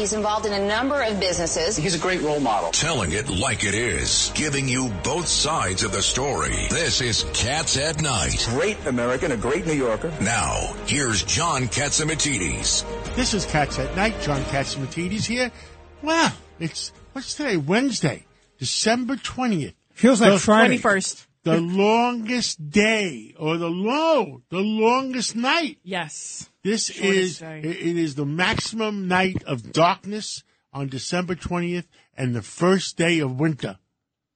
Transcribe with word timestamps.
He's 0.00 0.14
involved 0.14 0.46
in 0.46 0.54
a 0.54 0.66
number 0.66 1.02
of 1.02 1.20
businesses. 1.20 1.76
He's 1.76 1.94
a 1.94 1.98
great 1.98 2.22
role 2.22 2.40
model. 2.40 2.70
Telling 2.70 3.12
it 3.12 3.28
like 3.28 3.64
it 3.64 3.74
is, 3.74 4.32
giving 4.34 4.66
you 4.66 4.88
both 5.04 5.28
sides 5.28 5.82
of 5.82 5.92
the 5.92 6.00
story. 6.00 6.68
This 6.70 7.02
is 7.02 7.26
Cats 7.34 7.76
at 7.76 8.00
Night. 8.00 8.46
Great 8.48 8.78
American, 8.86 9.30
a 9.32 9.36
great 9.36 9.66
New 9.66 9.74
Yorker. 9.74 10.10
Now, 10.22 10.74
here's 10.86 11.22
John 11.24 11.64
Catsimatidis. 11.64 13.14
This 13.14 13.34
is 13.34 13.44
Cats 13.44 13.78
at 13.78 13.94
Night. 13.94 14.18
John 14.22 14.40
Catsimatidis 14.44 15.26
here. 15.26 15.52
Wow, 16.00 16.32
it's, 16.58 16.94
what's 17.12 17.34
today? 17.34 17.58
Wednesday, 17.58 18.24
December 18.56 19.16
20th. 19.16 19.74
Feels 19.92 20.22
like 20.22 20.32
The 20.32 20.38
Friday. 20.38 20.78
21st. 20.78 21.26
The 21.42 21.60
longest 21.60 22.70
day, 22.70 23.34
or 23.38 23.58
the 23.58 23.68
low, 23.68 24.40
the 24.48 24.60
longest 24.60 25.36
night. 25.36 25.76
Yes. 25.82 26.49
This 26.62 26.86
Shortest 26.86 27.16
is, 27.16 27.38
day. 27.38 27.60
it 27.60 27.76
it 27.76 27.96
is 27.96 28.14
the 28.14 28.26
maximum 28.26 29.08
night 29.08 29.42
of 29.44 29.72
darkness 29.72 30.44
on 30.72 30.88
December 30.88 31.34
20th 31.34 31.86
and 32.16 32.34
the 32.34 32.42
first 32.42 32.96
day 32.96 33.18
of 33.20 33.40
winter. 33.40 33.78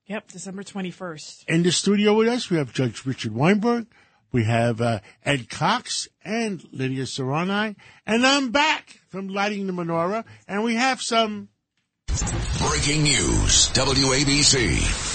Yep, 0.06 0.32
December 0.32 0.62
21st. 0.62 1.44
In 1.48 1.62
the 1.62 1.72
studio 1.72 2.14
with 2.14 2.28
us, 2.28 2.50
we 2.50 2.56
have 2.56 2.72
Judge 2.72 3.06
Richard 3.06 3.32
Weinberg, 3.32 3.86
we 4.32 4.44
have 4.44 4.80
uh, 4.80 5.00
Ed 5.24 5.48
Cox 5.48 6.08
and 6.24 6.62
Lydia 6.72 7.04
Serrani, 7.04 7.76
and 8.06 8.26
I'm 8.26 8.50
back 8.50 9.00
from 9.08 9.28
lighting 9.28 9.66
the 9.66 9.72
menorah, 9.72 10.24
and 10.48 10.64
we 10.64 10.74
have 10.74 11.00
some. 11.00 11.48
Breaking 12.58 13.02
news. 13.04 13.70
WABC. 13.70 15.13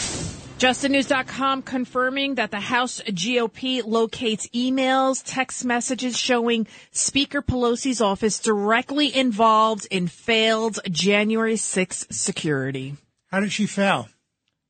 JustTheNews.com 0.59 1.61
confirming 1.61 2.35
that 2.35 2.51
the 2.51 2.59
House 2.59 2.99
GOP 3.07 3.81
locates 3.81 4.45
emails, 4.49 5.23
text 5.25 5.63
messages 5.63 6.19
showing 6.19 6.67
Speaker 6.91 7.41
Pelosi's 7.41 8.01
office 8.01 8.41
directly 8.41 9.15
involved 9.15 9.87
in 9.89 10.09
failed 10.09 10.79
January 10.91 11.53
6th 11.53 12.13
security. 12.13 12.97
How 13.31 13.39
did 13.39 13.53
she 13.53 13.67
fail? 13.67 14.09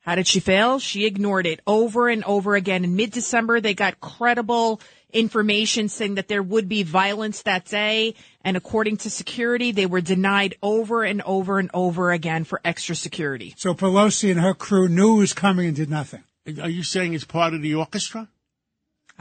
How 0.02 0.14
did 0.14 0.28
she 0.28 0.40
fail? 0.40 0.78
She 0.78 1.08
ignored 1.08 1.48
it 1.48 1.60
over 1.66 2.08
and 2.08 2.23
over 2.23 2.54
again. 2.54 2.84
In 2.84 2.95
mid-December, 2.95 3.60
they 3.60 3.73
got 3.73 4.00
credible 4.00 4.82
information 5.12 5.90
saying 5.90 6.16
that 6.16 6.28
there 6.28 6.44
would 6.44 6.70
be 6.70 6.84
violence 6.84 7.42
that 7.44 7.66
day. 7.66 8.16
And 8.44 8.56
according 8.56 8.98
to 8.98 9.10
security, 9.10 9.72
they 9.72 9.86
were 9.86 10.02
denied 10.02 10.56
over 10.62 11.04
and 11.04 11.22
over 11.24 11.60
and 11.60 11.70
over 11.74 12.12
again 12.12 12.44
for 12.44 12.62
extra 12.64 12.96
security. 12.96 13.54
So 13.58 13.74
Pelosi 13.74 14.32
and 14.32 14.40
her 14.40 14.54
crew 14.54 14.88
knew 14.88 15.18
it 15.18 15.20
was 15.20 15.34
coming 15.34 15.68
and 15.68 15.76
did 15.76 15.90
nothing. 15.90 16.24
Are 16.62 16.70
you 16.70 16.84
saying 16.84 17.14
it's 17.14 17.26
part 17.26 17.54
of 17.54 17.62
the 17.62 17.76
orchestra? 17.76 18.28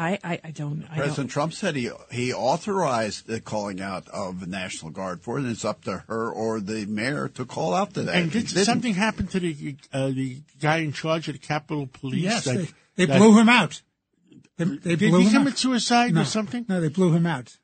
I, 0.00 0.17
I, 0.22 0.41
I 0.45 0.50
don't, 0.53 0.84
I 0.84 0.95
President 0.95 1.17
don't. 1.17 1.28
Trump 1.28 1.53
said 1.53 1.75
he 1.75 1.91
he 2.12 2.33
authorized 2.33 3.27
the 3.27 3.41
calling 3.41 3.80
out 3.80 4.06
of 4.11 4.39
the 4.39 4.47
National 4.47 4.92
Guard 4.92 5.20
for 5.23 5.39
it, 5.39 5.42
and 5.42 5.50
it's 5.50 5.64
up 5.64 5.83
to 5.84 6.05
her 6.06 6.30
or 6.30 6.61
the 6.61 6.86
mayor 6.86 7.27
to 7.30 7.45
call 7.45 7.75
out 7.75 7.95
to 7.95 8.02
that. 8.02 8.14
And 8.14 8.30
did 8.30 8.47
didn't. 8.47 8.64
something 8.64 8.95
happen 8.95 9.27
to 9.27 9.41
the 9.41 9.77
uh, 9.92 10.06
the 10.11 10.41
guy 10.61 10.77
in 10.78 10.92
charge 10.92 11.27
of 11.27 11.34
the 11.34 11.41
Capitol 11.41 11.89
Police? 11.92 12.23
Yes, 12.23 12.45
that- 12.45 12.56
they, 12.58 12.69
they 12.95 13.06
that- 13.06 13.19
blew 13.19 13.36
him 13.41 13.48
out. 13.48 13.83
They, 14.59 14.64
they 14.64 14.97
Did 14.97 15.11
blew 15.11 15.20
he 15.20 15.27
him 15.27 15.33
commit 15.33 15.55
out. 15.55 15.59
suicide 15.59 16.14
no, 16.14 16.23
or 16.23 16.25
something? 16.25 16.67
No, 16.69 16.81
they 16.81 16.89
blew 16.89 17.12
him 17.12 17.27
out. 17.27 17.56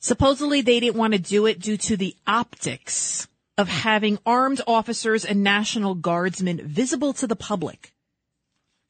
Supposedly 0.00 0.60
they 0.62 0.80
didn't 0.80 0.96
want 0.96 1.12
to 1.12 1.18
do 1.18 1.46
it 1.46 1.60
due 1.60 1.76
to 1.76 1.96
the 1.96 2.16
optics 2.26 3.28
of 3.56 3.68
having 3.68 4.18
armed 4.26 4.60
officers 4.66 5.24
and 5.24 5.42
National 5.42 5.94
Guardsmen 5.94 6.60
visible 6.66 7.12
to 7.14 7.26
the 7.26 7.36
public. 7.36 7.92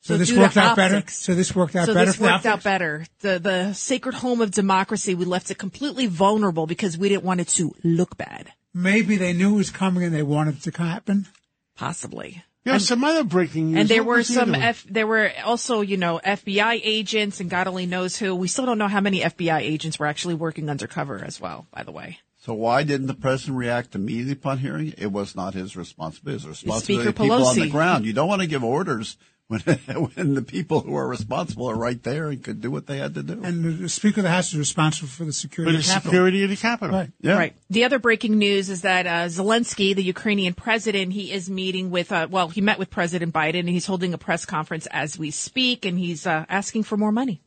So, 0.00 0.18
this 0.18 0.32
worked 0.36 0.58
out 0.58 0.76
better. 0.76 1.02
So 1.08 1.34
this 1.34 1.54
worked 1.54 1.74
out 1.74 1.86
so 1.86 1.94
better 1.94 2.06
this 2.06 2.16
for 2.16 2.24
worked 2.24 2.44
out 2.44 2.62
better. 2.62 3.06
The 3.20 3.38
the 3.38 3.72
sacred 3.72 4.14
home 4.14 4.42
of 4.42 4.50
democracy, 4.50 5.14
we 5.14 5.24
left 5.24 5.50
it 5.50 5.56
completely 5.56 6.06
vulnerable 6.06 6.66
because 6.66 6.98
we 6.98 7.08
didn't 7.08 7.24
want 7.24 7.40
it 7.40 7.48
to 7.48 7.74
look 7.82 8.18
bad. 8.18 8.52
Maybe 8.74 9.16
they 9.16 9.32
knew 9.32 9.54
it 9.54 9.56
was 9.56 9.70
coming 9.70 10.02
and 10.02 10.14
they 10.14 10.22
wanted 10.22 10.56
it 10.56 10.72
to 10.72 10.82
happen. 10.82 11.26
Possibly. 11.74 12.44
There 12.64 12.74
was 12.74 12.88
some 12.88 13.04
other 13.04 13.24
breaking 13.24 13.72
news. 13.72 13.80
And 13.80 13.88
there 13.88 14.02
What 14.02 14.08
were 14.08 14.16
was 14.16 14.28
the 14.28 14.34
some? 14.34 14.54
F, 14.54 14.86
there 14.88 15.06
were 15.06 15.30
also, 15.44 15.82
you 15.82 15.98
know, 15.98 16.18
FBI 16.24 16.80
agents 16.82 17.40
and 17.40 17.50
God 17.50 17.66
only 17.66 17.84
knows 17.84 18.16
who. 18.16 18.34
We 18.34 18.48
still 18.48 18.64
don't 18.64 18.78
know 18.78 18.88
how 18.88 19.00
many 19.00 19.20
FBI 19.20 19.60
agents 19.60 19.98
were 19.98 20.06
actually 20.06 20.34
working 20.34 20.70
undercover 20.70 21.22
as 21.22 21.38
well, 21.38 21.66
by 21.70 21.82
the 21.82 21.92
way. 21.92 22.20
So 22.38 22.54
why 22.54 22.82
didn't 22.82 23.06
the 23.06 23.14
president 23.14 23.58
react 23.58 23.94
immediately 23.94 24.32
upon 24.32 24.58
hearing 24.58 24.88
it? 24.88 24.94
It 24.98 25.12
was 25.12 25.34
not 25.34 25.54
his 25.54 25.76
responsibility. 25.76 26.44
It 26.44 26.48
was 26.48 26.62
responsibility 26.62 27.04
Speaker 27.04 27.22
people 27.22 27.46
on 27.46 27.56
the 27.58 27.70
ground. 27.70 28.06
You 28.06 28.12
don't 28.12 28.28
want 28.28 28.42
to 28.42 28.48
give 28.48 28.64
orders 28.64 29.16
when 29.48 29.60
when 30.14 30.34
the 30.34 30.42
people 30.42 30.80
who 30.80 30.94
are 30.96 31.06
responsible 31.06 31.70
are 31.70 31.76
right 31.76 32.02
there 32.02 32.28
and 32.30 32.42
could 32.42 32.60
do 32.60 32.70
what 32.70 32.86
they 32.86 32.98
had 32.98 33.14
to 33.14 33.22
do. 33.22 33.42
And 33.44 33.64
the, 33.64 33.70
the 33.70 33.88
Speaker 33.88 34.20
of 34.20 34.24
the 34.24 34.30
House 34.30 34.52
is 34.52 34.58
responsible 34.58 35.08
for 35.08 35.24
the 35.24 35.32
for 35.32 35.32
security 35.32 35.72
the 35.72 35.78
of 35.78 35.84
the 35.84 35.88
Capitol. 35.92 36.10
security 36.10 36.44
of 36.44 36.50
the 36.50 36.56
Capitol. 36.56 36.96
Right. 36.98 37.10
yeah. 37.20 37.36
Right. 37.36 37.54
The 37.70 37.84
other 37.84 37.98
breaking 37.98 38.38
news 38.38 38.70
is 38.70 38.82
that 38.82 39.06
uh, 39.06 39.26
Zelensky, 39.28 39.94
the 39.94 40.02
Ukrainian 40.02 40.54
president, 40.54 41.12
he 41.12 41.30
is 41.32 41.50
meeting 41.50 41.90
with, 41.90 42.10
uh, 42.12 42.26
well, 42.30 42.48
he 42.48 42.60
met 42.60 42.78
with 42.78 42.90
President 42.90 43.32
Biden 43.34 43.60
and 43.60 43.68
he's 43.68 43.86
holding 43.86 44.14
a 44.14 44.18
press 44.18 44.44
conference 44.46 44.86
as 44.90 45.18
we 45.18 45.30
speak 45.30 45.84
and 45.84 45.98
he's 45.98 46.26
uh, 46.26 46.44
asking 46.48 46.84
for 46.84 46.96
more 46.96 47.12
money. 47.12 47.40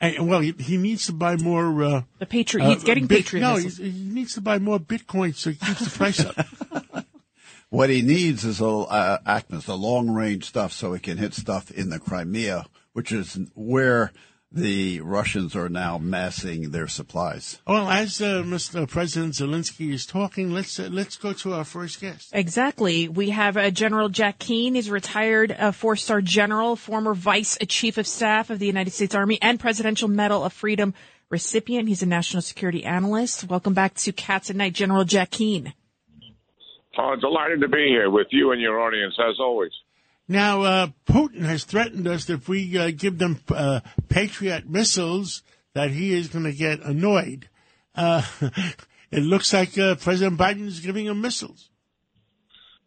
And, 0.00 0.28
well, 0.28 0.38
he, 0.38 0.52
he 0.52 0.76
needs 0.76 1.06
to 1.06 1.12
buy 1.12 1.34
more. 1.36 1.82
Uh, 1.82 2.02
The 2.20 2.26
Patriot, 2.26 2.68
he's 2.68 2.82
uh, 2.84 2.86
getting 2.86 3.06
bit- 3.06 3.24
Patriot 3.24 3.40
No, 3.42 3.56
he 3.56 3.90
needs 3.90 4.34
to 4.34 4.40
buy 4.40 4.58
more 4.60 4.78
Bitcoin 4.78 5.34
so 5.34 5.50
he 5.50 5.56
keeps 5.56 5.80
the 5.80 5.90
price 5.90 6.20
up. 6.24 6.36
What 7.70 7.90
he 7.90 8.00
needs 8.00 8.44
is 8.44 8.60
a 8.60 8.66
uh, 8.66 9.18
ATACMS, 9.26 9.66
the 9.66 9.76
long 9.76 10.10
range 10.10 10.44
stuff, 10.44 10.72
so 10.72 10.94
he 10.94 11.00
can 11.00 11.18
hit 11.18 11.34
stuff 11.34 11.70
in 11.70 11.90
the 11.90 11.98
Crimea, 11.98 12.64
which 12.94 13.12
is 13.12 13.38
where 13.54 14.10
the 14.50 15.02
Russians 15.02 15.54
are 15.54 15.68
now 15.68 15.98
massing 15.98 16.70
their 16.70 16.88
supplies. 16.88 17.60
well, 17.66 17.90
as 17.90 18.22
uh, 18.22 18.42
Mr. 18.42 18.88
President 18.88 19.34
Zelensky 19.34 19.92
is 19.92 20.06
talking, 20.06 20.50
let's 20.50 20.80
uh, 20.80 20.88
let's 20.90 21.18
go 21.18 21.34
to 21.34 21.52
our 21.52 21.64
first 21.64 22.00
guest. 22.00 22.30
Exactly. 22.32 23.08
We 23.08 23.30
have 23.30 23.58
uh, 23.58 23.70
General 23.70 24.08
Jack 24.08 24.38
Keane. 24.38 24.74
He's 24.74 24.88
a 24.88 24.92
retired 24.92 25.52
uh, 25.52 25.72
four-star 25.72 26.22
general, 26.22 26.76
former 26.76 27.12
vice 27.12 27.58
chief 27.68 27.98
of 27.98 28.06
staff 28.06 28.48
of 28.48 28.58
the 28.58 28.66
United 28.66 28.92
States 28.92 29.14
Army, 29.14 29.38
and 29.42 29.60
Presidential 29.60 30.08
Medal 30.08 30.42
of 30.42 30.54
Freedom 30.54 30.94
recipient. 31.28 31.88
He's 31.88 32.02
a 32.02 32.06
national 32.06 32.40
security 32.40 32.84
analyst. 32.84 33.44
Welcome 33.44 33.74
back 33.74 33.92
to 33.96 34.12
Cats 34.12 34.48
at 34.48 34.56
Night, 34.56 34.72
General 34.72 35.04
Jack 35.04 35.30
Keane. 35.30 35.74
Oh, 37.00 37.14
delighted 37.14 37.60
to 37.60 37.68
be 37.68 37.86
here 37.88 38.10
with 38.10 38.26
you 38.30 38.50
and 38.50 38.60
your 38.60 38.80
audience 38.80 39.14
as 39.20 39.36
always. 39.38 39.70
Now, 40.26 40.62
uh, 40.62 40.86
Putin 41.06 41.42
has 41.42 41.62
threatened 41.62 42.08
us 42.08 42.24
that 42.24 42.34
if 42.34 42.48
we 42.48 42.76
uh, 42.76 42.90
give 42.90 43.18
them 43.18 43.40
uh, 43.48 43.80
Patriot 44.08 44.68
missiles, 44.68 45.42
that 45.74 45.92
he 45.92 46.12
is 46.12 46.26
going 46.28 46.44
to 46.44 46.52
get 46.52 46.80
annoyed. 46.80 47.48
Uh, 47.94 48.22
it 49.12 49.20
looks 49.20 49.52
like 49.52 49.78
uh, 49.78 49.94
President 49.94 50.38
Biden 50.38 50.66
is 50.66 50.80
giving 50.80 51.06
him 51.06 51.20
missiles. 51.20 51.70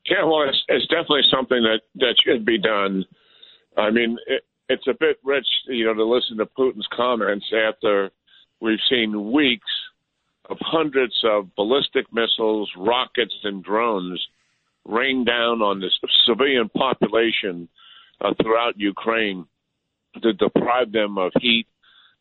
Yeah, 0.06 0.26
well, 0.26 0.50
it's, 0.50 0.62
it's 0.68 0.88
definitely 0.88 1.22
something 1.32 1.64
that 1.64 1.82
that 1.96 2.16
should 2.26 2.46
be 2.46 2.60
done. 2.60 3.06
I 3.78 3.92
mean, 3.92 4.18
it, 4.28 4.44
it's 4.68 4.88
a 4.88 4.94
bit 5.00 5.20
rich, 5.24 5.48
you 5.68 5.86
know, 5.86 5.94
to 5.94 6.04
listen 6.04 6.38
to 6.38 6.46
Putin's 6.46 6.88
comments 6.94 7.46
after 7.54 8.12
we've 8.60 8.80
seen 8.90 9.32
weeks 9.32 9.72
of 10.50 10.58
hundreds 10.60 11.18
of 11.24 11.54
ballistic 11.56 12.06
missiles, 12.12 12.70
rockets, 12.78 13.34
and 13.44 13.64
drones 13.64 14.22
rain 14.86 15.24
down 15.24 15.62
on 15.62 15.80
the 15.80 15.90
civilian 16.26 16.70
population 16.70 17.68
uh, 18.20 18.34
throughout 18.42 18.78
Ukraine 18.78 19.46
to 20.22 20.34
deprive 20.34 20.92
them 20.92 21.18
of 21.18 21.32
heat 21.40 21.68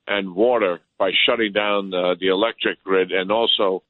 and 0.07 0.35
water 0.35 0.81
by 0.99 1.11
shutting 1.27 1.53
down 1.53 1.93
uh, 1.95 2.15
the 2.21 2.29
electric 2.29 2.83
grid 2.85 3.13
and 3.13 3.31
also 3.33 3.83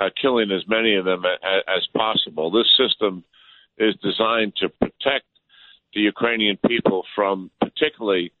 uh, 0.00 0.08
killing 0.20 0.50
as 0.50 0.62
many 0.68 0.96
of 0.96 1.04
them 1.04 1.24
a- 1.24 1.70
as 1.70 1.86
possible. 1.94 2.50
This 2.50 2.70
system 2.76 3.24
is 3.78 3.94
designed 4.02 4.54
to 4.56 4.68
protect 4.68 5.26
the 5.94 6.00
Ukrainian 6.00 6.56
people 6.66 7.04
from 7.14 7.50
particularly 7.60 8.32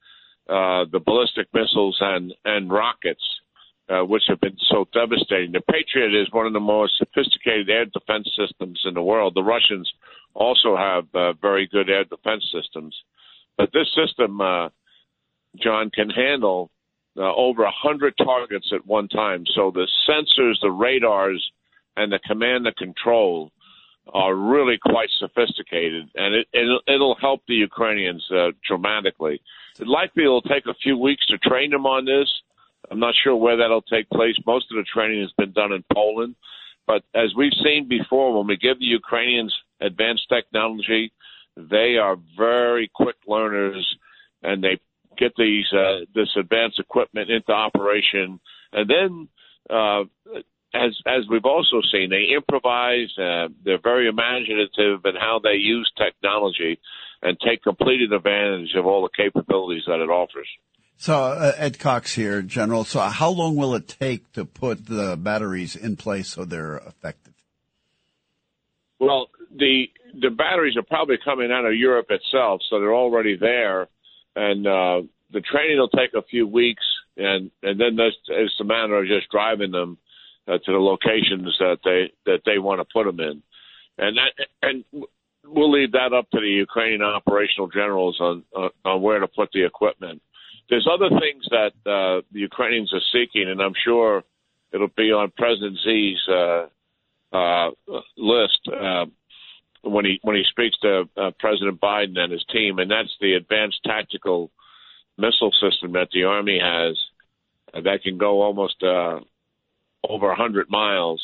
uh, 0.48 0.84
the 0.90 1.00
ballistic 1.04 1.46
missiles 1.54 1.96
and, 2.00 2.34
and 2.44 2.70
rockets, 2.70 3.22
uh, 3.88 4.00
which 4.00 4.24
have 4.28 4.40
been 4.40 4.56
so 4.70 4.86
devastating. 4.92 5.52
The 5.52 5.60
Patriot 5.60 6.18
is 6.18 6.32
one 6.32 6.46
of 6.46 6.52
the 6.52 6.60
most 6.60 6.98
sophisticated 6.98 7.68
air 7.68 7.84
defense 7.84 8.28
systems 8.36 8.80
in 8.84 8.94
the 8.94 9.02
world. 9.02 9.34
The 9.34 9.42
Russians 9.42 9.90
also 10.34 10.76
have 10.76 11.04
uh, 11.14 11.32
very 11.34 11.66
good 11.66 11.90
air 11.90 12.04
defense 12.04 12.44
systems. 12.52 12.96
But 13.56 13.70
this 13.72 13.88
system, 13.94 14.40
uh, 14.40 14.70
John, 15.56 15.90
can 15.90 16.10
handle 16.10 16.70
uh, 17.16 17.32
over 17.34 17.62
a 17.62 17.72
100 17.84 18.14
targets 18.18 18.70
at 18.74 18.86
one 18.86 19.08
time. 19.08 19.44
So 19.54 19.70
the 19.70 19.86
sensors, 20.08 20.54
the 20.62 20.70
radars, 20.70 21.44
and 21.96 22.12
the 22.12 22.18
command 22.26 22.66
and 22.66 22.76
control 22.76 23.52
are 24.12 24.34
really 24.34 24.78
quite 24.78 25.08
sophisticated, 25.18 26.10
and 26.14 26.34
it, 26.34 26.46
it'll, 26.52 26.80
it'll 26.86 27.14
help 27.14 27.42
the 27.48 27.54
Ukrainians 27.54 28.24
uh, 28.30 28.50
dramatically. 28.66 29.40
It 29.80 29.86
likely 29.86 30.24
it'll 30.24 30.42
take 30.42 30.66
a 30.66 30.74
few 30.74 30.98
weeks 30.98 31.24
to 31.26 31.38
train 31.38 31.70
them 31.70 31.86
on 31.86 32.04
this. 32.04 32.28
I'm 32.90 33.00
not 33.00 33.14
sure 33.22 33.36
where 33.36 33.56
that'll 33.56 33.82
take 33.82 34.08
place. 34.10 34.34
Most 34.46 34.66
of 34.70 34.76
the 34.76 34.84
training 34.84 35.20
has 35.20 35.32
been 35.38 35.52
done 35.52 35.72
in 35.72 35.84
Poland, 35.92 36.34
but 36.86 37.02
as 37.14 37.34
we've 37.36 37.52
seen 37.62 37.88
before, 37.88 38.36
when 38.36 38.46
we 38.46 38.56
give 38.56 38.78
the 38.78 38.84
Ukrainians 38.84 39.54
advanced 39.80 40.28
technology, 40.28 41.12
they 41.56 41.96
are 41.96 42.16
very 42.36 42.90
quick 42.94 43.16
learners, 43.26 43.96
and 44.42 44.62
they 44.62 44.78
get 45.16 45.32
these 45.36 45.66
uh, 45.72 46.00
this 46.14 46.28
advanced 46.36 46.80
equipment 46.80 47.30
into 47.30 47.52
operation, 47.52 48.40
and 48.72 48.90
then 48.90 49.28
uh, 49.70 50.02
as 50.74 50.96
as 51.06 51.22
we've 51.30 51.44
also 51.44 51.80
seen, 51.92 52.10
they 52.10 52.34
improvise. 52.34 53.16
Uh, 53.16 53.48
they're 53.64 53.78
very 53.82 54.08
imaginative 54.08 55.04
in 55.04 55.14
how 55.14 55.40
they 55.42 55.54
use 55.54 55.90
technology, 55.96 56.78
and 57.22 57.38
take 57.40 57.62
complete 57.62 58.02
advantage 58.02 58.74
of 58.76 58.86
all 58.86 59.02
the 59.02 59.16
capabilities 59.16 59.84
that 59.86 60.00
it 60.00 60.10
offers. 60.10 60.48
So 60.96 61.14
uh, 61.14 61.52
Ed 61.56 61.78
Cox 61.78 62.14
here, 62.14 62.42
General. 62.42 62.84
So 62.84 63.00
how 63.00 63.30
long 63.30 63.56
will 63.56 63.74
it 63.74 63.88
take 63.88 64.32
to 64.32 64.44
put 64.44 64.86
the 64.86 65.16
batteries 65.16 65.76
in 65.76 65.96
place 65.96 66.28
so 66.28 66.44
they're 66.44 66.76
effective? 66.76 67.34
Well, 69.00 69.28
the 69.54 69.86
the 70.20 70.30
batteries 70.30 70.76
are 70.76 70.82
probably 70.82 71.18
coming 71.24 71.50
out 71.50 71.66
of 71.66 71.74
Europe 71.74 72.06
itself, 72.10 72.60
so 72.70 72.78
they're 72.78 72.94
already 72.94 73.36
there, 73.36 73.88
and 74.36 74.66
uh, 74.66 75.02
the 75.32 75.40
training 75.40 75.78
will 75.78 75.88
take 75.88 76.14
a 76.14 76.22
few 76.22 76.46
weeks, 76.46 76.84
and 77.16 77.50
and 77.62 77.80
then 77.80 77.96
there's, 77.96 78.16
it's 78.28 78.54
a 78.60 78.64
matter 78.64 78.96
of 78.96 79.06
just 79.06 79.30
driving 79.30 79.72
them 79.72 79.98
uh, 80.46 80.58
to 80.58 80.72
the 80.72 80.78
locations 80.78 81.56
that 81.58 81.78
they 81.84 82.12
that 82.26 82.42
they 82.46 82.58
want 82.58 82.80
to 82.80 82.86
put 82.92 83.04
them 83.04 83.20
in, 83.20 83.42
and 83.98 84.16
that 84.16 84.32
and 84.62 84.84
we'll 85.44 85.70
leave 85.70 85.92
that 85.92 86.12
up 86.12 86.30
to 86.30 86.40
the 86.40 86.46
Ukrainian 86.46 87.02
operational 87.02 87.68
generals 87.68 88.16
on 88.20 88.44
on, 88.54 88.70
on 88.84 89.02
where 89.02 89.18
to 89.18 89.28
put 89.28 89.50
the 89.52 89.64
equipment. 89.64 90.22
There's 90.70 90.88
other 90.90 91.10
things 91.10 91.44
that 91.50 91.72
uh, 91.84 92.22
the 92.32 92.40
Ukrainians 92.40 92.92
are 92.92 93.00
seeking, 93.12 93.48
and 93.48 93.60
I'm 93.60 93.74
sure 93.84 94.24
it'll 94.72 94.88
be 94.88 95.12
on 95.12 95.32
President 95.36 95.78
Xi's 95.84 96.28
uh, 96.28 96.66
uh, 97.32 97.70
list 98.16 98.60
uh, 98.68 99.06
when 99.82 100.04
he 100.04 100.18
when 100.22 100.36
he 100.36 100.44
speaks 100.48 100.76
to 100.80 101.04
uh, 101.16 101.30
President 101.38 101.80
Biden 101.80 102.18
and 102.18 102.32
his 102.32 102.44
team, 102.52 102.78
and 102.78 102.90
that's 102.90 103.14
the 103.20 103.34
advanced 103.34 103.80
tactical 103.84 104.50
missile 105.18 105.52
system 105.60 105.92
that 105.92 106.08
the 106.12 106.24
Army 106.24 106.58
has 106.58 106.96
uh, 107.74 107.80
that 107.82 108.02
can 108.02 108.18
go 108.18 108.42
almost 108.42 108.82
over 108.82 110.28
100 110.28 110.70
miles. 110.70 111.22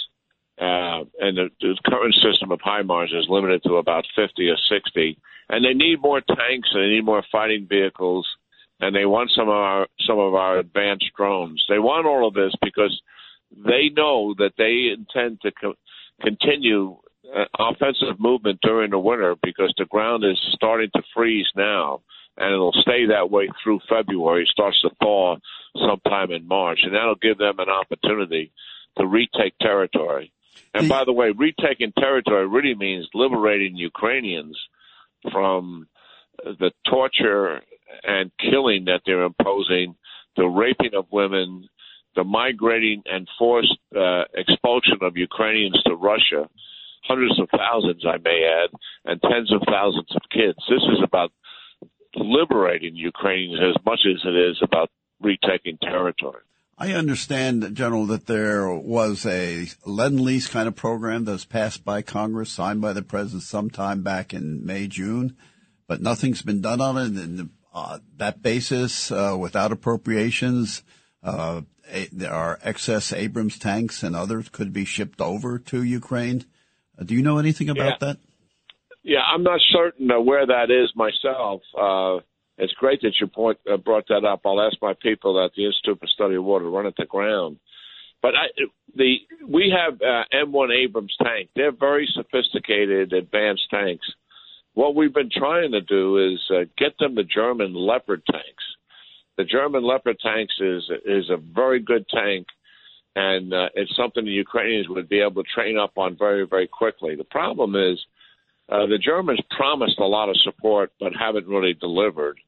And 0.58 1.37
the, 1.38 1.48
the 1.60 1.76
current 1.87 2.14
system 2.14 2.52
of 2.52 2.60
HIMARS 2.60 3.16
is 3.16 3.26
limited 3.28 3.62
to 3.64 3.76
about 3.76 4.04
50 4.14 4.48
or 4.48 4.56
60. 4.69 5.19
And 5.48 5.64
they 5.64 5.72
need 5.75 6.02
more 6.02 6.20
tanks 6.20 6.69
and 6.72 6.82
they 6.82 6.88
need 6.88 7.04
more 7.04 7.25
fighting 7.32 7.66
vehicles. 7.69 8.26
And 8.81 8.94
they 8.94 9.05
want 9.05 9.31
some 9.37 9.49
of 9.49 9.55
our 9.55 9.87
some 10.06 10.19
of 10.19 10.35
our 10.35 10.59
advanced 10.59 11.11
drones. 11.17 11.65
They 11.69 11.79
want 11.79 12.06
all 12.06 12.27
of 12.27 12.35
this 12.35 12.55
because 12.62 13.00
they 13.55 13.91
know 13.94 14.35
that 14.38 14.53
they 14.56 14.93
intend 14.93 15.41
to 15.43 15.53
co- 15.53 15.75
continue 16.23 16.97
uh, 17.35 17.44
offensive 17.59 18.19
movement 18.19 18.61
during 18.62 18.91
the 18.91 18.99
winter 18.99 19.37
because 19.43 19.75
the 19.77 19.85
ground 19.85 20.25
is 20.25 20.38
starting 20.55 20.91
to 20.94 21.03
freeze 21.15 21.49
now 21.56 22.00
and 22.41 22.53
it'll 22.55 22.73
stay 22.73 23.06
that 23.06 23.31
way 23.31 23.49
through 23.62 23.81
February. 23.88 24.43
It 24.43 24.49
starts 24.49 24.81
to 24.83 24.91
thaw 25.00 25.37
sometime 25.76 26.31
in 26.31 26.49
March, 26.49 26.81
and 26.83 26.94
that'll 26.94 27.17
give 27.17 27.38
them 27.38 27.59
an 27.59 27.69
opportunity 27.69 28.50
to 28.99 29.06
retake 29.06 29.55
territory. 29.61 30.33
And 30.73 30.88
by 30.88 31.05
the 31.05 31.12
way, 31.12 31.31
retaking 31.31 31.93
territory 31.99 32.47
really 32.47 32.75
means 32.75 33.09
liberating 33.15 33.76
Ukrainians 33.76 34.59
from 35.31 35.87
the 36.44 36.70
torture 36.88 37.60
and 38.04 38.31
killing 38.38 38.84
that 38.87 39.00
they're 39.04 39.22
imposing, 39.25 39.94
the 40.37 40.46
raping 40.46 40.94
of 40.96 41.06
women, 41.10 41.69
the 42.16 42.25
migrating 42.25 43.02
and 43.06 43.28
forced 43.38 43.78
uh, 43.96 44.22
expulsion 44.34 44.98
of 45.02 45.16
Ukrainians 45.16 45.81
to 45.87 45.94
Russia, 45.94 46.48
hundreds 47.04 47.38
of 47.40 47.48
thousands, 47.50 48.04
I 48.06 48.19
may 48.19 48.44
add, 48.44 48.70
and 49.04 49.20
tens 49.22 49.52
of 49.52 49.62
thousands 49.66 50.08
of 50.14 50.22
kids. 50.31 50.58
This 50.69 50.82
is 50.92 51.02
about 51.02 51.32
liberating 52.16 52.96
Ukrainians 52.96 53.60
as 53.76 53.84
much 53.84 54.00
as 54.06 54.20
it 54.25 54.34
is 54.34 54.58
about 54.62 54.90
retaking 55.20 55.78
territory. 55.78 56.42
I 56.76 56.92
understand, 56.92 57.76
General, 57.76 58.06
that 58.06 58.26
there 58.26 58.75
was 58.75 59.26
a 59.26 59.66
lend 59.84 60.19
lease 60.20 60.48
kind 60.48 60.66
of 60.66 60.75
program 60.75 61.26
that 61.26 61.32
was 61.32 61.44
passed 61.44 61.84
by 61.84 62.00
Congress, 62.00 62.50
signed 62.50 62.81
by 62.81 62.94
the 62.94 63.02
president 63.02 63.42
sometime 63.42 64.02
back 64.02 64.32
in 64.32 64.64
May, 64.64 64.87
June, 64.87 65.37
but 65.90 66.00
nothing's 66.00 66.40
been 66.40 66.60
done 66.60 66.81
on 66.81 66.96
it. 66.96 67.20
And 67.20 67.50
uh, 67.75 67.98
that 68.16 68.40
basis, 68.40 69.10
uh, 69.10 69.37
without 69.37 69.72
appropriations, 69.72 70.84
uh, 71.20 71.62
a, 71.92 72.08
there 72.12 72.32
are 72.32 72.60
excess 72.62 73.12
Abrams 73.12 73.58
tanks 73.58 74.04
and 74.04 74.14
others 74.14 74.48
could 74.50 74.72
be 74.72 74.84
shipped 74.84 75.20
over 75.20 75.58
to 75.58 75.82
Ukraine. 75.82 76.44
Uh, 76.96 77.02
do 77.02 77.16
you 77.16 77.22
know 77.22 77.38
anything 77.38 77.69
about 77.69 78.00
Yeah. 78.00 78.06
that? 78.06 78.16
Yeah, 79.02 79.22
I'm 79.34 79.42
not 79.42 79.58
certain 79.72 80.08
uh, 80.12 80.20
where 80.20 80.46
that 80.46 80.70
is 80.70 80.94
myself. 80.94 81.62
Uh, 81.76 82.20
it's 82.56 82.72
great 82.75 83.00
that 83.02 83.14
you 83.20 83.26
point, 83.26 83.58
uh, 83.69 83.76
brought 83.76 84.06
that 84.10 84.25
up. 84.25 84.42
I'll 84.44 84.60
ask 84.60 84.76
my 84.81 84.94
people 84.94 85.44
at 85.44 85.50
the 85.56 85.66
Institute 85.66 85.98
for 85.98 86.06
Study 86.06 86.37
of 86.37 86.44
War 86.44 86.60
to 86.60 86.66
run 86.66 86.87
it 86.87 86.94
to 86.98 87.06
ground. 87.06 87.56
But 88.22 88.37
I, 88.37 88.46
the 88.94 89.16
we 89.44 89.75
have 89.75 89.94
uh, 90.00 90.22
M1 90.46 90.69
Abrams 90.84 91.16
tank. 91.20 91.48
They're 91.56 91.72
very 91.72 92.06
sophisticated, 92.14 93.12
advanced 93.12 93.69
tanks. 93.70 94.06
What 94.75 94.94
we've 94.94 95.12
been 95.12 95.31
trying 95.31 95.72
to 95.72 95.81
do 95.81 96.32
is 96.32 96.40
uh, 96.50 96.64
get 96.78 96.96
them 96.99 97.14
the 97.14 97.25
German 97.25 97.75
Leopard 97.75 98.22
tanks. 98.31 98.64
The 99.37 99.44
German 99.44 99.82
Leopard 99.82 100.19
tanks 100.20 100.55
is 100.61 100.84
is 101.05 101.31
a 101.31 101.37
very 101.37 101.81
good 101.81 102.06
tank, 102.08 102.46
and 103.17 103.52
uh, 103.52 103.69
it's 103.75 103.94
something 103.96 104.25
the 104.25 104.31
Ukrainians 104.31 104.88
would 104.88 105.08
be 105.08 105.20
able 105.20 105.43
to 105.43 105.49
train 105.55 105.78
up 105.78 105.93
on 105.96 106.17
very 106.17 106.46
very 106.46 106.69
quickly. 106.69 107.17
The 107.17 107.25
problem 107.25 107.75
is 107.75 107.99
uh, 108.69 108.87
the 108.87 108.99
Germans 108.99 109.40
promised 109.56 109.99
a 109.99 110.05
lot 110.05 110.28
of 110.28 110.37
support, 110.44 110.93
but 111.00 111.12
haven't 111.19 111.49
really 111.49 111.75
delivered. 111.75 112.38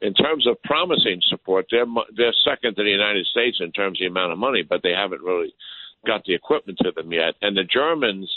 In 0.00 0.14
terms 0.14 0.46
of 0.46 0.62
promising 0.62 1.20
support, 1.28 1.66
they're 1.70 1.86
they're 2.16 2.34
second 2.44 2.76
to 2.76 2.84
the 2.84 2.90
United 2.90 3.26
States 3.26 3.56
in 3.60 3.72
terms 3.72 3.98
of 3.98 4.04
the 4.04 4.06
amount 4.06 4.32
of 4.32 4.38
money, 4.38 4.62
but 4.62 4.82
they 4.82 4.92
haven't 4.92 5.22
really 5.22 5.52
got 6.06 6.24
the 6.24 6.34
equipment 6.34 6.78
to 6.82 6.92
them 6.92 7.12
yet. 7.12 7.34
And 7.42 7.56
the 7.56 7.64
Germans 7.64 8.30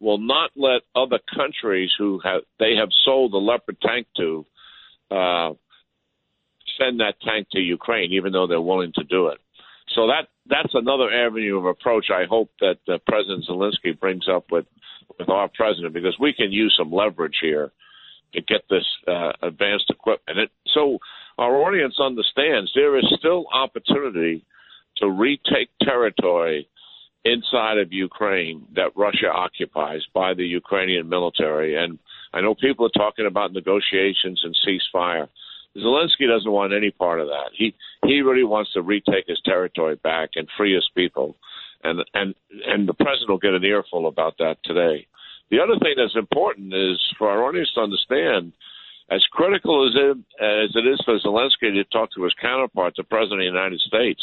will 0.00 0.18
not 0.18 0.50
let 0.56 0.82
other 0.94 1.18
countries 1.34 1.90
who 1.98 2.20
have 2.24 2.42
they 2.58 2.74
have 2.76 2.90
sold 3.04 3.32
the 3.32 3.38
Leopard 3.38 3.76
tank 3.80 4.06
to 4.16 4.44
uh, 5.10 5.52
send 6.78 7.00
that 7.00 7.14
tank 7.22 7.48
to 7.52 7.60
Ukraine, 7.60 8.12
even 8.12 8.32
though 8.32 8.46
they're 8.46 8.60
willing 8.60 8.92
to 8.96 9.04
do 9.04 9.28
it. 9.28 9.38
So 9.94 10.06
that 10.08 10.28
that's 10.46 10.74
another 10.74 11.10
avenue 11.10 11.58
of 11.58 11.66
approach. 11.66 12.06
I 12.10 12.24
hope 12.28 12.50
that 12.60 12.78
uh, 12.88 12.98
President 13.06 13.46
Zelensky 13.48 13.98
brings 13.98 14.26
up 14.28 14.50
with 14.50 14.66
with 15.18 15.28
our 15.28 15.48
president 15.48 15.94
because 15.94 16.16
we 16.18 16.32
can 16.32 16.50
use 16.52 16.74
some 16.78 16.92
leverage 16.92 17.36
here 17.40 17.72
to 18.32 18.40
get 18.40 18.62
this 18.68 18.84
uh, 19.06 19.32
advanced 19.42 19.90
equipment. 19.90 20.38
It, 20.38 20.50
so 20.72 20.98
our 21.38 21.56
audience 21.56 21.96
understands 22.00 22.72
there 22.74 22.98
is 22.98 23.04
still 23.18 23.44
opportunity 23.52 24.44
to 24.96 25.08
retake 25.08 25.70
territory 25.82 26.68
inside 27.24 27.78
of 27.78 27.92
Ukraine 27.92 28.66
that 28.74 28.96
Russia 28.96 29.30
occupies 29.32 30.02
by 30.12 30.34
the 30.34 30.44
Ukrainian 30.44 31.08
military. 31.08 31.76
And 31.76 31.98
I 32.32 32.40
know 32.40 32.54
people 32.54 32.86
are 32.86 33.00
talking 33.00 33.26
about 33.26 33.52
negotiations 33.52 34.42
and 34.44 34.56
ceasefire. 34.66 35.28
Zelensky 35.76 36.28
doesn't 36.28 36.50
want 36.50 36.72
any 36.72 36.90
part 36.90 37.20
of 37.20 37.28
that. 37.28 37.50
He 37.56 37.74
he 38.06 38.20
really 38.20 38.44
wants 38.44 38.72
to 38.72 38.82
retake 38.82 39.24
his 39.26 39.40
territory 39.44 39.96
back 39.96 40.30
and 40.36 40.48
free 40.56 40.74
his 40.74 40.88
people, 40.94 41.36
and 41.82 42.04
and 42.14 42.34
and 42.66 42.86
the 42.86 42.94
president 42.94 43.30
will 43.30 43.38
get 43.38 43.54
an 43.54 43.64
earful 43.64 44.06
about 44.06 44.38
that 44.38 44.58
today. 44.62 45.06
The 45.50 45.58
other 45.60 45.78
thing 45.80 45.94
that's 45.96 46.16
important 46.16 46.72
is 46.72 46.98
for 47.18 47.28
our 47.28 47.44
audience 47.44 47.70
to 47.74 47.80
understand, 47.80 48.52
as 49.10 49.24
critical 49.32 49.86
as 49.88 49.94
it 49.96 50.16
as 50.40 50.70
it 50.76 50.86
is 50.86 51.00
for 51.04 51.18
Zelensky 51.18 51.74
to 51.74 51.84
talk 51.84 52.10
to 52.12 52.22
his 52.22 52.34
counterpart, 52.40 52.94
the 52.96 53.02
president 53.02 53.40
of 53.40 53.52
the 53.52 53.58
United 53.58 53.80
States, 53.80 54.22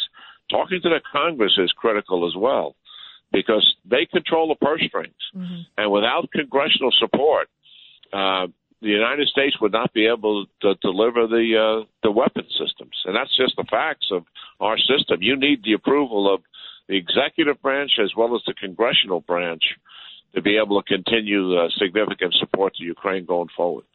talking 0.50 0.80
to 0.82 0.90
the 0.90 1.02
Congress 1.12 1.58
is 1.58 1.72
critical 1.74 2.26
as 2.26 2.36
well, 2.38 2.76
because 3.32 3.66
they 3.86 4.06
control 4.06 4.50
the 4.50 4.66
purse 4.66 4.84
strings, 4.88 5.14
and 5.78 5.92
without 5.92 6.30
congressional 6.32 6.92
support. 7.00 7.48
Uh, 8.14 8.48
the 8.82 8.90
United 8.90 9.28
States 9.28 9.56
would 9.62 9.72
not 9.72 9.94
be 9.94 10.08
able 10.08 10.48
to 10.62 10.74
deliver 10.82 11.28
the 11.28 11.54
uh, 11.56 11.86
the 12.02 12.12
weapon 12.12 12.46
systems, 12.50 12.98
and 13.06 13.16
that's 13.16 13.36
just 13.38 13.56
the 13.56 13.66
facts 13.70 14.08
of 14.12 14.26
our 14.60 14.78
system. 14.78 15.22
You 15.22 15.38
need 15.38 15.64
the 15.64 15.74
approval 15.74 16.34
of 16.34 16.42
the 16.88 16.98
executive 16.98 17.62
branch 17.62 17.92
as 18.04 18.12
well 18.18 18.36
as 18.36 18.42
the 18.48 18.56
congressional 18.56 19.22
branch 19.22 19.62
to 20.34 20.42
be 20.42 20.58
able 20.58 20.82
to 20.82 20.88
continue 20.88 21.58
uh, 21.58 21.70
significant 21.78 22.34
support 22.40 22.76
to 22.76 22.84
Ukraine 22.84 23.26
going 23.26 23.50
forward. 23.56 23.86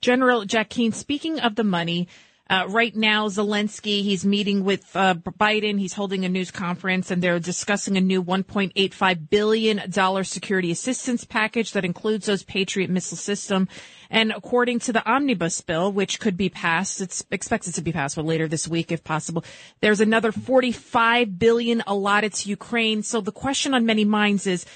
General 0.00 0.44
Jack 0.44 0.70
Keane, 0.70 0.92
speaking 0.92 1.40
of 1.40 1.54
the 1.54 1.64
money, 1.64 2.08
uh, 2.52 2.66
right 2.68 2.94
now 2.94 3.28
Zelensky, 3.28 4.02
he's 4.02 4.26
meeting 4.26 4.62
with 4.62 4.94
uh, 4.94 5.14
Biden. 5.14 5.78
He's 5.78 5.94
holding 5.94 6.26
a 6.26 6.28
news 6.28 6.50
conference 6.50 7.10
and 7.10 7.22
they're 7.22 7.40
discussing 7.40 7.96
a 7.96 8.00
new 8.02 8.22
$1.85 8.22 9.30
billion 9.30 10.22
security 10.22 10.70
assistance 10.70 11.24
package 11.24 11.72
that 11.72 11.86
includes 11.86 12.26
those 12.26 12.42
Patriot 12.42 12.90
missile 12.90 13.16
system. 13.16 13.68
And 14.10 14.32
according 14.32 14.80
to 14.80 14.92
the 14.92 15.02
omnibus 15.10 15.62
bill, 15.62 15.90
which 15.90 16.20
could 16.20 16.36
be 16.36 16.50
passed, 16.50 17.00
it's 17.00 17.24
expected 17.30 17.74
to 17.76 17.80
be 17.80 17.90
passed 17.90 18.16
but 18.16 18.26
later 18.26 18.46
this 18.48 18.68
week 18.68 18.92
if 18.92 19.02
possible, 19.02 19.46
there's 19.80 20.02
another 20.02 20.30
45 20.30 21.38
billion 21.38 21.82
allotted 21.86 22.34
to 22.34 22.50
Ukraine. 22.50 23.02
So 23.02 23.22
the 23.22 23.32
question 23.32 23.72
on 23.72 23.86
many 23.86 24.04
minds 24.04 24.46
is, 24.46 24.66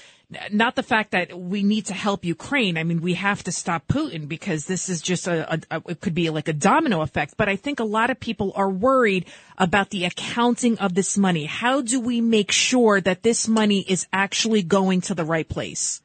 not 0.51 0.75
the 0.75 0.83
fact 0.83 1.11
that 1.11 1.37
we 1.37 1.63
need 1.63 1.85
to 1.85 1.93
help 1.93 2.25
Ukraine. 2.25 2.77
I 2.77 2.83
mean, 2.83 3.01
we 3.01 3.13
have 3.13 3.43
to 3.43 3.51
stop 3.51 3.87
Putin 3.87 4.27
because 4.27 4.65
this 4.65 4.89
is 4.89 5.01
just 5.01 5.27
a, 5.27 5.53
a, 5.53 5.59
a, 5.71 5.81
it 5.87 6.01
could 6.01 6.13
be 6.13 6.29
like 6.29 6.49
a 6.49 6.53
domino 6.53 7.01
effect. 7.01 7.35
But 7.37 7.47
I 7.47 7.55
think 7.55 7.79
a 7.79 7.85
lot 7.85 8.09
of 8.09 8.19
people 8.19 8.51
are 8.55 8.69
worried 8.69 9.25
about 9.57 9.89
the 9.89 10.05
accounting 10.05 10.77
of 10.79 10.93
this 10.95 11.17
money. 11.17 11.45
How 11.45 11.81
do 11.81 12.01
we 12.01 12.19
make 12.19 12.51
sure 12.51 12.99
that 12.99 13.23
this 13.23 13.47
money 13.47 13.85
is 13.87 14.05
actually 14.11 14.63
going 14.63 15.01
to 15.01 15.15
the 15.15 15.23
right 15.23 15.47
place? 15.47 16.01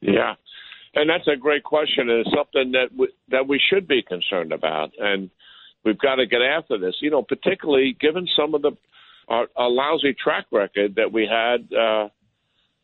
Yeah. 0.00 0.34
And 0.94 1.08
that's 1.08 1.28
a 1.28 1.36
great 1.36 1.62
question, 1.62 2.08
and 2.08 2.20
it's 2.20 2.30
something 2.34 2.72
that 2.72 2.88
we, 2.96 3.08
that 3.28 3.46
we 3.46 3.60
should 3.70 3.86
be 3.86 4.00
concerned 4.00 4.52
about, 4.52 4.92
and 4.98 5.28
we've 5.84 5.98
got 5.98 6.14
to 6.14 6.26
get 6.26 6.40
after 6.40 6.78
this. 6.78 6.94
You 7.02 7.10
know, 7.10 7.22
particularly 7.22 7.94
given 8.00 8.26
some 8.34 8.54
of 8.54 8.62
the 8.62 8.72
our, 9.28 9.46
our 9.56 9.68
lousy 9.68 10.14
track 10.14 10.46
record 10.50 10.94
that 10.94 11.12
we 11.12 11.28
had 11.30 11.70
uh, 11.76 12.08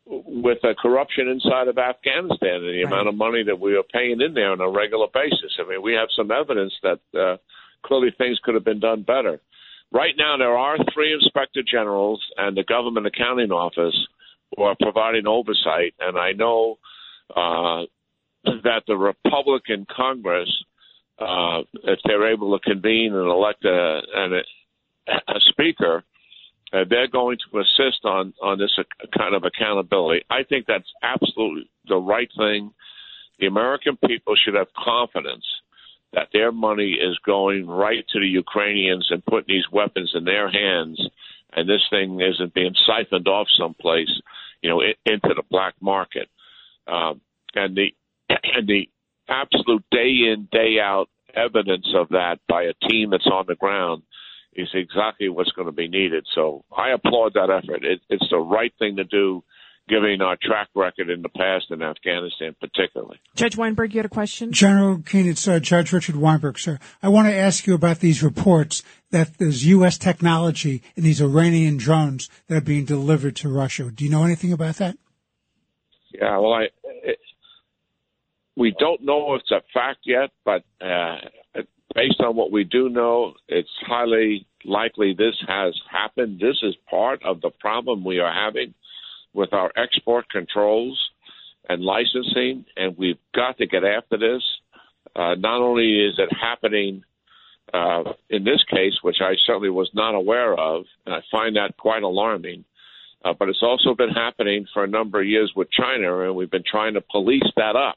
with 0.06 0.58
the 0.62 0.74
corruption 0.80 1.28
inside 1.28 1.68
of 1.68 1.78
Afghanistan 1.78 2.56
and 2.56 2.64
the 2.64 2.84
right. 2.84 2.92
amount 2.92 3.08
of 3.08 3.14
money 3.14 3.42
that 3.44 3.58
we 3.58 3.74
were 3.74 3.84
paying 3.92 4.20
in 4.20 4.34
there 4.34 4.50
on 4.50 4.60
a 4.60 4.68
regular 4.68 5.06
basis. 5.12 5.56
I 5.58 5.68
mean, 5.68 5.82
we 5.82 5.94
have 5.94 6.08
some 6.16 6.30
evidence 6.30 6.72
that 6.82 7.00
uh, 7.18 7.36
clearly 7.86 8.12
things 8.18 8.38
could 8.42 8.54
have 8.54 8.64
been 8.64 8.80
done 8.80 9.02
better. 9.02 9.40
Right 9.92 10.14
now, 10.16 10.36
there 10.36 10.56
are 10.56 10.76
three 10.92 11.12
inspector 11.12 11.62
generals 11.62 12.22
and 12.36 12.56
the 12.56 12.64
government 12.64 13.06
accounting 13.06 13.52
office 13.52 13.96
who 14.56 14.64
are 14.64 14.76
providing 14.80 15.26
oversight, 15.26 15.94
and 16.00 16.18
I 16.18 16.32
know 16.32 16.78
uh, 17.30 17.82
that 18.44 18.82
the 18.86 18.96
Republican 18.96 19.86
Congress, 19.94 20.50
uh, 21.18 21.60
if 21.84 22.00
they're 22.04 22.32
able 22.32 22.58
to 22.58 22.68
convene 22.68 23.14
and 23.14 23.30
elect 23.30 23.64
a, 23.64 24.00
a, 24.16 24.42
a 25.28 25.40
speaker, 25.50 26.04
uh, 26.72 26.84
they're 26.88 27.08
going 27.08 27.38
to 27.50 27.58
assist 27.58 28.04
on 28.04 28.32
on 28.42 28.58
this 28.58 28.76
kind 29.16 29.34
of 29.34 29.44
accountability. 29.44 30.24
I 30.30 30.42
think 30.44 30.66
that's 30.66 30.90
absolutely 31.02 31.70
the 31.86 31.96
right 31.96 32.30
thing. 32.36 32.72
The 33.38 33.46
American 33.46 33.96
people 33.96 34.34
should 34.36 34.54
have 34.54 34.68
confidence 34.72 35.44
that 36.12 36.28
their 36.32 36.52
money 36.52 36.92
is 36.92 37.18
going 37.24 37.66
right 37.66 38.04
to 38.08 38.20
the 38.20 38.26
Ukrainians 38.26 39.08
and 39.10 39.24
putting 39.24 39.54
these 39.54 39.70
weapons 39.72 40.12
in 40.14 40.24
their 40.24 40.50
hands, 40.50 41.00
and 41.52 41.68
this 41.68 41.82
thing 41.90 42.20
isn't 42.20 42.54
being 42.54 42.74
siphoned 42.86 43.28
off 43.28 43.48
someplace, 43.58 44.10
you 44.62 44.70
know, 44.70 44.80
into 44.80 45.34
the 45.34 45.42
black 45.50 45.74
market. 45.80 46.28
Um, 46.86 47.20
and 47.54 47.76
the 47.76 47.94
and 48.28 48.66
the 48.66 48.88
absolute 49.28 49.84
day 49.90 50.32
in 50.32 50.48
day 50.50 50.78
out 50.80 51.08
evidence 51.34 51.88
of 51.94 52.10
that 52.10 52.38
by 52.48 52.64
a 52.64 52.74
team 52.88 53.10
that's 53.10 53.26
on 53.26 53.46
the 53.48 53.54
ground 53.54 54.02
is 54.54 54.68
exactly 54.74 55.28
what's 55.28 55.52
going 55.52 55.66
to 55.66 55.72
be 55.72 55.88
needed. 55.88 56.26
So 56.34 56.64
I 56.76 56.90
applaud 56.90 57.34
that 57.34 57.50
effort. 57.50 57.84
It, 57.84 58.00
it's 58.08 58.28
the 58.30 58.38
right 58.38 58.72
thing 58.78 58.96
to 58.96 59.04
do, 59.04 59.42
given 59.88 60.20
our 60.20 60.36
track 60.40 60.68
record 60.74 61.10
in 61.10 61.22
the 61.22 61.28
past 61.28 61.66
in 61.70 61.82
Afghanistan, 61.82 62.54
particularly. 62.60 63.20
Judge 63.34 63.56
Weinberg, 63.56 63.94
you 63.94 63.98
had 63.98 64.06
a 64.06 64.10
question? 64.10 64.52
General 64.52 64.98
Keane, 64.98 65.28
it's 65.28 65.48
uh, 65.48 65.58
Judge 65.58 65.92
Richard 65.92 66.16
Weinberg, 66.16 66.58
sir. 66.58 66.78
I 67.02 67.08
want 67.08 67.28
to 67.28 67.34
ask 67.34 67.66
you 67.66 67.74
about 67.74 68.00
these 68.00 68.22
reports 68.22 68.82
that 69.10 69.38
there's 69.38 69.64
U.S. 69.66 69.98
technology 69.98 70.82
in 70.96 71.02
these 71.02 71.20
Iranian 71.20 71.76
drones 71.78 72.28
that 72.48 72.56
are 72.58 72.60
being 72.60 72.84
delivered 72.84 73.36
to 73.36 73.48
Russia. 73.48 73.90
Do 73.90 74.04
you 74.04 74.10
know 74.10 74.24
anything 74.24 74.52
about 74.52 74.76
that? 74.76 74.96
Yeah, 76.12 76.38
well, 76.38 76.52
I. 76.52 76.64
It, 76.84 77.18
we 78.54 78.74
don't 78.78 79.02
know 79.02 79.34
if 79.34 79.40
it's 79.40 79.50
a 79.50 79.62
fact 79.72 80.00
yet, 80.04 80.28
but 80.44 80.62
uh, 80.78 81.16
based 81.94 82.20
on 82.20 82.36
what 82.36 82.52
we 82.52 82.64
do 82.64 82.88
know, 82.88 83.34
it's 83.48 83.68
highly 83.86 84.46
likely 84.64 85.14
this 85.16 85.36
has 85.46 85.78
happened. 85.90 86.40
This 86.40 86.58
is 86.62 86.74
part 86.88 87.22
of 87.24 87.40
the 87.40 87.50
problem 87.60 88.04
we 88.04 88.18
are 88.20 88.32
having 88.32 88.74
with 89.34 89.52
our 89.52 89.72
export 89.76 90.28
controls 90.30 90.98
and 91.68 91.82
licensing, 91.82 92.64
and 92.76 92.96
we've 92.96 93.18
got 93.34 93.58
to 93.58 93.66
get 93.66 93.84
after 93.84 94.18
this. 94.18 94.42
Uh, 95.14 95.34
not 95.34 95.60
only 95.60 96.00
is 96.00 96.14
it 96.18 96.30
happening 96.40 97.04
uh, 97.72 98.02
in 98.28 98.44
this 98.44 98.62
case, 98.70 98.94
which 99.02 99.16
I 99.20 99.34
certainly 99.46 99.70
was 99.70 99.90
not 99.94 100.14
aware 100.14 100.54
of, 100.54 100.84
and 101.06 101.14
I 101.14 101.20
find 101.30 101.56
that 101.56 101.76
quite 101.76 102.02
alarming, 102.02 102.64
uh, 103.24 103.32
but 103.38 103.48
it's 103.48 103.62
also 103.62 103.94
been 103.94 104.10
happening 104.10 104.66
for 104.72 104.84
a 104.84 104.88
number 104.88 105.20
of 105.20 105.26
years 105.26 105.52
with 105.54 105.68
China, 105.70 106.20
and 106.22 106.34
we've 106.34 106.50
been 106.50 106.64
trying 106.68 106.94
to 106.94 107.00
police 107.00 107.50
that 107.56 107.76
up. 107.76 107.96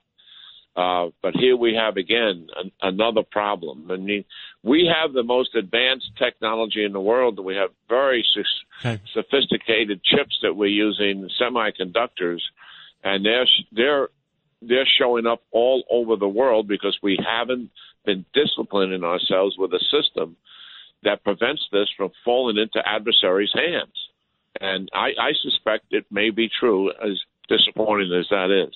Uh, 0.76 1.08
but 1.22 1.34
here 1.36 1.56
we 1.56 1.74
have 1.74 1.96
again 1.96 2.48
an, 2.58 2.72
another 2.82 3.24
problem. 3.24 3.90
I 3.90 3.96
mean, 3.96 4.26
we 4.62 4.92
have 4.94 5.14
the 5.14 5.24
most 5.24 5.56
advanced 5.56 6.12
technology 6.18 6.84
in 6.84 6.92
the 6.92 7.00
world. 7.00 7.40
We 7.40 7.56
have 7.56 7.70
very 7.88 8.26
okay. 8.80 9.02
sophisticated 9.14 10.04
chips 10.04 10.38
that 10.42 10.54
we're 10.54 10.66
using, 10.66 11.30
semiconductors, 11.42 12.42
and 13.04 13.26
they're 13.26 13.48
they're 13.72 14.10
they're 14.62 14.88
showing 15.00 15.26
up 15.26 15.44
all 15.52 15.84
over 15.90 16.18
the 16.18 16.28
world 16.28 16.68
because 16.68 16.98
we 17.02 17.18
haven't 17.26 17.70
been 18.06 18.26
disciplining 18.34 19.04
ourselves 19.04 19.56
with 19.58 19.72
a 19.74 19.80
system 19.80 20.36
that 21.04 21.24
prevents 21.24 21.64
this 21.72 21.88
from 21.96 22.12
falling 22.26 22.58
into 22.58 22.86
adversaries' 22.86 23.54
hands. 23.54 23.94
And 24.60 24.90
I, 24.94 25.10
I 25.20 25.32
suspect 25.42 25.86
it 25.92 26.06
may 26.10 26.30
be 26.32 26.50
true, 26.60 26.90
as 26.92 27.20
disappointing 27.48 28.12
as 28.14 28.28
that 28.30 28.52
is. 28.52 28.74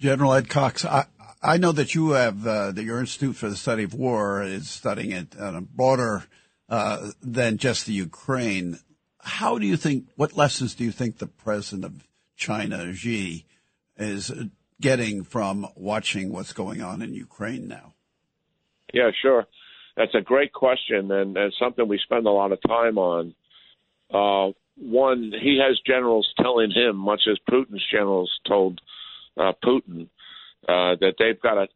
General 0.00 0.32
Ed 0.32 0.48
Cox, 0.48 0.84
I, 0.84 1.04
I 1.42 1.58
know 1.58 1.72
that 1.72 1.94
you 1.94 2.12
have 2.12 2.46
uh, 2.46 2.72
that 2.72 2.82
your 2.82 3.00
Institute 3.00 3.36
for 3.36 3.50
the 3.50 3.56
Study 3.56 3.84
of 3.84 3.92
War 3.92 4.42
is 4.42 4.68
studying 4.68 5.12
it 5.12 5.38
on 5.38 5.54
a 5.54 5.60
broader 5.60 6.24
uh, 6.70 7.10
than 7.22 7.58
just 7.58 7.84
the 7.84 7.92
Ukraine. 7.92 8.78
How 9.18 9.58
do 9.58 9.66
you 9.66 9.76
think? 9.76 10.06
What 10.16 10.36
lessons 10.36 10.74
do 10.74 10.84
you 10.84 10.90
think 10.90 11.18
the 11.18 11.26
president 11.26 11.84
of 11.84 12.08
China, 12.34 12.94
Xi, 12.94 13.44
is 13.98 14.32
getting 14.80 15.22
from 15.22 15.66
watching 15.76 16.32
what's 16.32 16.54
going 16.54 16.80
on 16.80 17.02
in 17.02 17.12
Ukraine 17.12 17.68
now? 17.68 17.92
Yeah, 18.94 19.10
sure. 19.20 19.46
That's 19.98 20.14
a 20.14 20.22
great 20.22 20.54
question, 20.54 21.10
and, 21.10 21.36
and 21.36 21.52
something 21.60 21.86
we 21.86 21.98
spend 21.98 22.26
a 22.26 22.30
lot 22.30 22.52
of 22.52 22.58
time 22.66 22.96
on. 22.96 23.34
Uh, 24.10 24.52
one, 24.76 25.32
he 25.38 25.60
has 25.62 25.78
generals 25.86 26.32
telling 26.40 26.70
him, 26.70 26.96
much 26.96 27.22
as 27.30 27.38
Putin's 27.50 27.84
generals 27.92 28.30
told 28.48 28.80
uh, 29.38 29.52
Putin 29.64 30.08
uh, 30.68 30.96
that 31.00 31.14
they've 31.18 31.40
got 31.40 31.58
a, 31.58 31.68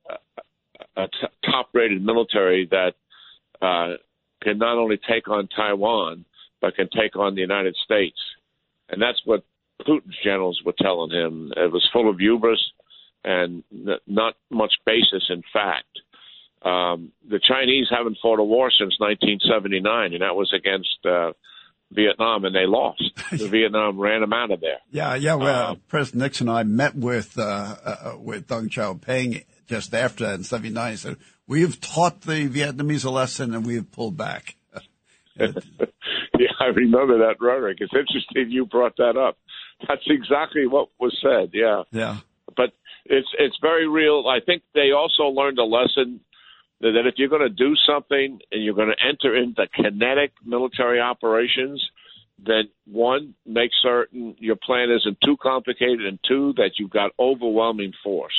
a, 0.97 1.07
t- 1.09 1.51
top-rated 1.51 2.05
military 2.05 2.69
that 2.71 2.95
uh, 3.63 3.97
can 4.43 4.59
not 4.59 4.77
only 4.77 4.99
take 5.09 5.29
on 5.29 5.49
Taiwan 5.49 6.25
but 6.61 6.77
can 6.77 6.89
take 6.89 7.17
on 7.17 7.35
the 7.35 7.41
United 7.41 7.77
States, 7.85 8.19
and 8.89 9.01
that's 9.01 9.21
what 9.25 9.45
Putin's 9.87 10.17
generals 10.23 10.63
were 10.65 10.75
telling 10.81 11.11
him. 11.11 11.53
It 11.57 11.71
was 11.71 11.87
full 11.93 12.09
of 12.09 12.19
hubris 12.19 12.63
and 13.25 13.63
n- 13.73 13.99
not 14.07 14.35
much 14.51 14.73
basis 14.87 15.25
in 15.29 15.43
fact. 15.53 16.01
Um, 16.63 17.13
the 17.29 17.41
Chinese 17.41 17.89
haven't 17.91 18.19
fought 18.23 18.39
a 18.39 18.45
war 18.45 18.71
since 18.71 18.99
1979, 18.99 20.15
and 20.15 20.23
that 20.23 20.35
was 20.35 20.51
against 20.55 21.05
uh, 21.05 21.33
Vietnam 21.95 22.45
and 22.45 22.55
they 22.55 22.67
lost. 22.67 23.03
The 23.31 23.49
Vietnam 23.49 23.99
ran 23.99 24.21
them 24.21 24.33
out 24.33 24.51
of 24.51 24.61
there. 24.61 24.79
Yeah, 24.91 25.15
yeah. 25.15 25.35
Well, 25.35 25.73
um, 25.73 25.81
President 25.89 26.23
Nixon 26.23 26.49
and 26.49 26.57
I 26.57 26.63
met 26.63 26.95
with 26.95 27.37
uh, 27.39 27.43
uh, 27.85 28.17
with 28.19 28.47
Deng 28.47 28.69
Xiaoping 28.69 29.45
just 29.67 29.95
after 29.95 30.25
that 30.25 30.35
in 30.35 30.45
'79. 30.45 30.91
He 30.93 30.97
said, 30.97 31.17
"We 31.47 31.63
have 31.63 31.81
taught 31.81 32.21
the 32.21 32.49
Vietnamese 32.49 33.05
a 33.05 33.11
lesson, 33.11 33.55
and 33.55 33.67
we 33.67 33.75
have 33.77 33.91
pulled 33.91 34.17
back." 34.17 34.57
yeah, 35.37 35.49
I 36.61 36.67
remember 36.67 37.19
that 37.19 37.37
rhetoric. 37.41 37.79
It's 37.81 37.93
interesting 37.93 38.53
you 38.53 38.67
brought 38.67 38.97
that 38.99 39.17
up. 39.17 39.37
That's 39.89 40.05
exactly 40.07 40.67
what 40.67 40.89
was 41.01 41.17
said. 41.21 41.51
Yeah, 41.53 41.83
yeah. 41.91 42.19
But 42.57 42.73
it's 43.05 43.29
it's 43.39 43.57
very 43.61 43.89
real. 43.89 44.27
I 44.29 44.39
think 44.45 44.63
they 44.75 44.93
also 44.93 45.25
learned 45.25 45.59
a 45.59 45.65
lesson 45.65 46.21
that 46.93 47.07
if 47.07 47.15
you're 47.17 47.29
going 47.29 47.41
to 47.41 47.49
do 47.49 47.75
something 47.87 48.39
and 48.53 48.63
you're 48.63 48.75
going 48.75 48.93
to 48.97 49.07
enter 49.07 49.35
into 49.35 49.67
kinetic 49.75 50.33
military 50.45 51.01
operations, 51.01 51.83
then 52.45 52.65
one, 52.87 53.35
make 53.47 53.71
certain 53.83 54.37
your 54.39 54.57
plan 54.57 54.91
isn't 54.91 55.19
too 55.25 55.37
complicated, 55.41 56.05
and 56.05 56.19
two, 56.29 56.53
that 56.57 56.73
you've 56.79 56.91
got 56.91 57.13
overwhelming 57.19 57.93
force, 58.03 58.35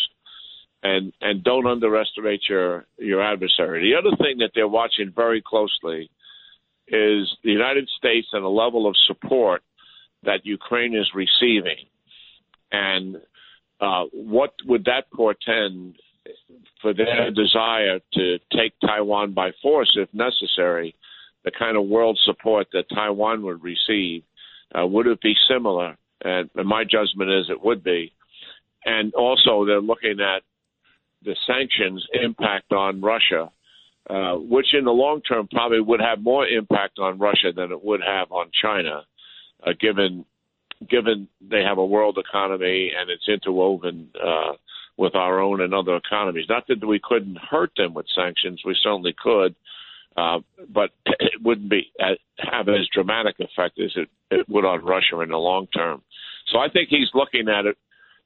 and 0.84 1.12
and 1.22 1.44
don't 1.44 1.66
underestimate 1.66 2.42
your 2.48 2.86
your 3.00 3.22
adversary. 3.24 3.90
The 3.90 3.98
other 3.98 4.16
thing 4.18 4.40
that 4.40 4.52
they're 4.54 4.68
watching 4.68 5.12
very 5.16 5.42
closely 5.42 6.12
is 6.88 7.36
the 7.44 7.52
United 7.52 7.90
States 7.98 8.28
and 8.32 8.44
the 8.44 8.50
level 8.50 8.88
of 8.88 8.96
support 9.08 9.64
that 10.24 10.46
Ukraine 10.46 10.94
is 10.96 11.10
receiving, 11.16 11.86
and 12.72 13.16
uh, 13.80 14.04
what 14.12 14.54
would 14.66 14.86
that 14.86 15.10
portend 15.12 15.96
for 16.82 16.94
their 16.94 17.32
desire 17.32 18.00
to 18.14 18.38
take 18.56 18.74
Taiwan 18.80 19.34
by 19.34 19.52
force 19.62 19.92
if 19.96 20.10
necessary, 20.14 20.96
the 21.44 21.52
kind 21.52 21.78
of 21.78 21.86
world 21.86 22.20
support 22.26 22.68
that 22.74 22.90
Taiwan 22.94 23.44
would 23.44 23.64
receive, 23.64 24.24
uh, 24.78 24.86
would 24.86 25.08
it 25.08 25.22
be 25.22 25.36
similar? 25.48 25.98
And, 26.24 26.50
my 26.56 26.84
judgment 26.84 27.30
is 27.30 27.50
it 27.50 27.64
would 27.64 27.84
be. 27.84 28.12
And 28.86 29.14
also, 29.14 29.66
they're 29.66 29.82
looking 29.82 30.20
at 30.20 30.44
the 31.24 31.36
sanctions 31.48 32.06
impact 32.14 32.72
on 32.72 33.02
Russia, 33.02 33.52
uh, 34.10 34.36
which 34.36 34.74
in 34.74 34.86
the 34.86 34.92
long 34.92 35.22
term 35.22 35.48
probably 35.52 35.82
would 35.82 36.02
have 36.02 36.22
more 36.22 36.48
impact 36.48 37.00
on 37.00 37.18
Russia 37.18 37.52
than 37.56 37.72
it 37.72 37.84
would 37.84 38.02
have 38.02 38.32
on 38.32 38.52
China, 38.62 39.04
uh, 39.66 39.72
given 39.80 40.26
given 40.90 41.28
they 41.42 41.64
have 41.64 41.78
a 41.78 41.86
world 41.86 42.18
economy 42.18 42.92
and 42.98 43.10
it's 43.10 43.28
interwoven 43.30 44.10
uh, 44.22 44.52
with 44.98 45.16
our 45.16 45.40
own 45.40 45.62
and 45.62 45.74
other 45.74 45.96
economies. 45.96 46.46
Not 46.48 46.68
that 46.68 46.86
we 46.86 47.00
couldn't 47.04 47.38
hurt 47.38 47.72
them 47.76 47.94
with 47.94 48.06
sanctions, 48.16 48.62
we 48.66 48.76
certainly 48.82 49.14
could, 49.18 49.56
uh, 50.16 50.40
but 50.70 50.92
it 51.06 51.42
wouldn't 51.42 51.70
be 51.70 51.92
uh, 52.00 52.16
have 52.38 52.70
as 52.70 52.88
dramatic 52.94 53.36
effect 53.40 53.80
as 53.80 53.92
it, 53.96 54.10
it 54.32 54.48
would 54.50 54.66
on 54.66 54.86
Russia 54.86 55.20
in 55.22 55.30
the 55.30 55.38
long 55.38 55.68
term. 55.68 56.02
So 56.52 56.60
I 56.60 56.70
think 56.70 56.90
he's 56.90 57.10
looking 57.14 57.50
at 57.50 57.66
it, 57.66 57.78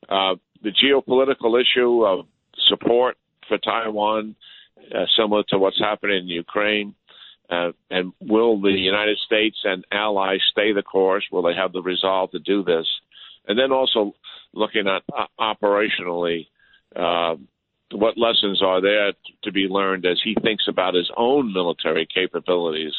uh, 0.10 0.36
the 0.62 0.72
geopolitical 0.72 1.60
issue 1.60 2.06
of 2.06 2.26
support 2.68 3.18
for 3.48 3.58
Taiwan, 3.58 4.36
uh, 4.94 5.06
similar 5.18 5.44
to 5.50 5.58
what's 5.58 5.80
happening 5.80 6.18
in 6.18 6.28
Ukraine. 6.28 6.96
Uh, 7.50 7.72
and 7.90 8.14
will 8.22 8.62
the 8.62 8.70
United 8.70 9.18
States 9.26 9.58
and 9.64 9.84
allies 9.92 10.40
stay 10.52 10.72
the 10.72 10.84
course? 10.84 11.24
Will 11.32 11.42
they 11.42 11.56
have 11.56 11.74
the 11.74 11.82
resolve 11.82 12.30
to 12.32 12.40
do 12.40 12.64
this? 12.64 12.86
And 13.48 13.58
then 13.58 13.72
also 13.72 14.14
looking 14.54 14.88
at 14.88 15.02
uh, 15.18 15.26
operationally, 15.40 16.48
uh, 16.96 17.36
what 17.92 18.18
lessons 18.18 18.62
are 18.62 18.82
there 18.82 19.14
to 19.44 19.52
be 19.52 19.68
learned 19.70 20.06
as 20.06 20.20
he 20.24 20.36
thinks 20.42 20.66
about 20.68 20.94
his 20.94 21.10
own 21.18 21.54
military 21.54 22.08
capabilities 22.14 22.94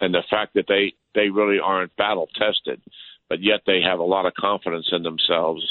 and 0.00 0.14
the 0.14 0.22
fact 0.28 0.54
that 0.54 0.66
they, 0.68 0.94
they 1.14 1.28
really 1.28 1.58
aren't 1.62 1.94
battle 1.96 2.28
tested, 2.34 2.80
but 3.28 3.42
yet 3.42 3.60
they 3.66 3.80
have 3.82 3.98
a 3.98 4.04
lot 4.04 4.26
of 4.26 4.34
confidence 4.34 4.88
in 4.90 5.02
themselves, 5.02 5.62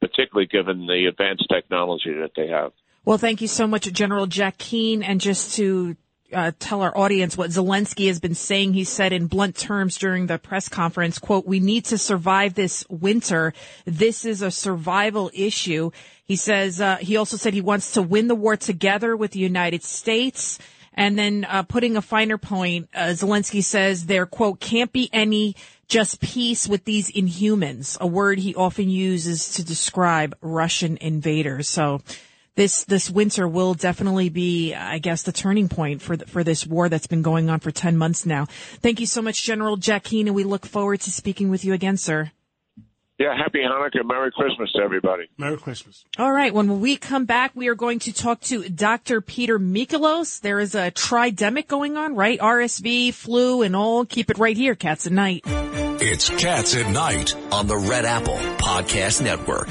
particularly 0.00 0.46
given 0.46 0.86
the 0.86 1.06
advanced 1.08 1.46
technology 1.50 2.12
that 2.20 2.32
they 2.36 2.48
have. 2.48 2.72
Well, 3.04 3.18
thank 3.18 3.40
you 3.40 3.48
so 3.48 3.66
much, 3.66 3.90
General 3.92 4.26
Jack 4.26 4.58
Keane. 4.58 5.02
And 5.02 5.20
just 5.20 5.54
to 5.56 5.96
uh, 6.32 6.52
tell 6.58 6.82
our 6.82 6.96
audience 6.96 7.36
what 7.36 7.50
Zelensky 7.50 8.08
has 8.08 8.20
been 8.20 8.34
saying. 8.34 8.74
He 8.74 8.84
said 8.84 9.12
in 9.12 9.26
blunt 9.26 9.56
terms 9.56 9.96
during 9.96 10.26
the 10.26 10.38
press 10.38 10.68
conference, 10.68 11.18
quote, 11.18 11.46
we 11.46 11.60
need 11.60 11.86
to 11.86 11.98
survive 11.98 12.54
this 12.54 12.84
winter. 12.88 13.52
This 13.84 14.24
is 14.24 14.42
a 14.42 14.50
survival 14.50 15.30
issue. 15.34 15.90
He 16.24 16.36
says, 16.36 16.80
uh, 16.80 16.96
he 16.96 17.16
also 17.16 17.36
said 17.36 17.54
he 17.54 17.60
wants 17.60 17.92
to 17.92 18.02
win 18.02 18.28
the 18.28 18.34
war 18.34 18.56
together 18.56 19.16
with 19.16 19.32
the 19.32 19.40
United 19.40 19.82
States. 19.82 20.58
And 20.94 21.18
then, 21.18 21.46
uh, 21.48 21.62
putting 21.62 21.96
a 21.96 22.02
finer 22.02 22.38
point, 22.38 22.88
uh, 22.92 23.10
Zelensky 23.10 23.62
says 23.62 24.06
there, 24.06 24.26
quote, 24.26 24.58
can't 24.60 24.92
be 24.92 25.08
any 25.12 25.54
just 25.86 26.20
peace 26.20 26.68
with 26.68 26.84
these 26.84 27.10
inhumans, 27.10 27.98
a 28.00 28.06
word 28.06 28.38
he 28.38 28.54
often 28.54 28.90
uses 28.90 29.52
to 29.54 29.64
describe 29.64 30.36
Russian 30.42 30.98
invaders. 31.00 31.68
So, 31.68 32.02
this 32.58 32.82
this 32.84 33.08
winter 33.08 33.46
will 33.46 33.74
definitely 33.74 34.30
be, 34.30 34.74
I 34.74 34.98
guess, 34.98 35.22
the 35.22 35.30
turning 35.30 35.68
point 35.68 36.02
for 36.02 36.16
the, 36.16 36.26
for 36.26 36.42
this 36.42 36.66
war 36.66 36.88
that's 36.88 37.06
been 37.06 37.22
going 37.22 37.48
on 37.48 37.60
for 37.60 37.70
ten 37.70 37.96
months 37.96 38.26
now. 38.26 38.46
Thank 38.82 38.98
you 38.98 39.06
so 39.06 39.22
much, 39.22 39.44
General 39.44 39.76
Jack 39.76 40.02
Keane, 40.02 40.26
and 40.26 40.34
we 40.34 40.42
look 40.42 40.66
forward 40.66 41.00
to 41.02 41.12
speaking 41.12 41.50
with 41.50 41.64
you 41.64 41.72
again, 41.72 41.96
sir. 41.96 42.32
Yeah, 43.16 43.36
happy 43.36 43.60
Hanukkah, 43.60 44.04
Merry 44.04 44.32
Christmas 44.32 44.72
to 44.72 44.82
everybody. 44.82 45.24
Merry 45.38 45.56
Christmas. 45.56 46.04
All 46.18 46.32
right, 46.32 46.52
when 46.52 46.80
we 46.80 46.96
come 46.96 47.26
back, 47.26 47.52
we 47.54 47.68
are 47.68 47.76
going 47.76 48.00
to 48.00 48.12
talk 48.12 48.40
to 48.42 48.68
Dr. 48.68 49.20
Peter 49.20 49.60
Michalos. 49.60 50.40
There 50.40 50.58
is 50.58 50.74
a 50.74 50.90
tridemic 50.90 51.68
going 51.68 51.96
on, 51.96 52.16
right? 52.16 52.40
RSV, 52.40 53.14
flu, 53.14 53.62
and 53.62 53.76
all. 53.76 54.04
Keep 54.04 54.30
it 54.30 54.38
right 54.38 54.56
here, 54.56 54.74
Cats 54.74 55.06
at 55.06 55.12
Night. 55.12 55.42
It's 55.46 56.28
Cats 56.28 56.74
at 56.74 56.90
Night 56.90 57.36
on 57.52 57.68
the 57.68 57.76
Red 57.76 58.04
Apple 58.04 58.36
Podcast 58.58 59.22
Network. 59.22 59.68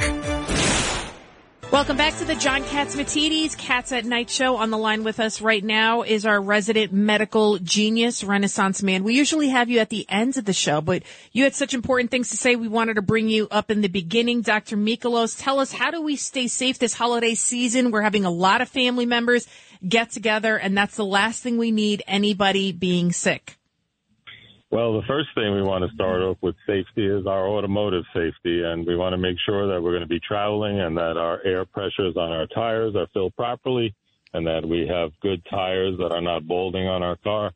Welcome 1.69 1.97
back 1.97 2.15
to 2.19 2.25
the 2.25 2.33
John 2.33 2.63
Catsimatidis 2.63 3.57
Cats 3.57 3.91
at 3.91 4.05
Night 4.05 4.29
show. 4.29 4.55
On 4.55 4.69
the 4.69 4.77
line 4.77 5.03
with 5.03 5.19
us 5.19 5.41
right 5.41 5.61
now 5.61 6.01
is 6.03 6.25
our 6.25 6.39
resident 6.39 6.93
medical 6.93 7.57
genius, 7.57 8.23
Renaissance 8.23 8.81
man. 8.81 9.03
We 9.03 9.15
usually 9.15 9.49
have 9.49 9.69
you 9.69 9.79
at 9.79 9.89
the 9.89 10.05
ends 10.07 10.37
of 10.37 10.45
the 10.45 10.53
show, 10.53 10.79
but 10.79 11.03
you 11.33 11.43
had 11.43 11.55
such 11.55 11.73
important 11.73 12.09
things 12.09 12.29
to 12.29 12.37
say. 12.37 12.55
We 12.55 12.69
wanted 12.69 12.93
to 12.93 13.01
bring 13.01 13.27
you 13.27 13.49
up 13.51 13.69
in 13.69 13.81
the 13.81 13.89
beginning. 13.89 14.43
Dr. 14.43 14.77
Michalos, 14.77 15.35
tell 15.37 15.59
us 15.59 15.73
how 15.73 15.91
do 15.91 16.01
we 16.01 16.15
stay 16.15 16.47
safe 16.47 16.79
this 16.79 16.93
holiday 16.93 17.35
season? 17.35 17.91
We're 17.91 18.01
having 18.01 18.23
a 18.23 18.31
lot 18.31 18.61
of 18.61 18.69
family 18.69 19.05
members 19.05 19.45
get 19.85 20.09
together, 20.11 20.57
and 20.57 20.75
that's 20.75 20.95
the 20.95 21.05
last 21.05 21.43
thing 21.43 21.57
we 21.57 21.71
need 21.71 22.01
anybody 22.07 22.71
being 22.71 23.11
sick. 23.11 23.56
Well, 24.69 24.99
the 24.99 25.07
first 25.07 25.29
thing 25.33 25.53
we 25.55 25.61
want 25.61 25.85
to 25.87 25.95
start 25.95 26.21
off 26.21 26.37
with 26.41 26.55
safety 26.67 27.07
is 27.07 27.25
our 27.25 27.47
automotive 27.47 28.03
safety, 28.13 28.63
and 28.63 28.85
we 28.85 28.97
want 28.97 29.13
to 29.13 29.17
make 29.17 29.37
sure 29.45 29.65
that 29.65 29.81
we're 29.81 29.91
going 29.91 30.01
to 30.01 30.07
be 30.07 30.19
traveling 30.19 30.81
and 30.81 30.97
that 30.97 31.15
our 31.15 31.41
air 31.45 31.63
pressures 31.63 32.17
on 32.17 32.31
our 32.33 32.47
tires 32.47 32.93
are 32.93 33.07
filled 33.13 33.33
properly, 33.37 33.95
and 34.33 34.45
that 34.45 34.67
we 34.67 34.85
have 34.85 35.11
good 35.21 35.41
tires 35.49 35.97
that 35.99 36.11
are 36.11 36.21
not 36.21 36.45
balding 36.45 36.85
on 36.85 37.01
our 37.01 37.15
car, 37.15 37.51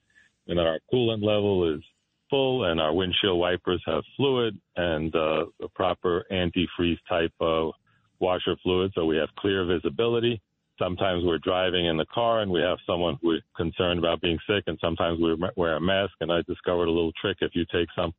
and 0.48 0.58
that 0.58 0.66
our 0.66 0.80
coolant 0.94 1.22
level 1.22 1.76
is 1.76 1.82
full, 2.30 2.64
and 2.72 2.80
our 2.80 2.94
windshield 2.94 3.38
wipers 3.38 3.84
have 3.86 4.04
fluid 4.16 4.58
and 4.78 5.14
uh, 5.14 5.46
the 5.60 5.68
proper 5.76 6.26
antifreeze 6.32 6.98
type 7.10 7.34
of 7.42 7.74
washer 8.20 8.56
fluid, 8.64 8.90
so 8.96 9.06
we 9.06 9.18
have 9.18 9.30
clear 9.38 9.66
visibility 9.66 10.42
sometimes 10.82 11.24
we're 11.24 11.38
driving 11.38 11.86
in 11.86 11.98
the 11.98 12.06
car 12.06 12.42
and 12.42 12.52
we 12.52 12.62
have 12.62 12.80
someone 12.88 13.18
who 13.22 13.36
is 13.36 13.42
concerned 13.56 14.00
about 14.00 14.22
being 14.22 14.40
sick, 14.48 14.64
and 14.68 14.78
sometimes 14.82 15.20
we 15.22 15.38
wear 15.56 15.76
a 15.76 15.82
mask. 15.82 16.14
And 16.22 16.32
I 16.32 16.42
discovered 16.48 16.88
a 16.88 16.92
little 16.92 17.14
trick: 17.22 17.38
if 17.42 17.52
you 17.54 17.66
take 17.72 17.88
some 17.96 18.14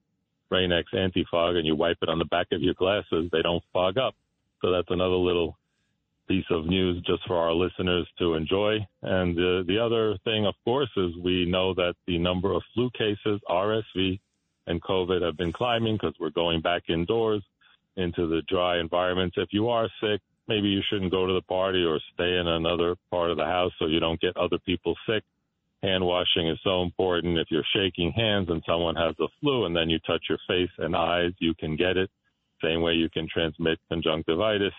Rain-X 0.51 0.88
anti-fog 0.96 1.57
and 1.57 1.66
you 1.66 1.75
wipe 1.75 1.98
it 2.03 2.09
on 2.09 2.18
the 2.18 2.27
back 2.27 2.48
of 2.53 2.62
your 2.62 2.75
glasses, 2.75 3.29
they 3.33 3.42
don't 3.42 3.64
fog 3.72 3.98
up. 3.98 4.14
So 4.61 4.70
that's 4.70 4.90
another 4.90 5.16
little 5.16 5.57
piece 6.29 6.44
of 6.51 6.66
news 6.66 7.03
just 7.05 7.27
for 7.27 7.37
our 7.37 7.53
listeners 7.53 8.07
to 8.18 8.35
enjoy. 8.35 8.79
And 9.03 9.37
uh, 9.37 9.64
the 9.66 9.79
other 9.83 10.16
thing, 10.25 10.46
of 10.46 10.55
course, 10.64 10.90
is 10.96 11.11
we 11.22 11.46
know 11.46 11.75
that 11.75 11.94
the 12.07 12.18
number 12.18 12.53
of 12.53 12.62
flu 12.75 12.90
cases, 12.90 13.40
RSV, 13.48 14.20
and 14.66 14.81
COVID 14.83 15.22
have 15.22 15.37
been 15.37 15.53
climbing 15.53 15.96
because 15.96 16.14
we're 16.20 16.31
going 16.31 16.61
back 16.61 16.85
indoors 16.88 17.42
into 17.96 18.29
the 18.29 18.42
dry 18.48 18.79
environments. 18.79 19.37
If 19.37 19.48
you 19.53 19.68
are 19.68 19.88
sick, 20.01 20.20
maybe 20.53 20.69
you 20.69 20.83
shouldn't 20.91 21.11
go 21.11 21.27
to 21.27 21.33
the 21.33 21.43
party 21.43 21.83
or 21.83 21.99
stay 22.12 22.37
in 22.37 22.47
another 22.47 22.95
part 23.11 23.31
of 23.31 23.38
the 23.38 23.45
house 23.45 23.73
so 23.79 23.87
you 23.87 24.01
don't 24.01 24.21
get 24.21 24.37
other 24.37 24.59
people 24.67 24.95
sick. 25.09 25.25
Hand 25.83 26.05
washing 26.05 26.47
is 26.49 26.59
so 26.62 26.83
important. 26.83 27.38
If 27.38 27.49
you're 27.51 27.65
shaking 27.75 28.12
hands 28.12 28.49
and 28.51 28.62
someone 28.67 28.95
has 28.97 29.15
the 29.19 29.29
flu 29.41 29.65
and 29.65 29.75
then 29.75 29.88
you 29.88 29.99
touch 30.01 30.25
your 30.29 30.38
face 30.47 30.71
and 30.79 30.95
eyes, 30.95 31.33
you 31.38 31.55
can 31.55 31.75
get 31.75 31.97
it. 31.97 32.11
Same 32.62 32.83
way 32.83 32.93
you 32.93 33.09
can 33.09 33.27
transmit 33.33 33.79
conjunctivitis. 33.88 34.75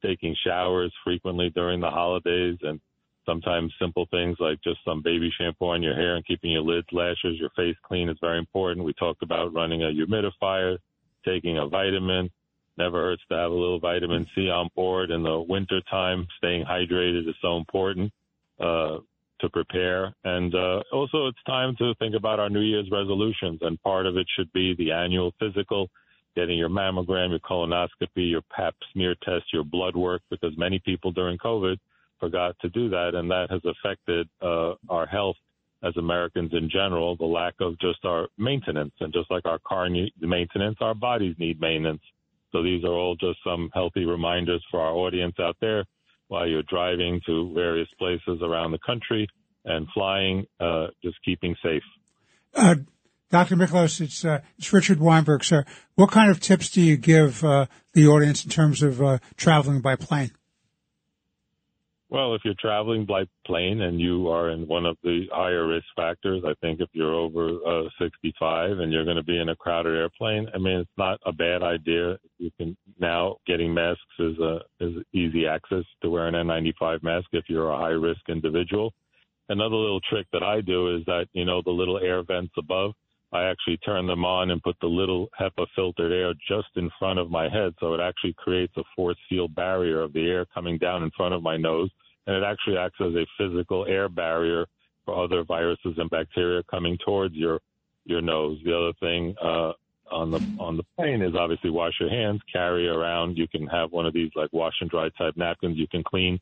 Taking 0.00 0.36
showers 0.46 0.92
frequently 1.04 1.50
during 1.50 1.80
the 1.80 1.90
holidays 1.90 2.58
and 2.62 2.80
sometimes 3.26 3.72
simple 3.80 4.06
things 4.10 4.36
like 4.38 4.62
just 4.62 4.78
some 4.84 5.02
baby 5.02 5.30
shampoo 5.36 5.66
on 5.66 5.82
your 5.82 5.96
hair 5.96 6.14
and 6.14 6.24
keeping 6.24 6.52
your 6.52 6.62
lids, 6.62 6.86
lashes, 6.92 7.38
your 7.38 7.50
face 7.56 7.76
clean 7.82 8.08
is 8.08 8.16
very 8.20 8.38
important. 8.38 8.86
We 8.86 8.92
talked 8.92 9.24
about 9.24 9.52
running 9.52 9.82
a 9.82 9.86
humidifier, 9.86 10.78
taking 11.24 11.58
a 11.58 11.66
vitamin, 11.66 12.30
Never 12.78 13.02
hurts 13.02 13.22
to 13.30 13.36
have 13.36 13.50
a 13.50 13.54
little 13.54 13.80
vitamin 13.80 14.26
C 14.34 14.50
on 14.50 14.68
board 14.76 15.10
in 15.10 15.22
the 15.22 15.40
winter 15.40 15.80
time. 15.90 16.26
Staying 16.36 16.64
hydrated 16.64 17.28
is 17.28 17.34
so 17.40 17.56
important 17.56 18.12
uh, 18.60 18.98
to 19.40 19.48
prepare. 19.50 20.14
And 20.24 20.54
uh, 20.54 20.82
also, 20.92 21.26
it's 21.26 21.42
time 21.46 21.74
to 21.78 21.94
think 21.98 22.14
about 22.14 22.38
our 22.38 22.50
New 22.50 22.60
Year's 22.60 22.88
resolutions. 22.90 23.60
And 23.62 23.80
part 23.82 24.06
of 24.06 24.16
it 24.16 24.26
should 24.36 24.52
be 24.52 24.74
the 24.76 24.92
annual 24.92 25.32
physical, 25.38 25.88
getting 26.34 26.58
your 26.58 26.68
mammogram, 26.68 27.30
your 27.30 27.38
colonoscopy, 27.38 28.30
your 28.30 28.42
pap 28.54 28.74
smear 28.92 29.14
test, 29.22 29.44
your 29.52 29.64
blood 29.64 29.96
work, 29.96 30.20
because 30.30 30.52
many 30.58 30.78
people 30.84 31.12
during 31.12 31.38
COVID 31.38 31.78
forgot 32.20 32.56
to 32.60 32.68
do 32.70 32.90
that. 32.90 33.14
And 33.14 33.30
that 33.30 33.50
has 33.50 33.62
affected 33.64 34.28
uh, 34.42 34.74
our 34.90 35.06
health 35.06 35.36
as 35.82 35.96
Americans 35.96 36.52
in 36.52 36.68
general, 36.70 37.16
the 37.16 37.24
lack 37.24 37.54
of 37.60 37.78
just 37.78 38.04
our 38.04 38.28
maintenance. 38.36 38.92
And 39.00 39.12
just 39.14 39.30
like 39.30 39.46
our 39.46 39.60
car 39.66 39.88
needs 39.88 40.14
maintenance, 40.20 40.76
our 40.80 40.94
bodies 40.94 41.36
need 41.38 41.60
maintenance. 41.60 42.02
So 42.56 42.62
these 42.62 42.84
are 42.84 42.92
all 42.92 43.16
just 43.16 43.38
some 43.44 43.68
healthy 43.74 44.06
reminders 44.06 44.64
for 44.70 44.80
our 44.80 44.92
audience 44.92 45.34
out 45.38 45.56
there 45.60 45.84
while 46.28 46.48
you're 46.48 46.62
driving 46.62 47.20
to 47.26 47.52
various 47.52 47.88
places 47.98 48.40
around 48.40 48.72
the 48.72 48.78
country 48.78 49.28
and 49.66 49.86
flying, 49.92 50.46
uh, 50.58 50.86
just 51.04 51.16
keeping 51.22 51.54
safe. 51.62 51.82
Uh, 52.54 52.76
Dr. 53.30 53.56
Michalos, 53.56 54.00
it's, 54.00 54.24
uh, 54.24 54.40
it's 54.56 54.72
Richard 54.72 55.00
Weinberg, 55.00 55.44
sir. 55.44 55.66
What 55.96 56.10
kind 56.10 56.30
of 56.30 56.40
tips 56.40 56.70
do 56.70 56.80
you 56.80 56.96
give 56.96 57.44
uh, 57.44 57.66
the 57.92 58.06
audience 58.06 58.42
in 58.42 58.50
terms 58.50 58.82
of 58.82 59.02
uh, 59.02 59.18
traveling 59.36 59.82
by 59.82 59.96
plane? 59.96 60.30
Well, 62.08 62.36
if 62.36 62.42
you're 62.44 62.54
traveling 62.60 63.04
by 63.04 63.24
plane 63.44 63.80
and 63.80 64.00
you 64.00 64.28
are 64.28 64.50
in 64.50 64.68
one 64.68 64.86
of 64.86 64.96
the 65.02 65.26
higher 65.32 65.66
risk 65.66 65.86
factors, 65.96 66.44
I 66.46 66.54
think 66.60 66.80
if 66.80 66.88
you're 66.92 67.14
over 67.14 67.58
uh, 67.66 67.88
65 68.00 68.78
and 68.78 68.92
you're 68.92 69.04
going 69.04 69.16
to 69.16 69.24
be 69.24 69.40
in 69.40 69.48
a 69.48 69.56
crowded 69.56 69.96
airplane, 69.96 70.46
I 70.54 70.58
mean, 70.58 70.78
it's 70.78 70.90
not 70.96 71.18
a 71.26 71.32
bad 71.32 71.64
idea. 71.64 72.16
You 72.38 72.50
can 72.58 72.76
now 73.00 73.38
getting 73.44 73.74
masks 73.74 74.00
is 74.20 74.38
a 74.38 74.60
is 74.78 74.94
easy 75.12 75.48
access 75.48 75.84
to 76.02 76.10
wear 76.10 76.28
an 76.28 76.34
N95 76.34 77.02
mask 77.02 77.26
if 77.32 77.46
you're 77.48 77.72
a 77.72 77.76
high 77.76 77.88
risk 77.88 78.20
individual. 78.28 78.92
Another 79.48 79.74
little 79.74 80.00
trick 80.08 80.26
that 80.32 80.44
I 80.44 80.60
do 80.60 80.96
is 80.96 81.04
that 81.06 81.26
you 81.32 81.44
know 81.44 81.60
the 81.64 81.70
little 81.70 81.98
air 81.98 82.22
vents 82.22 82.54
above. 82.56 82.92
I 83.36 83.50
actually 83.50 83.76
turn 83.78 84.06
them 84.06 84.24
on 84.24 84.50
and 84.50 84.62
put 84.62 84.76
the 84.80 84.86
little 84.86 85.28
HEPA 85.38 85.66
filtered 85.74 86.12
air 86.12 86.32
just 86.48 86.68
in 86.76 86.90
front 86.98 87.18
of 87.18 87.30
my 87.30 87.48
head. 87.48 87.74
So 87.80 87.94
it 87.94 88.00
actually 88.00 88.34
creates 88.38 88.72
a 88.76 88.82
force 88.94 89.18
field 89.28 89.54
barrier 89.54 90.00
of 90.00 90.12
the 90.12 90.26
air 90.26 90.46
coming 90.54 90.78
down 90.78 91.02
in 91.02 91.10
front 91.16 91.34
of 91.34 91.42
my 91.42 91.56
nose. 91.56 91.90
And 92.26 92.36
it 92.36 92.42
actually 92.42 92.78
acts 92.78 93.00
as 93.00 93.14
a 93.14 93.26
physical 93.38 93.86
air 93.86 94.08
barrier 94.08 94.66
for 95.04 95.22
other 95.22 95.44
viruses 95.44 95.94
and 95.96 96.10
bacteria 96.10 96.62
coming 96.70 96.98
towards 97.04 97.34
your, 97.34 97.60
your 98.04 98.22
nose. 98.22 98.58
The 98.64 98.76
other 98.76 98.92
thing, 99.00 99.34
uh, 99.42 99.72
on 100.10 100.30
the 100.30 100.40
on 100.60 100.76
the 100.76 100.84
plane 100.96 101.20
is 101.20 101.34
obviously 101.34 101.70
wash 101.70 101.94
your 101.98 102.10
hands, 102.10 102.40
carry 102.52 102.88
around. 102.88 103.36
You 103.36 103.48
can 103.48 103.66
have 103.66 103.90
one 103.90 104.06
of 104.06 104.14
these 104.14 104.30
like 104.36 104.52
wash 104.52 104.74
and 104.80 104.88
dry 104.88 105.08
type 105.18 105.36
napkins. 105.36 105.76
You 105.76 105.88
can 105.88 106.04
clean 106.04 106.38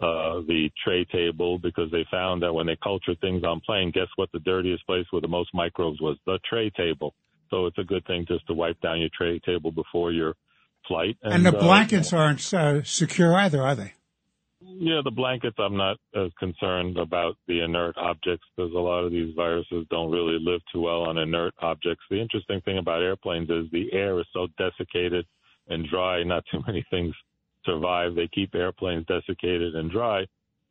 uh, 0.00 0.40
the 0.46 0.70
tray 0.84 1.04
table 1.04 1.58
because 1.58 1.90
they 1.90 2.06
found 2.10 2.42
that 2.42 2.52
when 2.52 2.66
they 2.66 2.76
cultured 2.82 3.20
things 3.20 3.42
on 3.44 3.60
plane, 3.60 3.90
guess 3.92 4.08
what? 4.16 4.30
The 4.32 4.38
dirtiest 4.40 4.86
place 4.86 5.06
with 5.12 5.22
the 5.22 5.28
most 5.28 5.50
microbes 5.52 6.00
was 6.00 6.16
the 6.26 6.38
tray 6.48 6.70
table. 6.70 7.14
So 7.50 7.66
it's 7.66 7.78
a 7.78 7.84
good 7.84 8.06
thing 8.06 8.24
just 8.28 8.46
to 8.46 8.54
wipe 8.54 8.80
down 8.80 9.00
your 9.00 9.10
tray 9.16 9.40
table 9.40 9.72
before 9.72 10.12
your 10.12 10.34
flight. 10.86 11.16
And, 11.22 11.34
And, 11.34 11.46
the 11.46 11.56
uh, 11.56 11.60
blankets 11.60 12.12
aren't 12.12 12.52
uh, 12.54 12.82
secure 12.84 13.34
either, 13.34 13.62
are 13.62 13.74
they? 13.74 13.94
yeah, 14.60 15.00
the 15.04 15.10
blankets, 15.10 15.56
I'm 15.58 15.76
not 15.76 15.96
as 16.14 16.30
concerned 16.38 16.98
about 16.98 17.36
the 17.46 17.60
inert 17.60 17.96
objects 17.96 18.44
because 18.54 18.72
a 18.72 18.78
lot 18.78 19.04
of 19.04 19.12
these 19.12 19.34
viruses 19.34 19.86
don't 19.90 20.10
really 20.10 20.38
live 20.40 20.60
too 20.72 20.82
well 20.82 21.02
on 21.02 21.18
inert 21.18 21.54
objects. 21.60 22.04
The 22.10 22.20
interesting 22.20 22.60
thing 22.62 22.78
about 22.78 23.02
airplanes 23.02 23.50
is 23.50 23.70
the 23.70 23.92
air 23.92 24.18
is 24.20 24.26
so 24.32 24.48
desiccated 24.56 25.26
and 25.68 25.88
dry, 25.88 26.22
not 26.22 26.44
too 26.50 26.60
many 26.66 26.84
things 26.90 27.14
survive. 27.68 28.14
They 28.14 28.28
keep 28.28 28.54
airplanes 28.54 29.06
desiccated 29.06 29.74
and 29.74 29.90
dry 29.90 30.22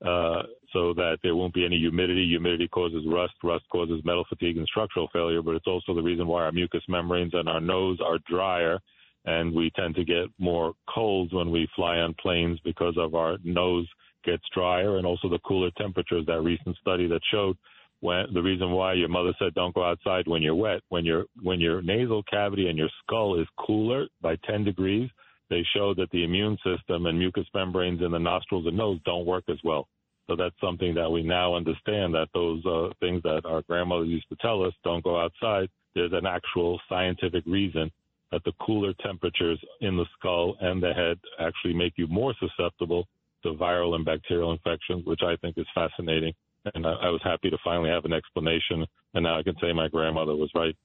uh, 0.05 0.43
so 0.73 0.93
that 0.93 1.17
there 1.23 1.35
won't 1.35 1.53
be 1.53 1.65
any 1.65 1.77
humidity. 1.77 2.27
Humidity 2.27 2.67
causes 2.67 3.03
rust. 3.07 3.33
Rust 3.43 3.65
causes 3.71 4.01
metal 4.03 4.25
fatigue 4.29 4.57
and 4.57 4.67
structural 4.67 5.09
failure, 5.13 5.41
but 5.41 5.55
it's 5.55 5.67
also 5.67 5.93
the 5.93 6.01
reason 6.01 6.27
why 6.27 6.43
our 6.43 6.51
mucous 6.51 6.83
membranes 6.87 7.33
and 7.33 7.47
our 7.49 7.61
nose 7.61 7.99
are 8.03 8.17
drier 8.29 8.79
and 9.27 9.53
we 9.53 9.69
tend 9.75 9.93
to 9.95 10.05
get 10.05 10.25
more 10.39 10.73
colds 10.93 11.33
when 11.33 11.51
we 11.51 11.67
fly 11.75 11.97
on 11.97 12.15
planes 12.19 12.59
because 12.63 12.95
of 12.97 13.13
our 13.13 13.37
nose 13.43 13.87
gets 14.23 14.43
drier 14.55 14.97
and 14.97 15.05
also 15.05 15.27
the 15.29 15.39
cooler 15.39 15.69
temperatures. 15.77 16.25
That 16.25 16.41
recent 16.41 16.77
study 16.77 17.07
that 17.07 17.19
showed 17.29 17.57
when 17.99 18.25
the 18.33 18.41
reason 18.41 18.71
why 18.71 18.93
your 18.93 19.09
mother 19.09 19.33
said 19.37 19.53
don't 19.53 19.75
go 19.75 19.83
outside 19.83 20.27
when 20.27 20.41
you're 20.41 20.55
wet, 20.55 20.79
when 20.89 21.03
your 21.03 21.25
when 21.43 21.59
your 21.59 21.81
nasal 21.81 22.23
cavity 22.23 22.69
and 22.69 22.77
your 22.77 22.89
skull 23.03 23.39
is 23.39 23.47
cooler 23.59 24.07
by 24.21 24.37
10 24.49 24.63
degrees, 24.63 25.09
they 25.49 25.63
show 25.75 25.93
that 25.95 26.09
the 26.11 26.23
immune 26.23 26.57
system 26.63 27.05
and 27.05 27.17
mucous 27.17 27.47
membranes 27.53 28.01
in 28.01 28.11
the 28.11 28.19
nostrils 28.19 28.67
and 28.67 28.77
nose 28.77 28.99
don't 29.05 29.25
work 29.25 29.45
as 29.49 29.57
well. 29.63 29.87
So 30.27 30.35
that's 30.35 30.55
something 30.59 30.93
that 30.95 31.09
we 31.09 31.23
now 31.23 31.55
understand 31.55 32.13
that 32.13 32.27
those 32.33 32.65
uh, 32.65 32.89
things 32.99 33.21
that 33.23 33.43
our 33.45 33.61
grandmother 33.61 34.03
used 34.03 34.27
to 34.29 34.35
tell 34.41 34.63
us, 34.63 34.73
don't 34.83 35.03
go 35.03 35.19
outside. 35.19 35.69
There's 35.95 36.11
an 36.13 36.25
actual 36.25 36.79
scientific 36.89 37.45
reason 37.45 37.89
that 38.31 38.43
the 38.43 38.51
cooler 38.61 38.93
temperatures 39.01 39.59
in 39.79 39.95
the 39.95 40.05
skull 40.17 40.57
and 40.59 40.83
the 40.83 40.93
head 40.93 41.17
actually 41.39 41.73
make 41.73 41.93
you 41.95 42.07
more 42.07 42.33
susceptible 42.39 43.07
to 43.43 43.53
viral 43.53 43.95
and 43.95 44.03
bacterial 44.03 44.51
infections, 44.51 45.05
which 45.05 45.21
I 45.23 45.37
think 45.37 45.57
is 45.57 45.65
fascinating. 45.73 46.33
And 46.75 46.85
I, 46.85 46.91
I 46.91 47.09
was 47.09 47.21
happy 47.23 47.49
to 47.49 47.57
finally 47.63 47.89
have 47.89 48.03
an 48.03 48.11
explanation. 48.11 48.85
And 49.13 49.23
now 49.23 49.39
I 49.39 49.43
can 49.43 49.55
say 49.61 49.71
my 49.71 49.87
grandmother 49.87 50.35
was 50.35 50.51
right. 50.53 50.75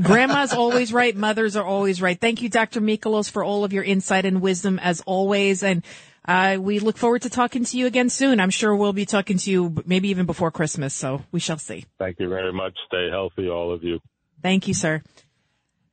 Grandma's 0.00 0.52
always 0.52 0.92
right. 0.92 1.14
Mothers 1.14 1.56
are 1.56 1.64
always 1.64 2.00
right. 2.00 2.18
Thank 2.20 2.42
you, 2.42 2.48
Dr. 2.48 2.80
Michalos, 2.80 3.30
for 3.30 3.44
all 3.44 3.64
of 3.64 3.72
your 3.72 3.84
insight 3.84 4.24
and 4.24 4.40
wisdom 4.40 4.78
as 4.78 5.00
always. 5.02 5.62
And 5.62 5.84
uh, 6.24 6.58
we 6.60 6.78
look 6.78 6.96
forward 6.96 7.22
to 7.22 7.30
talking 7.30 7.64
to 7.64 7.78
you 7.78 7.86
again 7.86 8.10
soon. 8.10 8.40
I'm 8.40 8.50
sure 8.50 8.76
we'll 8.76 8.92
be 8.92 9.06
talking 9.06 9.38
to 9.38 9.50
you 9.50 9.82
maybe 9.86 10.08
even 10.08 10.26
before 10.26 10.50
Christmas. 10.50 10.94
So 10.94 11.22
we 11.32 11.40
shall 11.40 11.58
see. 11.58 11.86
Thank 11.98 12.20
you 12.20 12.28
very 12.28 12.52
much. 12.52 12.74
Stay 12.86 13.08
healthy, 13.10 13.48
all 13.48 13.72
of 13.72 13.82
you. 13.82 14.00
Thank 14.42 14.68
you, 14.68 14.74
sir. 14.74 15.02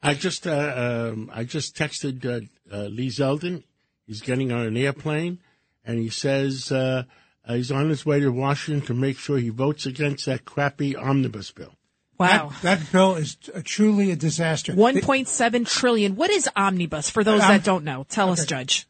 I 0.04 0.14
just 0.14 0.46
uh, 0.46 1.12
um, 1.14 1.32
I 1.34 1.46
just 1.46 1.76
texted 1.76 2.26
uh, 2.26 2.46
uh, 2.72 2.84
Lee 2.84 3.08
Zeldin. 3.08 3.64
He's 4.06 4.22
getting 4.22 4.52
on 4.52 4.68
an 4.68 4.78
airplane, 4.78 5.40
and 5.84 5.98
he 5.98 6.10
says 6.10 6.72
uh, 6.72 7.06
uh, 7.48 7.54
he's 7.54 7.72
on 7.72 7.90
his 7.90 8.06
way 8.06 8.20
to 8.20 8.30
Washington 8.30 8.86
to 8.86 8.94
make 8.94 9.18
sure 9.18 9.38
he 9.38 9.50
votes 9.50 9.88
against 9.88 10.28
that 10.28 10.46
crappy 10.46 10.96
omnibus 10.96 11.50
bill. 11.50 11.74
Wow. 12.18 12.52
That, 12.62 12.80
that 12.80 12.92
bill 12.92 13.16
is 13.16 13.36
t- 13.36 13.52
truly 13.64 14.12
a 14.12 14.16
disaster. 14.16 14.74
1.7 14.74 15.68
trillion. 15.68 16.16
What 16.16 16.30
is 16.30 16.50
omnibus 16.56 17.10
for 17.10 17.24
those 17.24 17.42
Um, 17.42 17.50
that 17.50 17.64
don't 17.64 17.84
know? 17.84 18.06
Tell 18.10 18.30
us. 18.32 18.46
Judge. 18.46 18.88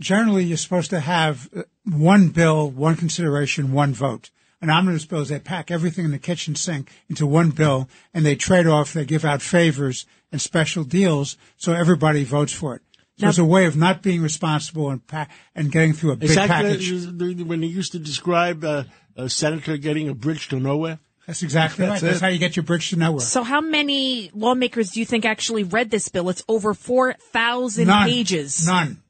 Generally, 0.00 0.44
you're 0.44 0.56
supposed 0.56 0.90
to 0.90 1.00
have 1.00 1.48
uh, 1.54 1.62
one 1.84 2.28
bill, 2.28 2.70
one 2.70 2.96
consideration, 2.96 3.72
one 3.72 3.92
vote. 3.92 4.30
An 4.62 4.70
omnibus 4.70 5.04
bill 5.06 5.20
is 5.20 5.28
they 5.28 5.38
pack 5.38 5.70
everything 5.70 6.04
in 6.04 6.10
the 6.10 6.18
kitchen 6.18 6.54
sink 6.54 6.90
into 7.08 7.26
one 7.26 7.50
bill 7.50 7.88
and 8.14 8.24
they 8.24 8.36
trade 8.36 8.66
off, 8.66 8.92
they 8.92 9.04
give 9.04 9.24
out 9.24 9.42
favors 9.42 10.06
and 10.32 10.40
special 10.40 10.84
deals 10.84 11.36
so 11.56 11.72
everybody 11.72 12.24
votes 12.24 12.52
for 12.52 12.76
it. 12.76 12.82
So 13.18 13.24
Now- 13.26 13.28
it's 13.30 13.38
a 13.38 13.44
way 13.44 13.66
of 13.66 13.76
not 13.76 14.02
being 14.02 14.22
responsible 14.22 14.90
and 14.90 15.06
pa- 15.06 15.28
and 15.54 15.70
getting 15.72 15.92
through 15.92 16.12
a 16.12 16.16
big 16.16 16.30
Is 16.30 16.36
that 16.36 16.48
package. 16.48 16.88
the- 16.90 17.34
the- 17.34 17.42
when 17.44 17.60
they 17.60 17.66
used 17.66 17.92
to 17.92 17.98
describe 17.98 18.62
uh, 18.64 18.84
a 19.16 19.28
senator 19.28 19.76
getting 19.76 20.08
a 20.08 20.14
bridge 20.14 20.48
to 20.48 20.60
nowhere? 20.60 20.98
That's 21.26 21.42
exactly 21.42 21.86
That's 21.86 22.02
right. 22.02 22.08
That's 22.08 22.20
how 22.20 22.28
you 22.28 22.38
get 22.38 22.56
your 22.56 22.64
bridge 22.64 22.90
to 22.90 22.96
nowhere. 22.96 23.20
So 23.20 23.42
how 23.42 23.60
many 23.60 24.30
lawmakers 24.34 24.90
do 24.90 25.00
you 25.00 25.06
think 25.06 25.24
actually 25.24 25.64
read 25.64 25.90
this 25.90 26.08
bill? 26.08 26.28
It's 26.28 26.42
over 26.48 26.74
4,000 26.74 27.88
pages. 27.88 28.66
None. 28.66 29.02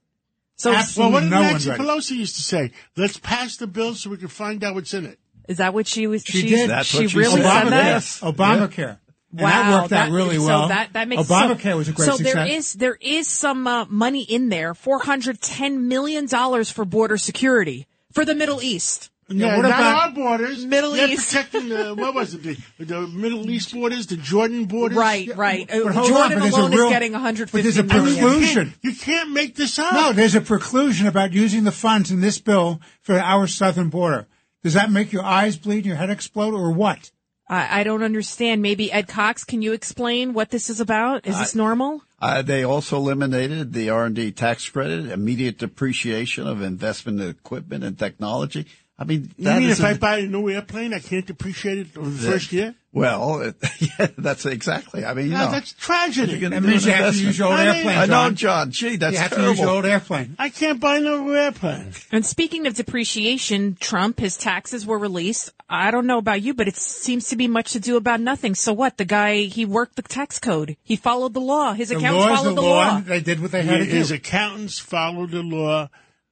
So 0.56 0.72
well, 0.98 1.12
what 1.12 1.20
did 1.20 1.30
no 1.30 1.40
Nancy. 1.40 1.70
Pelosi 1.70 2.16
used 2.16 2.36
to 2.36 2.42
say? 2.42 2.72
Let's 2.94 3.16
pass 3.16 3.56
the 3.56 3.66
bill 3.66 3.94
so 3.94 4.10
we 4.10 4.18
can 4.18 4.28
find 4.28 4.62
out 4.62 4.74
what's 4.74 4.92
in 4.92 5.06
it. 5.06 5.18
is 5.48 5.56
that 5.56 5.72
what 5.72 5.86
she 5.86 6.06
was? 6.06 6.22
She 6.22 6.48
did. 6.48 6.68
That's 6.68 6.86
she 6.86 6.98
what 6.98 7.10
she 7.10 7.18
really 7.18 7.40
said. 7.40 7.62
said 7.62 7.72
that? 7.72 7.84
Yes. 7.86 8.20
Obamacare. 8.20 8.98
And 9.32 9.42
Wow, 9.42 9.48
that 9.48 9.80
worked 9.82 9.92
out 9.92 10.10
really 10.10 10.36
so 10.36 10.46
well. 10.46 10.68
that, 10.68 10.92
that 10.94 11.06
makes 11.08 11.22
Obamacare 11.22 11.62
so, 11.62 11.76
was 11.76 11.88
a 11.88 11.92
great 11.92 12.06
so 12.06 12.16
success. 12.16 12.34
there 12.34 12.46
is 12.46 12.72
there 12.74 12.98
is 13.00 13.28
some 13.28 13.66
uh, 13.66 13.84
money 13.86 14.22
in 14.22 14.48
there, 14.48 14.74
four 14.74 14.98
hundred 14.98 15.40
ten 15.40 15.86
million 15.86 16.26
dollars 16.26 16.70
for 16.70 16.84
border 16.84 17.16
security 17.16 17.86
for 18.12 18.24
the 18.24 18.34
Middle 18.34 18.60
East. 18.60 19.09
Yeah, 19.30 19.56
what 19.56 19.62
not 19.62 19.70
about- 19.70 20.08
our 20.08 20.10
borders. 20.12 20.64
Middle 20.64 20.92
They're 20.92 21.08
East? 21.08 21.32
protecting 21.32 21.68
the 21.68 21.94
what 21.94 22.14
was 22.14 22.34
it? 22.34 22.42
The, 22.42 22.84
the 22.84 23.00
Middle 23.06 23.48
East 23.50 23.72
borders, 23.72 24.06
the 24.08 24.16
Jordan 24.16 24.64
borders. 24.64 24.98
Right, 24.98 25.28
right. 25.36 25.70
Uh, 25.72 25.84
But 25.84 25.94
hold 25.94 26.08
Jordan 26.08 26.32
on, 26.32 26.38
but 26.38 26.40
there's 26.42 26.54
a 26.54 26.60
alone 26.60 26.70
real- 26.72 26.86
is 26.86 26.90
getting 26.92 27.12
but 27.12 27.62
there's 27.62 27.78
a 27.78 27.82
million. 27.84 28.24
preclusion. 28.24 28.72
You 28.82 28.94
can't 28.94 29.30
make 29.30 29.54
this 29.54 29.78
up. 29.78 29.92
No, 29.94 30.12
there's 30.12 30.34
a 30.34 30.40
preclusion 30.40 31.06
about 31.06 31.32
using 31.32 31.64
the 31.64 31.72
funds 31.72 32.10
in 32.10 32.20
this 32.20 32.38
bill 32.38 32.80
for 33.02 33.18
our 33.18 33.46
southern 33.46 33.88
border. 33.88 34.26
Does 34.62 34.74
that 34.74 34.90
make 34.90 35.12
your 35.12 35.22
eyes 35.22 35.56
bleed 35.56 35.78
and 35.78 35.86
your 35.86 35.96
head 35.96 36.10
explode, 36.10 36.54
or 36.54 36.70
what? 36.72 37.10
I, 37.48 37.80
I 37.80 37.82
don't 37.82 38.02
understand. 38.02 38.62
Maybe 38.62 38.92
Ed 38.92 39.08
Cox, 39.08 39.42
can 39.44 39.62
you 39.62 39.72
explain 39.72 40.34
what 40.34 40.50
this 40.50 40.68
is 40.70 40.80
about? 40.80 41.26
Is 41.26 41.38
this 41.38 41.54
normal? 41.54 42.02
Uh, 42.20 42.42
they 42.42 42.62
also 42.62 42.96
eliminated 42.98 43.72
the 43.72 43.88
R&D 43.90 44.32
tax 44.32 44.68
credit, 44.68 45.10
immediate 45.10 45.56
depreciation 45.58 46.46
of 46.46 46.60
investment 46.62 47.20
in 47.20 47.28
equipment 47.30 47.82
and 47.82 47.98
technology. 47.98 48.66
I 49.00 49.04
mean, 49.04 49.30
You 49.38 49.50
mean 49.50 49.70
if 49.70 49.80
a- 49.80 49.86
I 49.86 49.94
buy 49.94 50.18
a 50.18 50.26
new 50.26 50.50
airplane, 50.50 50.92
I 50.92 50.98
can't 50.98 51.26
depreciate 51.26 51.78
it 51.78 51.96
over 51.96 52.10
the 52.10 52.30
first 52.32 52.52
year? 52.52 52.74
Well, 52.92 53.40
it- 53.40 53.56
yeah, 53.78 54.08
that's 54.18 54.44
exactly. 54.44 55.06
I 55.06 55.14
mean, 55.14 55.26
you 55.26 55.32
No, 55.32 55.46
know, 55.46 55.52
that's 55.52 55.72
tragedy. 55.72 56.32
You're 56.32 56.40
gonna 56.50 56.60
That 56.60 56.68
means 56.68 56.84
an 56.84 56.90
you 56.90 56.96
have 56.96 57.14
to 57.14 57.20
use 57.24 57.38
your 57.38 57.48
old 57.48 57.56
I 57.56 57.64
mean- 57.64 57.74
airplane. 57.76 57.96
I 57.98 58.00
know, 58.06 58.30
John. 58.30 58.34
John. 58.36 58.70
Gee, 58.72 58.96
that's 58.96 59.14
you 59.14 59.18
have 59.20 59.34
to 59.34 59.42
use 59.42 59.58
your 59.58 59.70
old 59.70 59.86
airplane. 59.86 60.36
I 60.38 60.50
can't 60.50 60.78
buy 60.80 60.98
no 60.98 61.30
airplane. 61.30 61.92
And 62.12 62.26
speaking 62.26 62.66
of 62.66 62.74
depreciation, 62.74 63.78
Trump, 63.80 64.20
his 64.20 64.36
taxes 64.36 64.84
were 64.84 64.98
released. 64.98 65.50
I 65.70 65.90
don't 65.92 66.06
know 66.06 66.18
about 66.18 66.42
you, 66.42 66.52
but 66.52 66.68
it 66.68 66.76
seems 66.76 67.28
to 67.28 67.36
be 67.36 67.48
much 67.48 67.72
to 67.72 67.80
do 67.80 67.96
about 67.96 68.20
nothing. 68.20 68.54
So 68.54 68.72
what? 68.74 68.98
The 68.98 69.04
guy, 69.06 69.42
he 69.44 69.64
worked 69.64 69.96
the 69.96 70.02
tax 70.02 70.38
code. 70.38 70.76
He 70.84 70.96
followed 70.96 71.32
the 71.32 71.40
law. 71.40 71.72
His 71.72 71.88
The 71.88 71.96
accountants 71.96 72.26
followed 72.40 72.50
the 72.50 72.54
the 72.56 72.60
law. 72.60 72.68
law. 72.88 72.96
and 72.98 73.06
They 73.06 73.20
did 73.20 73.40
what 73.40 73.52
they 73.52 73.62
had 73.62 73.78
to 73.78 73.84
do. 73.86 73.90
His 73.92 74.10
accountants 74.10 74.78
followed 74.78 75.30
the 75.30 75.42
law, 75.42 75.88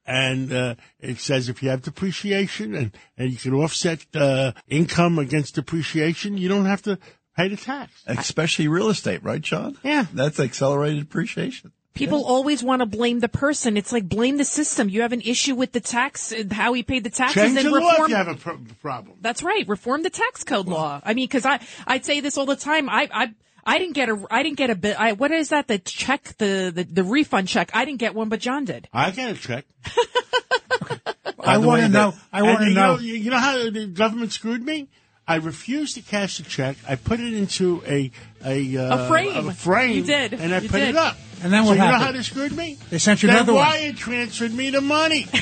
and 0.09 0.51
uh, 0.51 0.75
it 0.99 1.19
says 1.19 1.49
if 1.49 1.61
you 1.61 1.69
have 1.69 1.83
depreciation 1.83 2.73
and, 2.73 2.91
and 3.17 3.31
you 3.31 3.37
can 3.37 3.53
offset 3.53 4.05
uh, 4.15 4.53
income 4.67 5.19
against 5.19 5.55
depreciation, 5.55 6.35
you 6.35 6.49
don't 6.49 6.65
have 6.65 6.81
to 6.81 6.97
pay 7.37 7.47
the 7.47 7.55
tax. 7.55 7.91
Especially 8.07 8.67
real 8.67 8.89
estate, 8.89 9.23
right, 9.23 9.39
John? 9.41 9.77
Yeah. 9.83 10.07
That's 10.11 10.39
accelerated 10.39 11.01
depreciation. 11.01 11.71
People 11.93 12.23
always 12.23 12.63
want 12.63 12.81
to 12.81 12.85
blame 12.85 13.19
the 13.19 13.27
person. 13.27 13.75
It's 13.77 13.91
like 13.91 14.07
blame 14.07 14.37
the 14.37 14.45
system. 14.45 14.89
You 14.89 15.01
have 15.01 15.11
an 15.11 15.21
issue 15.21 15.53
with 15.53 15.73
the 15.73 15.81
tax, 15.81 16.31
uh, 16.31 16.43
how 16.49 16.73
he 16.73 16.81
paid 16.81 17.03
the 17.03 17.09
taxes, 17.09 17.43
Change 17.43 17.57
and 17.57 17.67
the 17.67 17.71
law 17.71 17.77
if 17.77 17.91
reform. 17.91 18.09
you 18.09 18.15
have 18.15 18.27
a 18.29 18.35
pro- 18.35 18.59
problem. 18.81 19.17
That's 19.21 19.43
right. 19.43 19.67
Reform 19.67 20.03
the 20.03 20.09
tax 20.09 20.43
code 20.43 20.67
law. 20.67 21.01
I 21.03 21.13
mean, 21.13 21.27
because 21.27 21.45
I 21.45 21.59
I 21.85 21.99
say 21.99 22.21
this 22.21 22.37
all 22.37 22.45
the 22.45 22.55
time. 22.55 22.89
I 22.89 23.09
I. 23.13 23.33
I 23.69 23.77
didn't 23.77 23.93
get 23.93 24.09
a. 24.09 24.25
I 24.31 24.41
didn't 24.43 24.57
get 24.57 24.69
a 24.71 24.75
bit. 24.75 24.99
I, 24.99 25.11
what 25.13 25.31
is 25.31 25.49
that? 25.49 25.67
The 25.67 25.77
check, 25.79 26.23
the, 26.37 26.71
the 26.73 26.83
the 26.83 27.03
refund 27.03 27.47
check. 27.47 27.69
I 27.73 27.85
didn't 27.85 27.99
get 27.99 28.15
one, 28.15 28.27
but 28.29 28.39
John 28.39 28.65
did. 28.65 28.87
I 28.91 29.11
get 29.11 29.29
a 29.31 29.35
check. 29.35 29.65
I 31.39 31.57
want 31.59 31.81
to 31.83 31.89
know. 31.89 32.13
I 32.33 32.41
want 32.43 32.59
to 32.59 32.65
you 32.69 32.73
know. 32.73 32.97
You 32.97 33.13
you 33.13 33.29
know 33.29 33.37
how 33.37 33.69
the 33.69 33.85
government 33.87 34.31
screwed 34.31 34.63
me? 34.65 34.87
I 35.27 35.35
refused 35.35 35.93
to 35.95 36.01
cash 36.01 36.37
the 36.39 36.43
check. 36.43 36.77
I 36.87 36.95
put 36.95 37.19
it 37.19 37.33
into 37.33 37.83
a 37.85 38.11
a, 38.43 38.77
uh, 38.77 39.05
A 39.05 39.07
frame. 39.07 39.47
a 39.47 39.53
frame. 39.53 39.97
You 39.97 40.03
did. 40.03 40.33
and 40.33 40.53
I 40.53 40.59
You 40.59 40.69
put 40.69 40.79
did. 40.79 40.89
it 40.89 40.95
up. 40.95 41.17
And 41.43 41.53
then 41.53 41.63
so 41.63 41.69
what 41.69 41.77
you 41.77 41.83
know 41.85 41.97
how 41.99 42.11
they 42.11 42.23
screwed 42.23 42.55
me? 42.57 42.77
They 42.89 42.97
sent 42.97 43.21
you 43.21 43.27
They 43.29 43.35
another 43.35 43.53
one. 43.53 43.61
wire 43.67 43.93
transferred 43.93 44.53
me 44.53 44.71
the 44.71 44.81
money. 44.81 45.27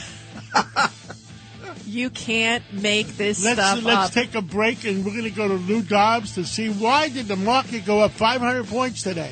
You 1.88 2.10
can't 2.10 2.63
make 2.73 3.08
this 3.15 3.41
Let's 3.41 3.62
stuff 3.62 3.82
let's 3.82 4.08
up. 4.08 4.12
take 4.12 4.36
a 4.36 4.41
break, 4.41 4.84
and 4.84 5.06
we're 5.06 5.12
going 5.12 5.23
to 5.23 5.30
go 5.30 5.47
to 5.47 5.54
Lou 5.54 5.82
Dobbs 5.82 6.36
to 6.36 6.43
see 6.43 6.69
why 6.69 7.08
did 7.08 7.30
the 7.30 7.38
market 7.38 7.86
go 7.86 8.02
up 8.02 8.12
500 8.12 8.67
points 8.67 9.04
today. 9.04 9.32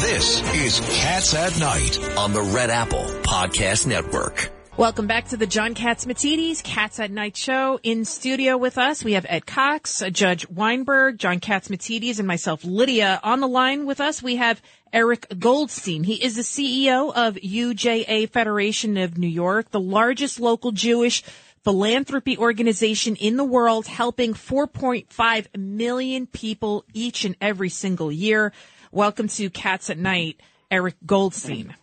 This 0.00 0.42
is 0.54 0.80
Cats 0.80 1.34
at 1.34 1.58
Night 1.60 1.98
on 2.18 2.32
the 2.32 2.42
Red 2.42 2.70
Apple 2.70 3.04
Podcast 3.22 3.86
Network. 3.86 4.53
Welcome 4.76 5.06
back 5.06 5.28
to 5.28 5.36
the 5.36 5.46
John 5.46 5.76
Catsimatidis 5.76 6.60
Cats 6.64 6.98
at 6.98 7.12
Night 7.12 7.36
show. 7.36 7.78
In 7.84 8.04
studio 8.04 8.56
with 8.56 8.76
us, 8.76 9.04
we 9.04 9.12
have 9.12 9.24
Ed 9.28 9.46
Cox, 9.46 10.02
Judge 10.10 10.48
Weinberg, 10.48 11.16
John 11.16 11.38
Catsimatidis, 11.38 12.18
and 12.18 12.26
myself, 12.26 12.64
Lydia. 12.64 13.20
On 13.22 13.38
the 13.38 13.46
line 13.46 13.86
with 13.86 14.00
us, 14.00 14.20
we 14.20 14.34
have 14.34 14.60
Eric 14.92 15.28
Goldstein. 15.38 16.02
He 16.02 16.14
is 16.14 16.34
the 16.34 16.42
CEO 16.42 17.12
of 17.14 17.36
UJA 17.36 18.28
Federation 18.30 18.96
of 18.96 19.16
New 19.16 19.28
York, 19.28 19.70
the 19.70 19.78
largest 19.78 20.40
local 20.40 20.72
Jewish 20.72 21.22
philanthropy 21.62 22.36
organization 22.36 23.14
in 23.14 23.36
the 23.36 23.44
world, 23.44 23.86
helping 23.86 24.34
4.5 24.34 25.56
million 25.56 26.26
people 26.26 26.84
each 26.92 27.24
and 27.24 27.36
every 27.40 27.68
single 27.68 28.10
year. 28.10 28.52
Welcome 28.90 29.28
to 29.28 29.50
Cats 29.50 29.88
at 29.88 29.98
Night, 29.98 30.40
Eric 30.68 30.96
Goldstein. 31.06 31.76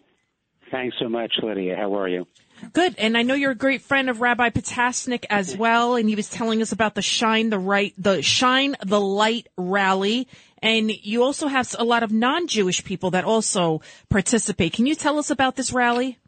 Thanks 0.71 0.97
so 0.99 1.08
much, 1.08 1.32
Lydia. 1.41 1.77
How 1.77 1.95
are 1.95 2.10
you? 2.10 2.27
Good. 2.74 2.95
And 2.97 3.17
I 3.17 3.24
know 3.24 3.34
you're 3.34 3.52
a 3.52 3.56
great 3.56 3.82
friend 3.82 4.10
of 4.10 4.21
Rabbi 4.21 4.50
Potasnik 4.50 5.26
as 5.30 5.56
well. 5.56 5.95
And 5.95 6.08
he 6.08 6.15
was 6.15 6.30
telling 6.30 6.62
us 6.62 6.71
about 6.71 6.95
the 6.95 7.02
Shine 7.02 7.50
the 7.50 7.60
Right, 7.60 7.93
the 7.97 8.21
Shine 8.21 8.76
the 8.86 9.00
Light 9.00 9.47
rally. 9.58 10.28
And 10.62 10.91
you 10.91 11.24
also 11.24 11.47
have 11.47 11.76
a 11.80 11.84
lot 11.84 12.04
of 12.04 12.12
non-Jewish 12.12 12.84
people 12.84 13.12
that 13.12 13.24
also 13.24 13.82
participate. 14.10 14.74
Can 14.74 14.86
you 14.86 14.95
tell 14.95 15.17
us 15.17 15.32
about 15.32 15.56
this 15.56 15.74
rally? 15.74 16.19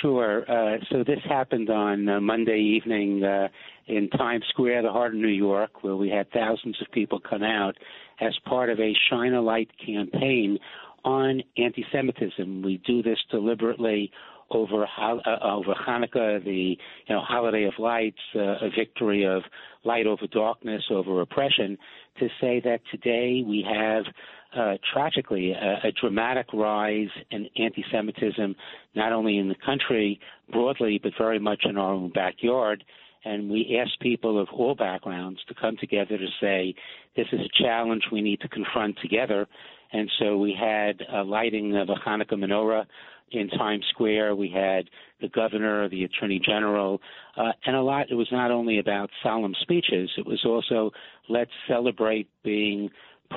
Sure. 0.00 0.42
Uh, 0.50 0.78
so 0.90 1.04
this 1.04 1.18
happened 1.28 1.68
on 1.68 2.08
uh, 2.08 2.20
Monday 2.20 2.58
evening 2.76 3.22
uh, 3.22 3.48
in 3.86 4.08
Times 4.10 4.44
Square, 4.50 4.82
the 4.82 4.92
heart 4.92 5.12
of 5.12 5.20
New 5.20 5.28
York, 5.28 5.82
where 5.82 5.96
we 5.96 6.08
had 6.08 6.30
thousands 6.30 6.80
of 6.80 6.90
people 6.92 7.20
come 7.20 7.42
out 7.42 7.76
as 8.20 8.32
part 8.46 8.70
of 8.70 8.78
a 8.78 8.94
Shine 9.10 9.34
a 9.34 9.42
Light 9.42 9.70
campaign 9.84 10.58
on 11.04 11.42
anti-Semitism. 11.56 12.62
We 12.62 12.80
do 12.86 13.02
this 13.02 13.18
deliberately 13.30 14.12
over 14.54 14.84
uh, 14.84 15.16
over 15.42 15.74
Hanukkah, 15.74 16.44
the 16.44 16.76
you 17.06 17.14
know 17.14 17.20
holiday 17.20 17.64
of 17.64 17.74
lights, 17.78 18.18
uh, 18.34 18.40
a 18.40 18.70
victory 18.76 19.24
of 19.24 19.42
light 19.84 20.06
over 20.06 20.26
darkness, 20.26 20.82
over 20.90 21.20
oppression, 21.20 21.76
to 22.18 22.28
say 22.40 22.60
that 22.64 22.80
today 22.90 23.42
we 23.46 23.66
have 23.68 24.04
uh, 24.56 24.76
tragically 24.92 25.52
a, 25.52 25.88
a, 25.88 25.92
dramatic 26.00 26.46
rise 26.52 27.08
in 27.30 27.48
anti-Semitism, 27.56 28.54
not 28.94 29.12
only 29.12 29.38
in 29.38 29.48
the 29.48 29.56
country 29.64 30.20
broadly, 30.52 31.00
but 31.02 31.12
very 31.18 31.38
much 31.38 31.62
in 31.64 31.78
our 31.78 31.94
own 31.94 32.10
backyard. 32.10 32.84
And 33.24 33.48
we 33.48 33.80
ask 33.80 33.98
people 34.00 34.40
of 34.40 34.48
all 34.52 34.74
backgrounds 34.74 35.40
to 35.48 35.54
come 35.54 35.76
together 35.78 36.18
to 36.18 36.26
say, 36.40 36.74
this 37.16 37.26
is 37.32 37.40
a 37.40 37.62
challenge 37.62 38.02
we 38.10 38.20
need 38.20 38.40
to 38.40 38.48
confront 38.48 38.98
together. 39.00 39.46
And 39.92 40.10
so 40.18 40.36
we 40.36 40.56
had 40.58 41.00
a 41.12 41.22
lighting 41.22 41.76
of 41.76 41.88
a 41.88 41.94
Hanukkah 41.94 42.34
menorah 42.34 42.84
in 43.32 43.48
Times 43.48 43.84
Square. 43.90 44.36
We 44.36 44.48
had 44.48 44.88
the 45.20 45.28
governor, 45.28 45.88
the 45.88 46.04
attorney 46.04 46.40
general, 46.44 47.00
uh, 47.36 47.52
and 47.66 47.76
a 47.76 47.82
lot. 47.82 48.06
It 48.10 48.14
was 48.14 48.28
not 48.32 48.50
only 48.50 48.78
about 48.78 49.10
solemn 49.22 49.54
speeches. 49.60 50.10
It 50.16 50.26
was 50.26 50.44
also 50.44 50.90
let's 51.28 51.50
celebrate 51.68 52.28
being 52.42 52.90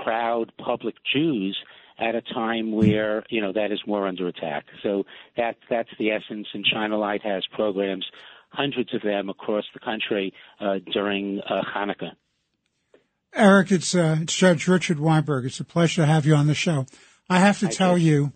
proud 0.03 0.51
public 0.57 0.95
Jews 1.13 1.57
at 1.99 2.15
a 2.15 2.21
time 2.21 2.73
where 2.73 3.23
you 3.29 3.41
know 3.41 3.53
that 3.53 3.71
is 3.71 3.79
more 3.87 4.07
under 4.07 4.27
attack. 4.27 4.65
So 4.83 5.03
that 5.37 5.55
that's 5.69 5.89
the 5.97 6.11
essence. 6.11 6.47
And 6.53 6.65
Shine 6.65 6.91
a 6.91 6.97
Light 6.97 7.21
has 7.23 7.43
programs, 7.53 8.05
hundreds 8.49 8.93
of 8.93 9.01
them 9.01 9.29
across 9.29 9.65
the 9.73 9.79
country 9.79 10.33
uh, 10.59 10.79
during 10.91 11.39
uh, 11.49 11.61
Hanukkah. 11.75 12.11
Eric, 13.33 13.71
it's 13.71 13.93
uh, 13.93 14.17
it's 14.21 14.35
Judge 14.35 14.67
Richard 14.67 14.99
Weinberg. 14.99 15.45
It's 15.45 15.59
a 15.59 15.65
pleasure 15.65 16.01
to 16.01 16.05
have 16.05 16.25
you 16.25 16.35
on 16.35 16.47
the 16.47 16.55
show. 16.55 16.85
I 17.29 17.39
have 17.39 17.59
to 17.59 17.67
tell 17.67 17.97
you 17.97 18.31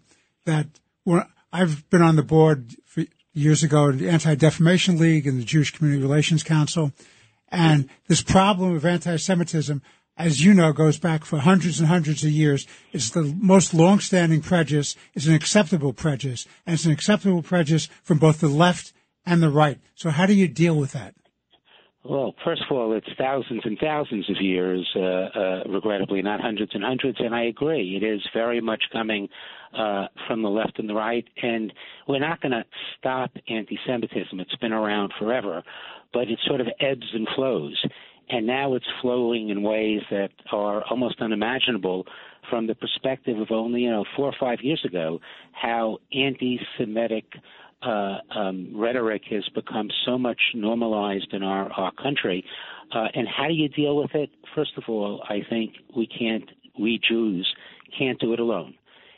that 0.45 0.67
when 1.04 1.24
I've 1.52 1.90
been 1.90 2.02
on 2.02 2.16
the 2.16 2.24
board 2.24 2.76
years 3.34 3.64
ago, 3.64 3.92
the 3.92 4.10
Anti 4.10 4.36
Defamation 4.36 4.98
League 4.98 5.26
and 5.26 5.40
the 5.40 5.44
Jewish 5.44 5.72
Community 5.72 6.02
Relations 6.02 6.44
Council. 6.44 6.92
And 7.50 7.90
this 8.08 8.22
problem 8.22 8.76
of 8.76 8.86
anti 8.86 9.16
Semitism, 9.16 9.82
as 10.18 10.44
you 10.44 10.54
know, 10.54 10.74
goes 10.74 11.00
back 11.00 11.26
for 11.26 11.40
hundreds 11.40 11.80
and 11.80 11.88
hundreds 11.88 12.24
of 12.24 12.30
years. 12.30 12.68
It's 12.92 13.10
the 13.10 13.24
most 13.40 13.74
long-standing 13.74 14.42
prejudice. 14.42 14.96
It's 15.16 15.26
an 15.26 15.34
acceptable 15.34 15.94
prejudice. 15.94 16.46
And 16.66 16.76
it's 16.76 16.86
an 16.86 16.92
acceptable 16.92 17.42
prejudice 17.42 17.88
from 18.04 18.20
both 18.20 18.40
the 18.40 18.50
left 18.50 18.94
and 19.26 19.42
the 19.42 19.50
right. 19.50 19.80
So 19.96 20.10
how 20.12 20.26
do 20.26 20.34
you 20.34 20.48
deal 20.48 20.76
with 20.76 20.92
that? 20.92 21.16
Well, 22.10 22.34
first 22.43 22.63
of 22.67 22.76
all, 22.76 22.93
it's 22.93 23.08
thousands 23.19 23.62
and 23.65 23.78
thousands 23.78 24.28
of 24.32 24.41
years, 24.41 24.84
uh, 24.95 25.00
uh, 25.00 25.63
regrettably, 25.69 26.24
not 26.24 26.41
hundreds 26.41 26.74
and 26.74 26.84
hundreds. 26.84 27.19
And 27.19 27.36
I 27.36 27.43
agree, 27.43 27.95
it 28.02 28.04
is 28.04 28.19
very 28.34 28.60
much 28.60 28.82
coming 28.91 29.30
uh, 29.78 30.08
from 30.26 30.41
the 30.41 30.50
left 30.50 30.80
and 30.80 30.89
the 30.89 30.95
right. 30.95 31.24
And 31.43 31.72
we're 32.08 32.17
not 32.17 32.41
going 32.41 32.54
to 32.54 32.63
stop 32.98 33.30
anti-Semitism. 33.48 34.39
It's 34.39 34.56
been 34.56 34.74
around 34.74 35.13
forever, 35.19 35.62
but 36.12 36.30
it 36.30 36.39
sort 36.48 36.62
of 36.62 36.67
ebbs 36.80 37.06
and 37.13 37.28
flows. 37.36 37.80
And 38.30 38.48
now 38.48 38.74
it's 38.74 38.86
flowing 39.04 39.50
in 39.50 39.62
ways 39.62 40.02
that 40.10 40.32
are 40.52 40.84
almost 40.89 41.22
unimaginable 41.22 42.08
from 42.50 42.65
the 42.65 42.74
perspective 42.74 43.38
of 43.38 43.52
only, 43.52 43.82
you 43.82 43.91
know, 43.91 44.06
four 44.15 44.26
or 44.26 44.36
five 44.39 44.60
years 44.63 44.82
ago, 44.84 45.19
how 45.52 46.00
anti-Semitic 46.12 47.26
uh, 47.82 48.18
um, 48.36 48.72
rhetoric 48.76 49.24
has 49.30 49.48
become 49.56 49.89
so 50.06 50.18
much 50.18 50.39
normalized 50.54 51.34
in 51.34 51.44
our, 51.44 51.72
our 51.72 51.92
country. 51.94 52.44
Uh, 52.94 53.08
and 53.13 53.28
how 53.28 53.48
do 53.48 53.54
you 53.54 53.70
deal 53.70 53.96
with 53.96 54.13
it? 54.15 54.30
First 54.56 54.72
of 54.78 54.84
all, 54.88 55.24
I 55.30 55.39
think 55.50 55.74
we 55.96 56.08
can't, 56.08 56.50
we 56.80 57.00
Jews 57.08 57.48
can't 57.98 58.20
do 58.20 58.34
it 58.34 58.39
alone. 58.39 58.76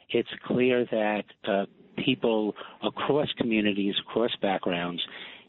It's 0.09 0.29
clear 0.45 0.85
that 0.91 1.23
uh, 1.47 1.65
people 2.03 2.53
across 2.83 3.27
communities, 3.37 3.95
across 4.07 4.31
backgrounds, 4.41 5.01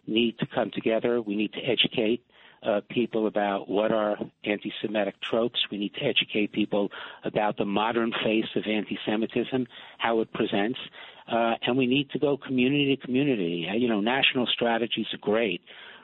need 0.06 0.38
to 0.38 0.46
come 0.46 0.70
together. 0.72 1.20
We 1.20 1.36
need 1.36 1.52
to 1.52 1.60
educate 1.60 2.24
uh, 2.66 2.80
people 2.90 3.26
about 3.26 3.68
what 3.68 3.90
are 3.90 4.16
anti 4.44 4.72
Semitic 4.80 5.14
tropes. 5.28 5.58
We 5.70 5.78
need 5.78 5.94
to 5.94 6.04
educate 6.04 6.52
people 6.52 6.90
about 7.24 7.56
the 7.56 7.64
modern 7.64 8.12
face 8.24 8.46
of 8.54 8.64
anti 8.66 8.98
Semitism, 9.04 9.66
how 9.98 10.20
it 10.20 10.32
presents. 10.32 10.78
Uh, 11.30 11.54
and 11.66 11.76
we 11.76 11.86
need 11.86 12.10
to 12.10 12.18
go 12.18 12.36
community 12.36 12.96
to 12.96 13.06
community. 13.06 13.66
Uh, 13.70 13.74
you 13.74 13.88
know, 13.88 14.00
national 14.00 14.46
strategies 14.46 15.06
are 15.12 15.18
great, 15.18 15.60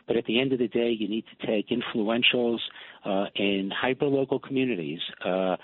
but 0.06 0.16
at 0.16 0.24
the 0.26 0.40
end 0.40 0.52
of 0.52 0.58
the 0.58 0.68
day, 0.68 0.90
you 0.90 1.08
need 1.08 1.24
to 1.38 1.46
take 1.46 1.68
influentials 1.68 2.58
uh, 3.04 3.26
in 3.36 3.70
hyperlocal 3.70 4.42
communities 4.42 5.00
uh, 5.24 5.28
uh, 5.28 5.56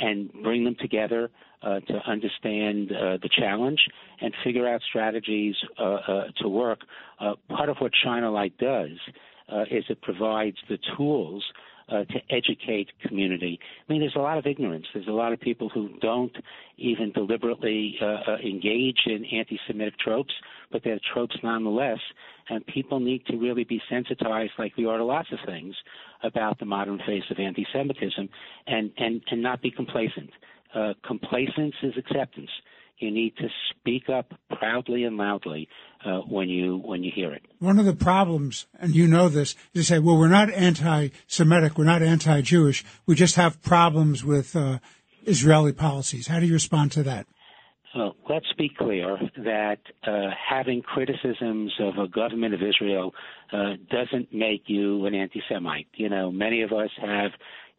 and 0.00 0.30
bring 0.42 0.64
them 0.64 0.76
together 0.80 1.30
uh, 1.62 1.80
to 1.80 1.94
understand 2.06 2.92
uh, 2.92 3.18
the 3.22 3.28
challenge 3.38 3.80
and 4.20 4.34
figure 4.44 4.68
out 4.68 4.80
strategies 4.88 5.54
to 6.40 6.48
work. 6.48 6.80
Part 7.48 7.68
of 7.68 7.76
what 7.78 7.92
Shine 8.04 8.22
a 8.22 8.30
Light 8.30 8.56
does 8.58 8.98
is 9.70 9.84
it 9.88 10.00
provides 10.02 10.56
the 10.68 10.78
tools 10.96 11.44
uh, 11.90 12.04
to 12.04 12.20
educate 12.30 12.88
community. 13.06 13.58
I 13.88 13.92
mean, 13.92 14.00
there's 14.00 14.16
a 14.16 14.20
lot 14.20 14.38
of 14.38 14.46
ignorance. 14.46 14.86
There's 14.94 15.08
a 15.08 15.12
lot 15.12 15.32
of 15.32 15.40
people 15.40 15.68
who 15.68 15.90
don't 16.00 16.36
even 16.76 17.12
deliberately 17.12 17.96
uh, 18.00 18.04
uh, 18.04 18.36
engage 18.44 19.00
in 19.06 19.24
anti-Semitic 19.24 19.98
tropes, 19.98 20.32
but 20.70 20.82
they're 20.84 21.00
tropes 21.12 21.36
nonetheless. 21.42 21.98
And 22.48 22.66
people 22.66 23.00
need 23.00 23.24
to 23.26 23.36
really 23.36 23.64
be 23.64 23.80
sensitized, 23.88 24.52
like 24.58 24.76
we 24.76 24.86
are 24.86 24.98
to 24.98 25.04
lots 25.04 25.28
of 25.32 25.38
things, 25.46 25.74
about 26.22 26.58
the 26.58 26.64
modern 26.64 26.98
face 27.06 27.22
of 27.30 27.38
anti-Semitism, 27.38 28.28
and 28.66 28.90
and 28.96 29.22
and 29.30 29.42
not 29.42 29.62
be 29.62 29.70
complacent. 29.70 30.30
Uh, 30.74 30.94
complacence 31.06 31.74
is 31.82 31.94
acceptance. 31.96 32.50
You 33.00 33.10
need 33.10 33.36
to 33.38 33.48
speak 33.70 34.08
up 34.08 34.32
proudly 34.58 35.04
and 35.04 35.16
loudly 35.16 35.68
uh, 36.04 36.18
when 36.20 36.48
you 36.48 36.76
when 36.84 37.02
you 37.02 37.10
hear 37.14 37.32
it. 37.32 37.42
One 37.58 37.78
of 37.78 37.86
the 37.86 37.94
problems, 37.94 38.66
and 38.78 38.94
you 38.94 39.06
know 39.06 39.28
this, 39.28 39.56
is 39.74 39.86
to 39.86 39.94
say, 39.94 39.98
well, 39.98 40.18
we're 40.18 40.28
not 40.28 40.50
anti-Semitic, 40.50 41.76
we're 41.78 41.84
not 41.84 42.02
anti-Jewish, 42.02 42.84
we 43.06 43.14
just 43.14 43.36
have 43.36 43.62
problems 43.62 44.22
with 44.22 44.54
uh, 44.54 44.78
Israeli 45.24 45.72
policies. 45.72 46.28
How 46.28 46.40
do 46.40 46.46
you 46.46 46.52
respond 46.52 46.92
to 46.92 47.02
that? 47.04 47.26
Well, 47.96 48.14
let's 48.28 48.52
be 48.56 48.68
clear 48.68 49.18
that 49.38 49.80
uh, 50.06 50.28
having 50.48 50.80
criticisms 50.80 51.72
of 51.80 51.98
a 51.98 52.06
government 52.06 52.54
of 52.54 52.60
Israel 52.62 53.12
uh, 53.52 53.74
doesn't 53.90 54.32
make 54.32 54.64
you 54.66 55.06
an 55.06 55.14
anti-Semite. 55.14 55.88
You 55.94 56.08
know, 56.08 56.30
many 56.30 56.62
of 56.62 56.72
us 56.72 56.90
have 57.00 57.32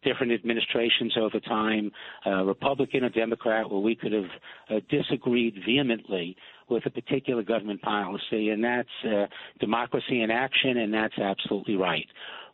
different 0.04 0.32
administrations 0.32 1.14
over 1.18 1.40
time, 1.40 1.90
uh, 2.26 2.44
Republican 2.44 3.04
or 3.04 3.10
Democrat, 3.10 3.70
where 3.70 3.80
we 3.80 3.94
could 3.94 4.12
have 4.12 4.30
uh, 4.70 4.80
disagreed 4.88 5.54
vehemently 5.66 6.36
with 6.68 6.84
a 6.86 6.90
particular 6.90 7.42
government 7.42 7.80
policy, 7.82 8.50
and 8.50 8.62
that's 8.64 8.88
uh, 9.04 9.26
democracy 9.60 10.22
in 10.22 10.30
action, 10.30 10.78
and 10.78 10.92
that's 10.92 11.18
absolutely 11.18 11.76
right. 11.76 12.06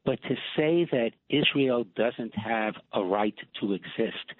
But 0.04 0.20
to 0.22 0.34
say 0.56 0.88
that 0.90 1.11
Israel 1.28 1.84
doesn't 1.96 2.34
have 2.34 2.74
a 2.92 3.02
right 3.02 3.34
to 3.61 3.72
exist, 3.72 4.32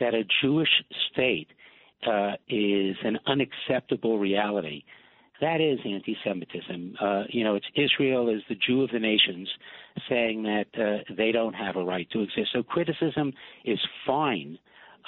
that 0.00 0.14
a 0.14 0.24
Jewish 0.42 0.68
state 1.12 1.48
uh, 2.06 2.32
is 2.48 2.96
an 3.04 3.18
unacceptable 3.26 4.18
reality, 4.18 4.84
that 5.44 5.60
is 5.60 5.78
anti-Semitism. 5.84 6.96
Uh, 6.98 7.24
you 7.28 7.44
know, 7.44 7.54
it's 7.54 7.66
Israel 7.76 8.30
is 8.30 8.42
the 8.48 8.54
Jew 8.54 8.82
of 8.82 8.90
the 8.90 8.98
nations 8.98 9.48
saying 10.08 10.42
that 10.44 10.66
uh, 10.74 11.14
they 11.14 11.32
don't 11.32 11.52
have 11.52 11.76
a 11.76 11.84
right 11.84 12.08
to 12.12 12.20
exist. 12.22 12.48
So 12.54 12.62
criticism 12.62 13.32
is 13.64 13.78
fine, 14.06 14.58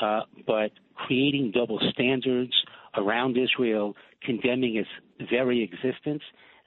uh, 0.01 0.23
but 0.47 0.73
creating 0.95 1.53
double 1.53 1.81
standards 1.91 2.53
around 2.97 3.39
Israel 3.39 3.95
condemning 4.23 4.77
its 4.77 4.89
very 5.31 5.63
existence, 5.63 6.23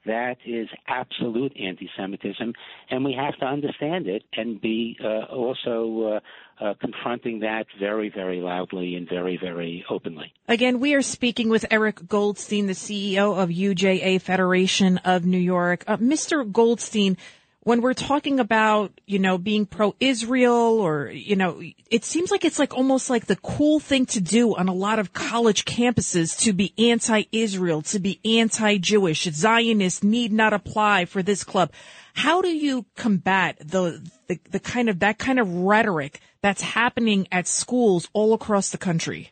that 0.05 0.37
is 0.45 0.67
absolute 0.87 1.53
anti-Semitism, 1.59 2.53
and 2.89 3.05
we 3.05 3.13
have 3.13 3.37
to 3.39 3.45
understand 3.45 4.07
it 4.07 4.23
and 4.33 4.59
be 4.61 4.97
uh, 5.03 5.33
also 5.33 6.19
uh, 6.61 6.63
uh, 6.63 6.73
confronting 6.79 7.39
that 7.39 7.65
very, 7.79 8.09
very 8.09 8.41
loudly 8.41 8.95
and 8.95 9.07
very, 9.07 9.37
very 9.37 9.85
openly. 9.89 10.33
Again, 10.47 10.79
we 10.79 10.93
are 10.93 11.01
speaking 11.01 11.49
with 11.49 11.65
Eric 11.71 12.07
Goldstein, 12.07 12.67
the 12.67 12.73
CEO 12.73 13.37
of 13.37 13.49
UJA 13.49 14.21
Federation 14.21 14.97
of 14.99 15.25
New 15.25 15.37
York. 15.37 15.83
Uh, 15.87 15.97
Mr. 15.97 16.49
Goldstein, 16.49 17.17
when 17.61 17.81
we're 17.81 17.93
talking 17.93 18.39
about, 18.39 18.99
you 19.05 19.19
know, 19.19 19.37
being 19.37 19.65
pro-Israel 19.65 20.79
or, 20.79 21.09
you 21.09 21.35
know, 21.35 21.61
it 21.91 22.05
seems 22.05 22.31
like 22.31 22.45
it's 22.45 22.57
like 22.57 22.73
almost 22.73 23.09
like 23.09 23.25
the 23.25 23.35
cool 23.35 23.79
thing 23.79 24.05
to 24.07 24.21
do 24.21 24.55
on 24.55 24.69
a 24.69 24.73
lot 24.73 24.97
of 24.97 25.11
college 25.11 25.65
campuses 25.65 26.39
to 26.39 26.53
be 26.53 26.73
anti-Israel, 26.77 27.81
to 27.81 27.99
be 27.99 28.19
anti-Jewish. 28.23 29.23
Zionists 29.23 30.03
need 30.03 30.31
not 30.31 30.53
apply 30.53 31.05
for 31.05 31.21
this 31.21 31.43
club. 31.43 31.71
How 32.13 32.41
do 32.41 32.49
you 32.49 32.85
combat 32.95 33.57
the, 33.59 34.09
the, 34.27 34.39
the 34.49 34.59
kind 34.59 34.87
of, 34.87 34.99
that 34.99 35.17
kind 35.17 35.39
of 35.39 35.53
rhetoric 35.53 36.21
that's 36.41 36.61
happening 36.61 37.27
at 37.29 37.45
schools 37.45 38.07
all 38.13 38.33
across 38.33 38.69
the 38.69 38.77
country? 38.77 39.31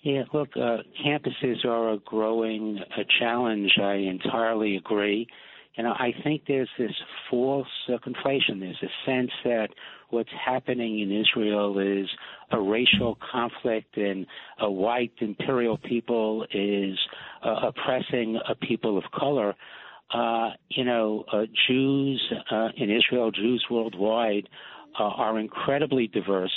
Yeah, 0.00 0.24
look, 0.32 0.56
uh, 0.56 0.78
campuses 1.04 1.64
are 1.64 1.92
a 1.92 1.98
growing 1.98 2.80
a 2.98 3.04
challenge. 3.20 3.78
I 3.80 3.94
entirely 3.94 4.74
agree 4.74 5.28
you 5.76 5.84
know, 5.84 5.92
I 5.92 6.12
think 6.22 6.42
there's 6.46 6.68
this 6.78 6.92
false 7.30 7.66
conflation. 7.88 8.60
There's 8.60 8.82
a 8.82 8.92
sense 9.06 9.30
that 9.44 9.68
what's 10.10 10.30
happening 10.44 11.00
in 11.00 11.10
Israel 11.10 11.78
is 11.78 12.08
a 12.50 12.60
racial 12.60 13.16
conflict 13.32 13.96
and 13.96 14.26
a 14.60 14.70
white 14.70 15.12
imperial 15.20 15.78
people 15.78 16.44
is 16.52 16.98
uh, 17.42 17.68
oppressing 17.68 18.38
a 18.48 18.54
people 18.54 18.98
of 18.98 19.04
color. 19.18 19.54
Uh, 20.12 20.50
you 20.68 20.84
know, 20.84 21.24
uh, 21.32 21.44
Jews 21.66 22.32
uh, 22.50 22.68
in 22.76 22.90
Israel, 22.90 23.30
Jews 23.30 23.64
worldwide, 23.70 24.48
uh, 25.00 25.04
are 25.04 25.38
incredibly 25.38 26.06
diverse. 26.06 26.52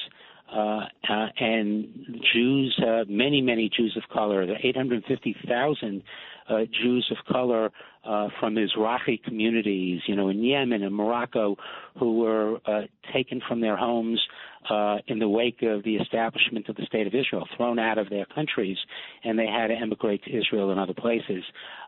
Uh, 0.54 0.82
uh, 1.10 1.28
and 1.40 1.88
Jews, 2.34 2.80
uh, 2.86 3.04
many, 3.08 3.42
many 3.42 3.70
Jews 3.76 3.98
of 3.98 4.04
color, 4.14 4.46
the 4.46 4.56
850,000 4.62 6.04
uh, 6.48 6.60
Jews 6.82 7.12
of 7.12 7.18
color 7.32 7.72
uh, 8.06 8.30
from 8.40 8.56
Mizrahi 8.56 9.24
communities, 9.24 10.02
you 10.08 10.16
know, 10.16 10.30
in 10.30 10.44
Yemen 10.44 10.84
and 10.84 10.96
Morocco, 10.96 11.56
who 12.00 12.20
were 12.20 12.58
uh, 12.66 12.82
taken 13.14 13.42
from 13.48 13.62
their 13.62 13.78
homes 13.78 14.22
uh, 14.70 14.98
in 15.08 15.20
the 15.20 15.28
wake 15.28 15.62
of 15.62 15.84
the 15.84 15.96
establishment 15.96 16.68
of 16.70 16.76
the 16.76 16.86
state 16.86 17.08
of 17.08 17.14
Israel, 17.14 17.48
thrown 17.56 17.80
out 17.80 17.98
of 17.98 18.10
their 18.10 18.26
countries, 18.26 18.78
and 19.24 19.38
they 19.38 19.46
had 19.46 19.68
to 19.68 19.76
emigrate 19.76 20.24
to 20.24 20.32
Israel 20.36 20.72
and 20.72 20.80
other 20.80 20.94
places. 20.94 21.44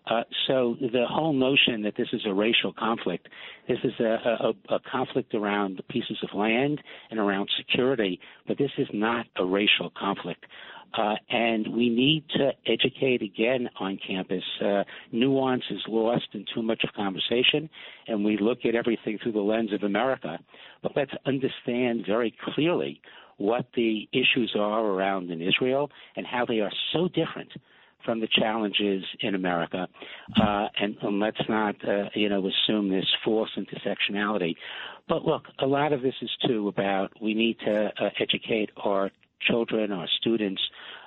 Uh, 0.09 0.23
so 0.47 0.75
the 0.79 1.05
whole 1.09 1.33
notion 1.33 1.81
that 1.83 1.95
this 1.97 2.07
is 2.13 2.21
a 2.25 2.33
racial 2.33 2.71
conflict, 2.71 3.27
this 3.67 3.79
is 3.83 3.93
a, 3.99 4.53
a, 4.69 4.75
a 4.75 4.79
conflict 4.89 5.33
around 5.33 5.81
pieces 5.89 6.17
of 6.23 6.37
land 6.37 6.81
and 7.09 7.19
around 7.19 7.49
security, 7.57 8.19
but 8.47 8.57
this 8.57 8.71
is 8.77 8.87
not 8.93 9.25
a 9.37 9.45
racial 9.45 9.91
conflict. 9.97 10.45
Uh, 10.93 11.15
and 11.29 11.67
we 11.75 11.89
need 11.89 12.23
to 12.29 12.51
educate 12.65 13.21
again 13.21 13.69
on 13.79 13.99
campus. 14.05 14.43
Uh, 14.63 14.83
nuance 15.11 15.63
is 15.69 15.81
lost 15.87 16.27
in 16.33 16.45
too 16.53 16.61
much 16.61 16.83
of 16.83 16.93
conversation, 16.93 17.69
and 18.07 18.23
we 18.23 18.37
look 18.37 18.59
at 18.65 18.75
everything 18.75 19.17
through 19.21 19.33
the 19.33 19.39
lens 19.39 19.73
of 19.73 19.83
America. 19.83 20.39
But 20.81 20.93
let's 20.95 21.11
understand 21.25 22.05
very 22.05 22.33
clearly 22.53 23.01
what 23.37 23.67
the 23.75 24.07
issues 24.11 24.55
are 24.57 24.85
around 24.85 25.29
in 25.29 25.41
Israel 25.41 25.91
and 26.15 26.25
how 26.25 26.45
they 26.45 26.59
are 26.59 26.71
so 26.93 27.07
different 27.07 27.51
from 28.07 28.19
the 28.21 28.27
challenges 28.31 29.03
in 29.19 29.35
America, 29.35 29.85
uh, 30.41 30.67
and, 30.79 30.95
and, 31.01 31.19
let's 31.19 31.41
not, 31.49 31.75
uh, 31.85 32.05
you 32.13 32.29
know, 32.29 32.47
assume 32.47 32.89
this 32.89 33.05
false 33.25 33.49
intersectionality. 33.57 34.55
But 35.09 35.25
look, 35.25 35.47
a 35.59 35.65
lot 35.65 35.91
of 35.91 36.01
this 36.01 36.13
is 36.21 36.29
too 36.47 36.69
about 36.69 37.11
we 37.21 37.33
need 37.33 37.59
to 37.65 37.91
uh, 37.99 38.09
educate 38.19 38.69
our 38.77 39.11
children, 39.41 39.91
our 39.91 40.07
students, 40.19 40.61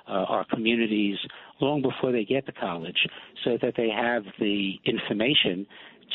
uh, 0.07 0.11
our 0.11 0.45
communities 0.45 1.17
long 1.59 1.81
before 1.81 2.11
they 2.11 2.25
get 2.25 2.45
to 2.45 2.51
college 2.51 3.07
so 3.43 3.57
that 3.61 3.73
they 3.77 3.89
have 3.89 4.23
the 4.39 4.73
information 4.85 5.65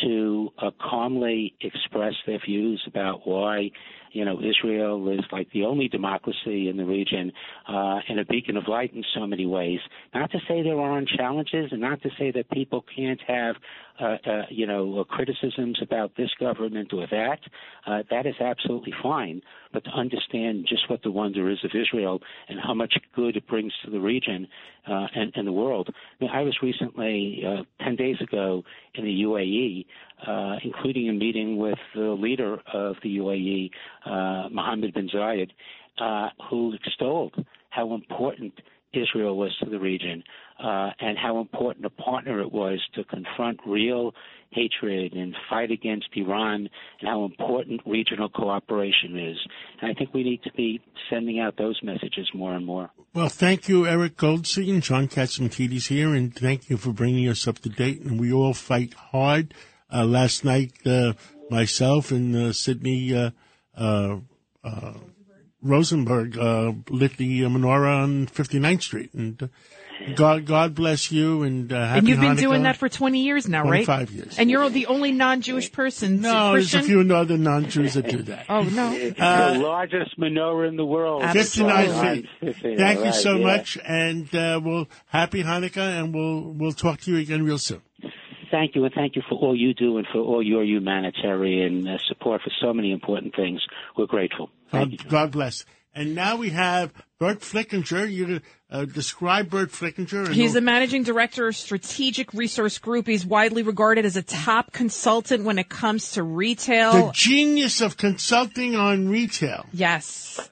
to 0.02 0.50
uh, 0.58 0.70
calmly 0.80 1.54
express 1.60 2.14
their 2.26 2.38
views 2.44 2.82
about 2.86 3.26
why 3.26 3.70
you 4.16 4.24
know, 4.24 4.40
Israel 4.40 5.10
is 5.10 5.20
like 5.30 5.52
the 5.52 5.64
only 5.64 5.88
democracy 5.88 6.70
in 6.70 6.78
the 6.78 6.86
region 6.86 7.32
uh, 7.68 7.98
and 8.08 8.18
a 8.18 8.24
beacon 8.24 8.56
of 8.56 8.66
light 8.66 8.94
in 8.94 9.04
so 9.14 9.26
many 9.26 9.44
ways. 9.44 9.78
Not 10.14 10.30
to 10.30 10.38
say 10.48 10.62
there 10.62 10.80
aren't 10.80 11.10
challenges, 11.10 11.68
and 11.70 11.82
not 11.82 12.00
to 12.02 12.08
say 12.18 12.30
that 12.30 12.50
people 12.50 12.82
can't 12.96 13.20
have, 13.28 13.56
uh, 14.00 14.16
uh, 14.26 14.42
you 14.48 14.66
know, 14.66 15.04
criticisms 15.04 15.78
about 15.82 16.12
this 16.16 16.30
government 16.40 16.94
or 16.94 17.06
that. 17.10 17.40
Uh, 17.86 18.02
that 18.10 18.24
is 18.24 18.34
absolutely 18.40 18.94
fine. 19.02 19.42
But 19.72 19.84
to 19.84 19.90
understand 19.90 20.66
just 20.66 20.88
what 20.88 21.02
the 21.02 21.10
wonder 21.10 21.50
is 21.50 21.58
of 21.62 21.72
Israel 21.74 22.20
and 22.48 22.58
how 22.58 22.72
much 22.72 22.94
good 23.14 23.36
it 23.36 23.46
brings 23.46 23.74
to 23.84 23.90
the 23.90 24.00
region 24.00 24.48
uh, 24.88 25.08
and, 25.14 25.30
and 25.34 25.46
the 25.46 25.52
world. 25.52 25.90
I, 25.92 26.24
mean, 26.24 26.30
I 26.32 26.40
was 26.40 26.56
recently, 26.62 27.42
uh, 27.46 27.84
10 27.84 27.96
days 27.96 28.16
ago, 28.22 28.62
in 28.94 29.04
the 29.04 29.22
UAE, 29.22 29.84
uh, 30.26 30.56
including 30.62 31.08
a 31.08 31.12
meeting 31.12 31.56
with 31.56 31.78
the 31.94 32.16
leader 32.18 32.58
of 32.72 32.96
the 33.02 33.18
UAE, 33.18 33.70
uh, 34.04 34.48
Mohammed 34.50 34.94
bin 34.94 35.08
Zayed, 35.08 35.50
uh, 35.98 36.28
who 36.50 36.74
extolled 36.74 37.34
how 37.70 37.94
important 37.94 38.52
Israel 38.92 39.36
was 39.36 39.54
to 39.62 39.68
the 39.68 39.78
region 39.78 40.22
uh, 40.62 40.90
and 41.00 41.18
how 41.18 41.38
important 41.38 41.84
a 41.84 41.90
partner 41.90 42.40
it 42.40 42.52
was 42.52 42.80
to 42.94 43.04
confront 43.04 43.60
real 43.66 44.14
hatred 44.50 45.12
and 45.12 45.34
fight 45.50 45.70
against 45.70 46.08
Iran 46.14 46.68
and 47.00 47.08
how 47.08 47.24
important 47.24 47.82
regional 47.84 48.28
cooperation 48.28 49.18
is. 49.18 49.36
And 49.80 49.90
I 49.90 49.94
think 49.94 50.14
we 50.14 50.22
need 50.22 50.42
to 50.44 50.52
be 50.52 50.80
sending 51.10 51.40
out 51.40 51.56
those 51.58 51.78
messages 51.82 52.30
more 52.32 52.54
and 52.54 52.64
more. 52.64 52.90
Well, 53.12 53.28
thank 53.28 53.68
you, 53.68 53.86
Eric 53.86 54.16
Goldstein. 54.16 54.80
John 54.80 55.08
Catsimatidis 55.08 55.88
here, 55.88 56.14
and 56.14 56.34
thank 56.34 56.70
you 56.70 56.76
for 56.76 56.92
bringing 56.92 57.28
us 57.28 57.46
up 57.46 57.58
to 57.60 57.68
date. 57.68 58.00
And 58.02 58.18
we 58.20 58.32
all 58.32 58.54
fight 58.54 58.94
hard. 58.94 59.52
Uh, 59.92 60.04
last 60.04 60.44
night, 60.44 60.72
uh, 60.84 61.12
myself 61.50 62.10
and 62.10 62.34
uh, 62.34 62.52
Sydney 62.52 63.14
uh, 63.14 63.30
uh, 63.76 64.16
uh, 64.64 64.94
Rosenberg 65.62 66.36
lit 66.90 67.16
the 67.16 67.42
menorah 67.42 68.02
on 68.02 68.26
59th 68.26 68.82
Street, 68.82 69.14
and 69.14 69.48
God, 70.14 70.44
God 70.44 70.74
bless 70.74 71.10
you, 71.10 71.42
and 71.42 71.72
uh, 71.72 71.76
and 71.76 72.08
you've 72.08 72.20
been 72.20 72.36
Hanukkah. 72.36 72.40
doing 72.40 72.62
that 72.64 72.76
for 72.76 72.88
20 72.88 73.20
years 73.20 73.48
now, 73.48 73.62
right? 73.62 73.84
25 73.84 74.10
years. 74.12 74.38
And 74.38 74.50
you're 74.50 74.68
the 74.68 74.86
only 74.86 75.10
non-Jewish 75.12 75.72
person. 75.72 76.20
No, 76.20 76.52
Christian? 76.52 76.80
there's 76.80 76.86
a 76.86 77.04
few 77.04 77.14
other 77.14 77.38
non-Jews 77.38 77.94
that 77.94 78.08
do 78.08 78.22
that. 78.22 78.46
oh 78.48 78.62
no, 78.62 78.92
it's 78.92 79.18
the 79.18 79.58
largest 79.58 80.18
menorah 80.18 80.68
in 80.68 80.76
the 80.76 80.84
world. 80.84 81.22
59 81.30 82.26
feet. 82.40 82.56
Thank 82.78 83.04
you 83.04 83.12
so 83.12 83.36
yeah. 83.36 83.46
much, 83.46 83.78
and 83.86 84.32
uh, 84.34 84.60
we'll 84.62 84.88
happy 85.06 85.42
Hanukkah, 85.42 86.00
and 86.00 86.14
we'll 86.14 86.52
we'll 86.52 86.72
talk 86.72 87.00
to 87.02 87.12
you 87.12 87.18
again 87.18 87.44
real 87.44 87.58
soon. 87.58 87.82
Thank 88.56 88.74
you, 88.74 88.84
and 88.86 88.94
thank 88.94 89.16
you 89.16 89.22
for 89.28 89.34
all 89.34 89.54
you 89.54 89.74
do 89.74 89.98
and 89.98 90.06
for 90.10 90.20
all 90.20 90.42
your 90.42 90.64
humanitarian 90.64 91.86
uh, 91.86 91.98
support 92.08 92.40
for 92.40 92.50
so 92.58 92.72
many 92.72 92.90
important 92.90 93.36
things. 93.36 93.60
We're 93.98 94.06
grateful. 94.06 94.48
Thank 94.72 94.92
God, 94.92 95.04
you. 95.04 95.10
God 95.10 95.30
bless. 95.30 95.66
And 95.94 96.14
now 96.14 96.36
we 96.36 96.48
have 96.50 96.90
Burt 97.18 97.40
Flickinger. 97.40 98.10
You 98.10 98.40
uh, 98.70 98.86
describe 98.86 99.50
Burt 99.50 99.72
Flickinger. 99.72 100.32
He's 100.32 100.54
the 100.54 100.62
managing 100.62 101.02
director 101.02 101.48
of 101.48 101.54
Strategic 101.54 102.32
Resource 102.32 102.78
Group. 102.78 103.06
He's 103.06 103.26
widely 103.26 103.62
regarded 103.62 104.06
as 104.06 104.16
a 104.16 104.22
top 104.22 104.72
consultant 104.72 105.44
when 105.44 105.58
it 105.58 105.68
comes 105.68 106.12
to 106.12 106.22
retail. 106.22 107.08
The 107.08 107.12
genius 107.12 107.82
of 107.82 107.98
consulting 107.98 108.74
on 108.74 109.10
retail. 109.10 109.66
Yes, 109.74 110.50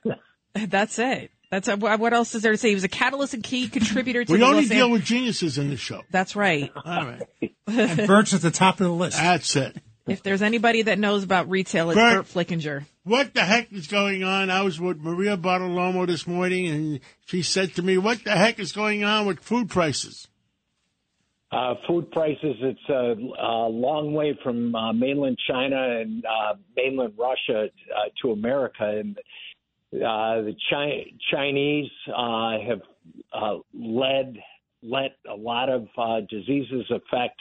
that's 0.54 0.98
it. 0.98 1.30
That's 1.54 1.68
a, 1.68 1.76
what 1.76 2.12
else 2.12 2.34
is 2.34 2.42
there 2.42 2.50
to 2.50 2.58
say? 2.58 2.70
He 2.70 2.74
was 2.74 2.82
a 2.82 2.88
catalyst 2.88 3.32
and 3.32 3.44
key 3.44 3.68
contributor 3.68 4.24
to 4.24 4.26
the 4.26 4.32
we 4.32 4.38
the 4.40 4.44
only 4.44 4.62
Los 4.62 4.68
deal 4.70 4.86
An- 4.86 4.92
with 4.92 5.04
geniuses 5.04 5.56
in 5.56 5.70
the 5.70 5.76
show. 5.76 6.02
That's 6.10 6.34
right. 6.34 6.72
All 6.84 7.06
right. 7.06 7.22
and 7.68 8.08
Burt's 8.08 8.34
at 8.34 8.40
the 8.40 8.50
top 8.50 8.80
of 8.80 8.86
the 8.86 8.92
list. 8.92 9.16
That's 9.18 9.54
it. 9.54 9.76
If 10.08 10.24
there's 10.24 10.42
anybody 10.42 10.82
that 10.82 10.98
knows 10.98 11.22
about 11.22 11.48
retail, 11.48 11.90
it's 11.90 11.96
Burt. 11.96 12.26
Burt 12.26 12.46
Flickinger. 12.46 12.86
What 13.04 13.34
the 13.34 13.42
heck 13.42 13.72
is 13.72 13.86
going 13.86 14.24
on? 14.24 14.50
I 14.50 14.62
was 14.62 14.80
with 14.80 14.98
Maria 14.98 15.36
Bartiromo 15.36 16.06
this 16.08 16.26
morning, 16.26 16.66
and 16.66 17.00
she 17.24 17.42
said 17.42 17.74
to 17.76 17.82
me, 17.82 17.98
"What 17.98 18.24
the 18.24 18.32
heck 18.32 18.58
is 18.58 18.72
going 18.72 19.04
on 19.04 19.24
with 19.24 19.38
food 19.38 19.70
prices?" 19.70 20.26
Uh, 21.52 21.74
food 21.86 22.10
prices, 22.10 22.56
it's 22.60 22.88
a, 22.88 23.14
a 23.40 23.68
long 23.68 24.12
way 24.12 24.36
from 24.42 24.74
uh, 24.74 24.92
mainland 24.92 25.38
China 25.48 26.00
and 26.00 26.24
uh, 26.24 26.54
mainland 26.76 27.12
Russia 27.16 27.68
uh, 27.96 28.08
to 28.20 28.32
America. 28.32 28.82
And 28.82 29.16
uh, 29.94 30.42
the 30.42 30.54
Chi- 30.70 31.12
Chinese 31.30 31.90
uh, 32.08 32.52
have 32.68 32.80
uh, 33.32 33.58
led 33.72 34.36
let 34.82 35.16
a 35.30 35.34
lot 35.34 35.70
of 35.70 35.86
uh, 35.96 36.20
diseases 36.28 36.84
affect 36.90 37.40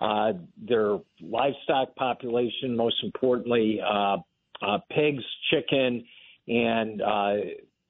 uh, 0.00 0.32
their 0.56 0.98
livestock 1.20 1.94
population, 1.96 2.76
most 2.76 2.96
importantly, 3.02 3.80
uh, 3.84 4.16
uh, 4.62 4.78
pigs, 4.90 5.24
chicken, 5.50 6.04
and 6.48 7.02
uh, 7.02 7.32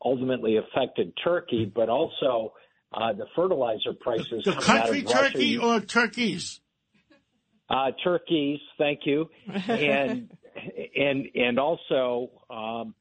ultimately 0.05 0.57
affected 0.57 1.13
turkey, 1.23 1.71
but 1.73 1.89
also 1.89 2.53
uh, 2.93 3.13
the 3.13 3.27
fertilizer 3.37 3.93
prices. 4.01 4.43
The 4.45 4.53
coming 4.53 4.59
out 4.59 4.65
country 4.65 4.99
of 5.01 5.05
Russia. 5.07 5.33
turkey 5.33 5.59
or 5.59 5.81
turkeys? 5.81 6.61
Uh, 7.69 7.93
turkeys, 8.03 8.59
thank 8.79 9.01
you, 9.05 9.29
and 9.69 10.29
and 10.97 11.27
and 11.35 11.59
also 11.59 12.31
um, 12.51 12.95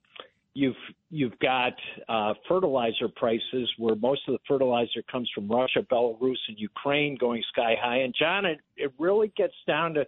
you've 0.60 0.76
you've 1.10 1.40
got 1.40 1.74
uh, 2.08 2.34
fertilizer 2.48 3.08
prices 3.16 3.70
where 3.78 3.96
most 3.96 4.22
of 4.28 4.34
the 4.34 4.40
fertilizer 4.48 5.02
comes 5.10 5.30
from 5.34 5.48
Russia, 5.48 5.80
Belarus, 5.92 6.38
and 6.48 6.60
Ukraine 6.60 7.18
going 7.18 7.42
sky 7.52 7.76
high. 7.82 8.00
And 8.00 8.14
John, 8.18 8.46
it, 8.46 8.60
it 8.78 8.92
really 9.00 9.32
gets 9.36 9.54
down 9.66 9.94
to 9.96 10.06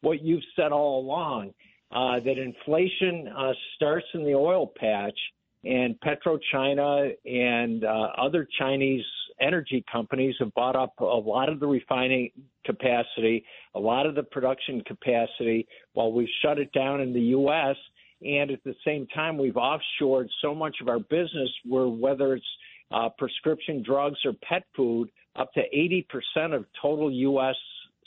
what 0.00 0.22
you've 0.22 0.42
said 0.56 0.72
all 0.72 1.00
along 1.00 1.54
uh, 1.92 2.18
that 2.20 2.38
inflation 2.38 3.28
uh, 3.28 3.52
starts 3.76 4.06
in 4.14 4.24
the 4.24 4.34
oil 4.34 4.66
patch, 4.76 5.18
and 5.64 5.94
PetroChina 6.00 7.12
and 7.24 7.84
uh, 7.84 8.08
other 8.18 8.48
Chinese 8.58 9.04
energy 9.40 9.84
companies 9.90 10.34
have 10.40 10.52
bought 10.54 10.76
up 10.76 10.92
a 11.00 11.04
lot 11.04 11.48
of 11.48 11.60
the 11.60 11.66
refining 11.66 12.30
capacity, 12.64 13.44
a 13.74 13.80
lot 13.80 14.06
of 14.06 14.14
the 14.14 14.22
production 14.22 14.82
capacity, 14.82 15.66
while 15.92 16.12
we've 16.12 16.28
shut 16.42 16.58
it 16.58 16.72
down 16.72 17.00
in 17.00 17.12
the 17.12 17.20
U.S. 17.20 17.76
And 18.24 18.50
at 18.50 18.62
the 18.64 18.74
same 18.84 19.06
time, 19.08 19.38
we've 19.38 19.54
offshored 19.54 20.28
so 20.40 20.54
much 20.54 20.76
of 20.80 20.88
our 20.88 20.98
business 20.98 21.50
where 21.64 21.88
whether 21.88 22.34
it's 22.34 22.46
uh, 22.92 23.08
prescription 23.18 23.82
drugs 23.82 24.18
or 24.24 24.32
pet 24.48 24.64
food, 24.76 25.10
up 25.36 25.52
to 25.54 25.62
80% 25.74 26.54
of 26.54 26.66
total 26.80 27.10
U.S. 27.10 27.56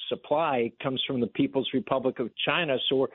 supply 0.09 0.71
comes 0.81 1.01
from 1.07 1.19
the 1.19 1.27
People's 1.27 1.67
Republic 1.73 2.19
of 2.19 2.29
China. 2.45 2.77
So 2.87 2.97
we're 2.97 3.07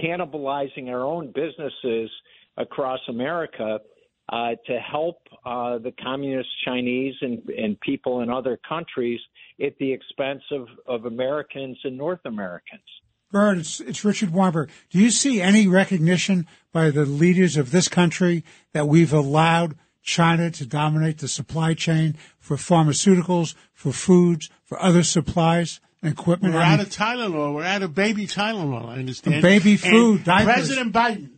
cannibalizing 0.00 0.88
our 0.88 1.04
own 1.04 1.32
businesses 1.34 2.10
across 2.56 3.00
America 3.08 3.80
uh, 4.28 4.50
to 4.66 4.78
help 4.80 5.18
uh, 5.44 5.78
the 5.78 5.92
communist 6.02 6.48
Chinese 6.64 7.14
and, 7.20 7.42
and 7.50 7.78
people 7.80 8.22
in 8.22 8.30
other 8.30 8.58
countries 8.68 9.20
at 9.64 9.76
the 9.78 9.92
expense 9.92 10.42
of, 10.50 10.66
of 10.86 11.06
Americans 11.06 11.78
and 11.84 11.96
North 11.96 12.20
Americans. 12.24 12.82
Burt, 13.30 13.58
it's, 13.58 13.80
it's 13.80 14.04
Richard 14.04 14.30
Weinberg. 14.30 14.70
Do 14.90 14.98
you 14.98 15.10
see 15.10 15.40
any 15.40 15.66
recognition 15.66 16.46
by 16.72 16.90
the 16.90 17.04
leaders 17.04 17.56
of 17.56 17.70
this 17.70 17.88
country 17.88 18.44
that 18.72 18.86
we've 18.86 19.12
allowed 19.12 19.76
China 20.02 20.50
to 20.52 20.64
dominate 20.66 21.18
the 21.18 21.28
supply 21.28 21.74
chain 21.74 22.16
for 22.38 22.56
pharmaceuticals, 22.56 23.54
for 23.72 23.92
foods, 23.92 24.50
for 24.62 24.80
other 24.80 25.02
supplies 25.02 25.80
and 26.02 26.12
equipment? 26.12 26.54
We're 26.54 26.60
I 26.60 26.74
out 26.74 26.80
of 26.80 26.90
Tylenol. 26.90 27.54
We're 27.54 27.64
out 27.64 27.82
of 27.82 27.94
baby 27.94 28.26
Tylenol. 28.26 28.88
I 28.88 28.98
understand. 28.98 29.42
Baby 29.42 29.72
And 29.72 29.80
food, 29.80 30.24
diapers. 30.24 30.54
President 30.54 30.92
Biden 30.92 31.30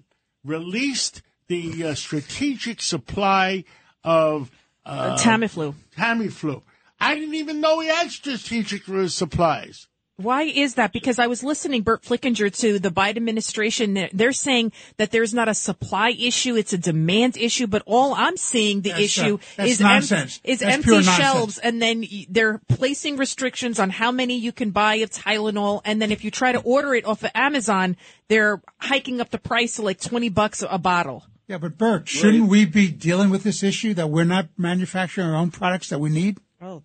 released 0.44 1.22
the 1.48 1.84
uh, 1.84 1.94
strategic 1.94 2.82
supply 2.82 3.64
of 4.04 4.50
uh, 4.84 5.16
Tamiflu. 5.16 5.74
Tamiflu. 5.96 6.62
I 7.00 7.14
didn't 7.14 7.34
even 7.36 7.60
know 7.60 7.80
he 7.80 7.88
had 7.88 8.10
strategic 8.10 8.88
uh, 8.88 9.08
supplies. 9.08 9.86
Why 10.20 10.42
is 10.42 10.74
that? 10.74 10.92
Because 10.92 11.20
I 11.20 11.28
was 11.28 11.44
listening, 11.44 11.82
Burt 11.82 12.02
Flickinger, 12.02 12.50
to 12.58 12.80
the 12.80 12.90
Biden 12.90 13.18
administration. 13.18 13.94
They're- 13.94 14.10
They're 14.12 14.32
saying 14.32 14.72
that 14.96 15.12
there's 15.12 15.32
not 15.32 15.48
a 15.48 15.54
supply 15.54 16.10
issue; 16.10 16.56
it's 16.56 16.72
a 16.72 16.78
demand 16.78 17.36
issue. 17.36 17.68
But 17.68 17.84
all 17.86 18.14
I'm 18.14 18.36
seeing 18.36 18.80
the 18.80 18.90
That's, 18.90 19.02
issue 19.02 19.38
that's 19.56 19.70
is 19.70 19.80
nonsense. 19.80 20.40
is 20.42 20.58
That's 20.58 20.74
empty 20.74 20.84
pure 20.88 20.96
nonsense. 21.02 21.16
shelves, 21.18 21.58
and 21.58 21.80
then 21.80 22.04
they're 22.28 22.60
placing 22.68 23.16
restrictions 23.16 23.78
on 23.78 23.90
how 23.90 24.10
many 24.10 24.36
you 24.36 24.50
can 24.50 24.70
buy 24.70 24.96
of 24.96 25.10
Tylenol. 25.10 25.82
And 25.84 26.02
then 26.02 26.10
if 26.10 26.24
you 26.24 26.32
try 26.32 26.50
to 26.50 26.58
order 26.62 26.96
it 26.96 27.04
off 27.04 27.22
of 27.22 27.30
Amazon, 27.36 27.96
they're 28.26 28.60
hiking 28.80 29.20
up 29.20 29.30
the 29.30 29.38
price 29.38 29.76
to 29.76 29.82
like 29.82 30.00
twenty 30.00 30.30
bucks 30.30 30.64
a 30.68 30.78
bottle. 30.78 31.26
yeah, 31.46 31.58
but 31.58 31.78
Burt, 31.78 32.08
shouldn't 32.08 32.48
we 32.48 32.64
be 32.64 32.88
dealing 32.90 33.30
with 33.30 33.44
this 33.44 33.62
issue 33.62 33.94
that 33.94 34.10
we're 34.10 34.24
not 34.24 34.48
manufacturing 34.58 35.28
our 35.28 35.36
own 35.36 35.52
products 35.52 35.88
that 35.90 36.00
we 36.00 36.10
need? 36.10 36.38
Oh, 36.60 36.82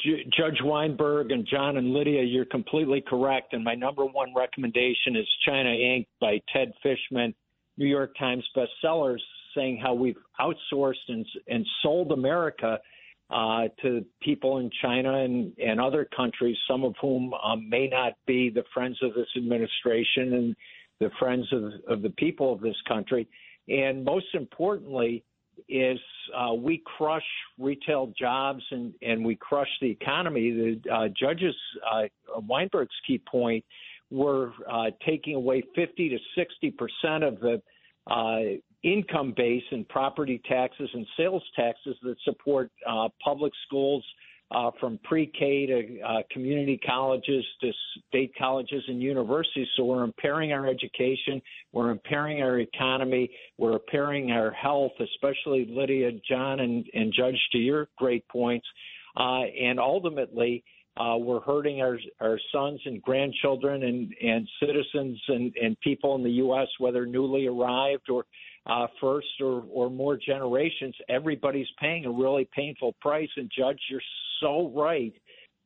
Ju- 0.00 0.24
Judge 0.36 0.60
Weinberg 0.62 1.32
and 1.32 1.46
John 1.46 1.76
and 1.76 1.92
Lydia, 1.92 2.22
you're 2.22 2.44
completely 2.44 3.00
correct. 3.00 3.52
And 3.52 3.64
my 3.64 3.74
number 3.74 4.04
one 4.04 4.32
recommendation 4.34 5.16
is 5.16 5.26
China 5.44 5.70
Inc. 5.70 6.06
by 6.20 6.40
Ted 6.52 6.72
Fishman, 6.82 7.34
New 7.76 7.86
York 7.86 8.14
Times 8.18 8.44
bestsellers, 8.56 9.20
saying 9.56 9.80
how 9.82 9.94
we've 9.94 10.16
outsourced 10.40 10.94
and, 11.08 11.26
and 11.48 11.66
sold 11.82 12.12
America 12.12 12.78
uh, 13.30 13.64
to 13.82 14.04
people 14.22 14.58
in 14.58 14.70
China 14.80 15.22
and, 15.24 15.52
and 15.58 15.80
other 15.80 16.08
countries, 16.16 16.56
some 16.68 16.84
of 16.84 16.94
whom 17.00 17.34
um, 17.34 17.68
may 17.68 17.88
not 17.88 18.14
be 18.26 18.50
the 18.50 18.64
friends 18.72 18.98
of 19.02 19.14
this 19.14 19.28
administration 19.36 20.34
and 20.34 20.56
the 21.00 21.10
friends 21.18 21.46
of, 21.52 21.64
of 21.88 22.02
the 22.02 22.10
people 22.10 22.52
of 22.52 22.60
this 22.60 22.76
country. 22.86 23.28
And 23.68 24.04
most 24.04 24.26
importantly, 24.32 25.24
is 25.68 25.98
uh, 26.36 26.54
we 26.54 26.82
crush 26.84 27.24
retail 27.58 28.12
jobs 28.18 28.62
and, 28.70 28.92
and 29.02 29.24
we 29.24 29.36
crush 29.36 29.68
the 29.80 29.90
economy. 29.90 30.50
The 30.84 30.92
uh, 30.92 31.08
judges, 31.18 31.54
uh, 31.90 32.04
Weinberg's 32.36 32.94
key 33.06 33.20
point, 33.30 33.64
were 34.10 34.52
uh, 34.70 34.86
taking 35.06 35.34
away 35.34 35.62
50 35.74 36.08
to 36.10 36.18
60 36.34 36.70
percent 36.72 37.24
of 37.24 37.40
the 37.40 37.62
uh, 38.10 38.58
income 38.82 39.34
base 39.36 39.64
in 39.70 39.84
property 39.84 40.40
taxes 40.48 40.88
and 40.94 41.06
sales 41.16 41.42
taxes 41.56 41.96
that 42.02 42.16
support 42.24 42.70
uh, 42.88 43.08
public 43.22 43.52
schools. 43.66 44.04
Uh, 44.50 44.70
from 44.80 44.98
pre-K 45.04 45.66
to 45.66 46.00
uh, 46.00 46.22
community 46.30 46.80
colleges 46.86 47.44
to 47.60 47.70
state 48.08 48.32
colleges 48.38 48.82
and 48.88 49.02
universities. 49.02 49.68
So 49.76 49.84
we're 49.84 50.04
impairing 50.04 50.54
our 50.54 50.66
education, 50.66 51.42
we're 51.72 51.90
impairing 51.90 52.40
our 52.42 52.58
economy, 52.58 53.30
we're 53.58 53.74
impairing 53.74 54.30
our 54.30 54.50
health, 54.52 54.92
especially 55.00 55.66
Lydia, 55.68 56.12
John, 56.26 56.60
and, 56.60 56.86
and 56.94 57.12
Judge 57.14 57.38
to 57.52 57.58
your 57.58 57.88
great 57.98 58.26
points. 58.28 58.66
Uh, 59.18 59.42
and 59.42 59.78
ultimately, 59.78 60.64
uh, 60.96 61.16
we're 61.16 61.40
hurting 61.40 61.80
our, 61.80 61.98
our 62.20 62.38
sons 62.50 62.80
and 62.86 63.02
grandchildren 63.02 63.82
and, 63.82 64.14
and 64.22 64.48
citizens 64.60 65.20
and, 65.28 65.54
and 65.62 65.78
people 65.80 66.14
in 66.16 66.24
the 66.24 66.30
U.S., 66.30 66.68
whether 66.78 67.06
newly 67.06 67.46
arrived 67.46 68.08
or 68.10 68.24
uh, 68.66 68.86
first 69.00 69.28
or, 69.40 69.64
or 69.70 69.90
more 69.90 70.16
generations. 70.16 70.94
Everybody's 71.08 71.68
paying 71.80 72.06
a 72.06 72.10
really 72.10 72.48
painful 72.54 72.94
price. 73.00 73.28
And, 73.36 73.50
Judge, 73.56 73.78
you're 73.90 74.00
so 74.40 74.72
right 74.74 75.12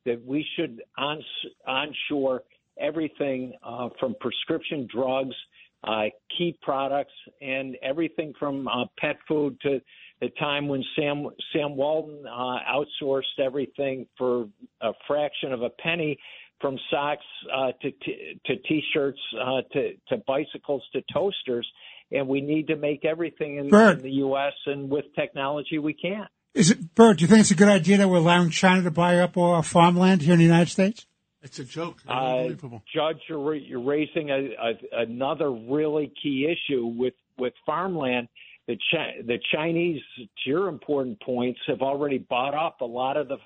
that 0.05 0.23
we 0.25 0.45
should 0.55 0.81
on, 0.97 1.21
onshore 1.67 2.43
everything 2.79 3.53
uh, 3.63 3.89
from 3.99 4.15
prescription 4.19 4.87
drugs, 4.93 5.35
uh, 5.83 6.03
key 6.37 6.57
products, 6.61 7.13
and 7.41 7.75
everything 7.83 8.33
from 8.39 8.67
uh, 8.67 8.85
pet 8.99 9.17
food 9.27 9.57
to 9.61 9.79
the 10.21 10.29
time 10.39 10.67
when 10.67 10.83
Sam 10.95 11.27
Sam 11.51 11.75
Walton 11.75 12.23
uh, 12.25 12.57
outsourced 12.71 13.39
everything 13.39 14.07
for 14.17 14.47
a 14.81 14.91
fraction 15.07 15.51
of 15.51 15.61
a 15.61 15.69
penny, 15.69 16.17
from 16.63 16.77
socks 16.89 17.25
uh, 17.53 17.73
to 17.81 17.91
t- 17.91 18.39
to 18.45 18.55
t-shirts 18.55 19.19
uh, 19.39 19.61
to 19.73 19.93
to 20.07 20.17
bicycles 20.25 20.81
to 20.93 21.01
toasters, 21.13 21.67
and 22.11 22.25
we 22.27 22.39
need 22.39 22.67
to 22.67 22.77
make 22.77 23.03
everything 23.03 23.57
in, 23.57 23.69
in 23.97 24.01
the 24.01 24.11
U.S. 24.11 24.53
and 24.65 24.89
with 24.89 25.05
technology 25.15 25.77
we 25.77 25.93
can. 25.93 26.25
Is 26.53 26.69
it, 26.69 26.93
Burt, 26.93 27.17
do 27.17 27.23
you 27.23 27.27
think 27.27 27.41
it's 27.41 27.51
a 27.51 27.55
good 27.55 27.67
idea 27.67 27.97
that 27.97 28.07
we're 28.07 28.17
allowing 28.17 28.51
China 28.51 28.83
to 28.83 28.91
buy 28.91 29.17
up 29.19 29.37
all 29.37 29.53
our 29.53 29.63
farmland 29.63 30.21
here 30.21 30.33
in 30.33 30.39
the 30.39 30.45
United 30.45 30.69
States? 30.69 31.07
It's 31.41 31.59
a 31.59 31.65
joke. 31.65 31.97
Uh, 32.07 32.11
Unbelievable. 32.11 32.83
Judge, 32.93 33.17
you're, 33.27 33.39
ra- 33.39 33.57
you're 33.57 33.83
raising 33.83 34.29
a, 34.29 34.35
a, 34.35 35.01
another 35.01 35.51
really 35.51 36.13
key 36.21 36.47
issue 36.47 36.85
with, 36.85 37.15
with 37.37 37.53
farmland. 37.65 38.29
The, 38.67 38.77
Chi- 38.91 39.21
the 39.25 39.39
Chinese, 39.53 40.01
to 40.17 40.25
your 40.45 40.69
important 40.69 41.19
points, 41.21 41.59
have 41.67 41.81
already 41.81 42.19
bought 42.19 42.53
up 42.53 42.81
a 42.81 42.85
lot 42.85 43.17
of 43.17 43.27
the 43.27 43.37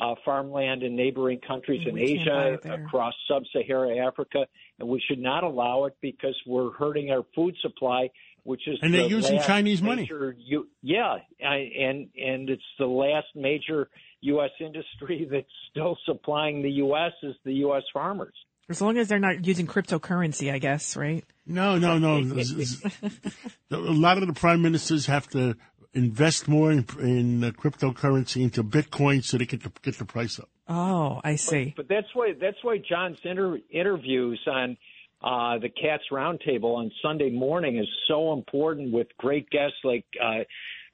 uh, 0.00 0.14
farmland 0.24 0.82
in 0.82 0.96
neighboring 0.96 1.40
countries 1.46 1.86
in 1.86 1.94
We 1.94 2.16
can't 2.16 2.64
Asia, 2.64 2.84
across 2.84 3.12
sub-Saharan 3.28 3.98
Africa, 3.98 4.46
and 4.78 4.88
we 4.88 5.02
should 5.06 5.18
not 5.18 5.44
allow 5.44 5.84
it 5.84 5.96
because 6.00 6.34
we're 6.46 6.72
hurting 6.72 7.10
our 7.10 7.22
food 7.34 7.54
supply, 7.60 8.08
which 8.44 8.66
is 8.66 8.78
And 8.82 8.92
they're 8.92 9.04
the 9.04 9.08
using 9.08 9.40
Chinese 9.40 9.82
money. 9.82 10.08
U- 10.10 10.68
yeah, 10.82 11.16
I, 11.44 11.70
and 11.78 12.08
and 12.16 12.50
it's 12.50 12.62
the 12.78 12.86
last 12.86 13.28
major 13.34 13.88
U.S. 14.22 14.50
industry 14.60 15.28
that's 15.30 15.46
still 15.70 15.96
supplying 16.06 16.62
the 16.62 16.70
U.S. 16.70 17.12
is 17.22 17.34
the 17.44 17.54
U.S. 17.54 17.82
farmers. 17.92 18.34
As 18.68 18.80
long 18.80 18.96
as 18.96 19.08
they're 19.08 19.18
not 19.18 19.44
using 19.44 19.66
cryptocurrency, 19.66 20.50
I 20.52 20.58
guess, 20.58 20.96
right? 20.96 21.24
No, 21.46 21.78
no, 21.78 21.98
no. 21.98 22.18
a 22.18 23.76
lot 23.76 24.18
of 24.18 24.26
the 24.26 24.32
prime 24.32 24.62
ministers 24.62 25.06
have 25.06 25.28
to 25.30 25.56
invest 25.94 26.48
more 26.48 26.70
in, 26.70 26.86
in 27.00 27.44
uh, 27.44 27.50
cryptocurrency 27.50 28.42
into 28.42 28.62
Bitcoin 28.62 29.24
so 29.24 29.36
they 29.36 29.46
can 29.46 29.60
get 29.82 29.98
the 29.98 30.04
price 30.04 30.38
up. 30.38 30.48
Oh, 30.68 31.20
I 31.24 31.36
see. 31.36 31.74
But 31.76 31.88
that's 31.88 32.06
why 32.14 32.32
that's 32.40 32.56
why 32.62 32.78
John's 32.78 33.18
inter- 33.24 33.58
interviews 33.70 34.40
on 34.46 34.76
uh, 35.22 35.58
the 35.58 35.68
Cats 35.68 36.04
Roundtable 36.10 36.76
on 36.76 36.90
Sunday 37.00 37.30
morning 37.30 37.78
is 37.78 37.88
so 38.08 38.32
important 38.32 38.92
with 38.92 39.06
great 39.18 39.48
guests 39.50 39.76
like 39.84 40.04
uh, 40.22 40.40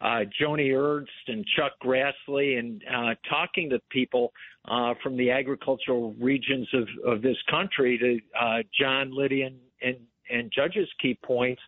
uh, 0.01 0.20
Joni 0.41 0.76
Ernst 0.76 1.11
and 1.26 1.45
Chuck 1.57 1.72
Grassley, 1.83 2.59
and 2.59 2.83
uh, 2.95 3.14
talking 3.29 3.70
to 3.70 3.81
people 3.91 4.33
uh, 4.66 4.95
from 5.03 5.16
the 5.16 5.31
agricultural 5.31 6.14
regions 6.20 6.68
of, 6.74 6.89
of 7.05 7.22
this 7.22 7.37
country. 7.51 7.99
To 7.99 8.39
uh, 8.39 8.62
John, 8.79 9.11
Lydia, 9.16 9.51
and, 9.83 9.97
and 10.31 10.53
Judge's 10.55 10.89
key 11.01 11.18
points, 11.24 11.61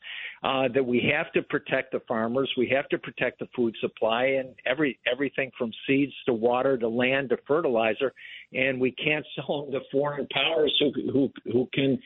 uh, 0.45 0.69
that 0.75 0.85
we 0.85 1.11
have 1.15 1.33
to 1.33 1.43
protect 1.43 1.93
the 1.93 2.01
farmers, 2.07 2.51
we 2.57 2.69
have 2.69 2.89
to 2.91 2.99
protect 2.99 3.41
the 3.41 3.49
food 3.57 3.75
supply, 3.81 4.25
and 4.25 4.51
every 4.65 4.99
everything 5.11 5.51
from 5.59 5.73
seeds 5.87 6.13
to 6.27 6.33
water 6.33 6.79
to 6.79 6.89
land 6.89 7.31
to 7.31 7.39
fertilizer, 7.49 8.13
and 8.53 8.81
we 8.81 8.93
can't 8.93 9.27
sell 9.35 9.65
them 9.65 9.73
to 9.73 9.81
foreign 9.91 10.27
powers 10.33 10.75
who 10.79 10.93
who 11.11 11.33
who 11.53 11.69
can 11.75 11.99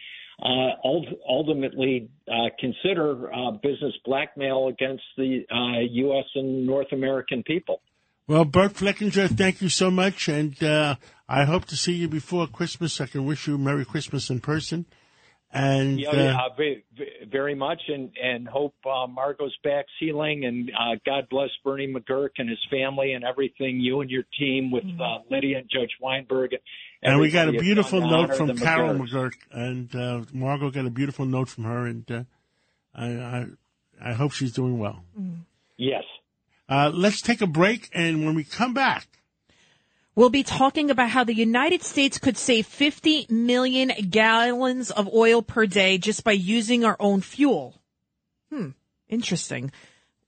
ultimately 0.42 2.10
uh, 2.28 2.48
consider 2.58 3.32
uh, 3.32 3.52
business 3.62 3.94
blackmail 4.04 4.68
against 4.68 5.04
the 5.16 5.44
uh, 5.50 5.80
U.S. 5.90 6.24
and 6.34 6.66
North 6.66 6.92
American 6.92 7.42
people. 7.42 7.80
Well, 8.26 8.46
Burt 8.46 8.72
Flickinger, 8.72 9.28
thank 9.28 9.60
you 9.60 9.68
so 9.68 9.90
much, 9.90 10.28
and 10.28 10.60
uh, 10.62 10.96
I 11.28 11.44
hope 11.44 11.66
to 11.66 11.76
see 11.76 11.92
you 11.92 12.08
before 12.08 12.46
Christmas. 12.46 13.00
I 13.00 13.06
can 13.06 13.26
wish 13.26 13.46
you 13.46 13.58
Merry 13.58 13.84
Christmas 13.84 14.30
in 14.30 14.40
person. 14.40 14.86
And 15.54 16.00
yeah, 16.00 16.16
yeah 16.16 16.36
uh, 16.36 16.54
very, 16.56 16.84
very 17.30 17.54
much, 17.54 17.80
and 17.86 18.10
and 18.20 18.48
hope 18.48 18.74
uh, 18.84 19.06
Margot's 19.06 19.54
back 19.62 19.84
sealing, 20.00 20.44
and 20.44 20.68
uh, 20.70 20.96
God 21.06 21.28
bless 21.30 21.50
Bernie 21.62 21.86
McGurk 21.86 22.30
and 22.38 22.48
his 22.48 22.58
family 22.68 23.12
and 23.12 23.24
everything. 23.24 23.78
You 23.78 24.00
and 24.00 24.10
your 24.10 24.24
team 24.36 24.72
with 24.72 24.84
uh, 24.84 25.18
Lydia 25.30 25.58
and 25.58 25.70
Judge 25.70 25.92
Weinberg. 26.00 26.54
And 27.04 27.20
we 27.20 27.30
got 27.30 27.48
a 27.48 27.52
beautiful 27.52 28.00
note 28.00 28.34
from 28.34 28.56
Carol 28.56 28.94
McGurk, 28.94 29.34
and 29.52 29.94
uh, 29.94 30.22
Margot 30.32 30.70
got 30.70 30.86
a 30.86 30.90
beautiful 30.90 31.26
note 31.26 31.48
from 31.48 31.64
her, 31.64 31.86
and 31.86 32.10
uh, 32.10 32.22
I, 32.94 33.06
I 33.06 33.46
I 34.02 34.12
hope 34.14 34.32
she's 34.32 34.52
doing 34.52 34.78
well. 34.78 35.04
Yes. 35.76 36.04
Uh, 36.68 36.90
let's 36.92 37.20
take 37.20 37.42
a 37.42 37.46
break, 37.46 37.90
and 37.92 38.24
when 38.24 38.34
we 38.34 38.44
come 38.44 38.72
back. 38.72 39.06
We'll 40.16 40.30
be 40.30 40.44
talking 40.44 40.90
about 40.90 41.10
how 41.10 41.24
the 41.24 41.34
United 41.34 41.82
States 41.82 42.18
could 42.18 42.36
save 42.36 42.66
50 42.66 43.26
million 43.28 43.92
gallons 44.10 44.92
of 44.92 45.12
oil 45.12 45.42
per 45.42 45.66
day 45.66 45.98
just 45.98 46.22
by 46.22 46.32
using 46.32 46.84
our 46.84 46.96
own 47.00 47.20
fuel. 47.20 47.74
Hmm, 48.50 48.70
interesting. 49.08 49.72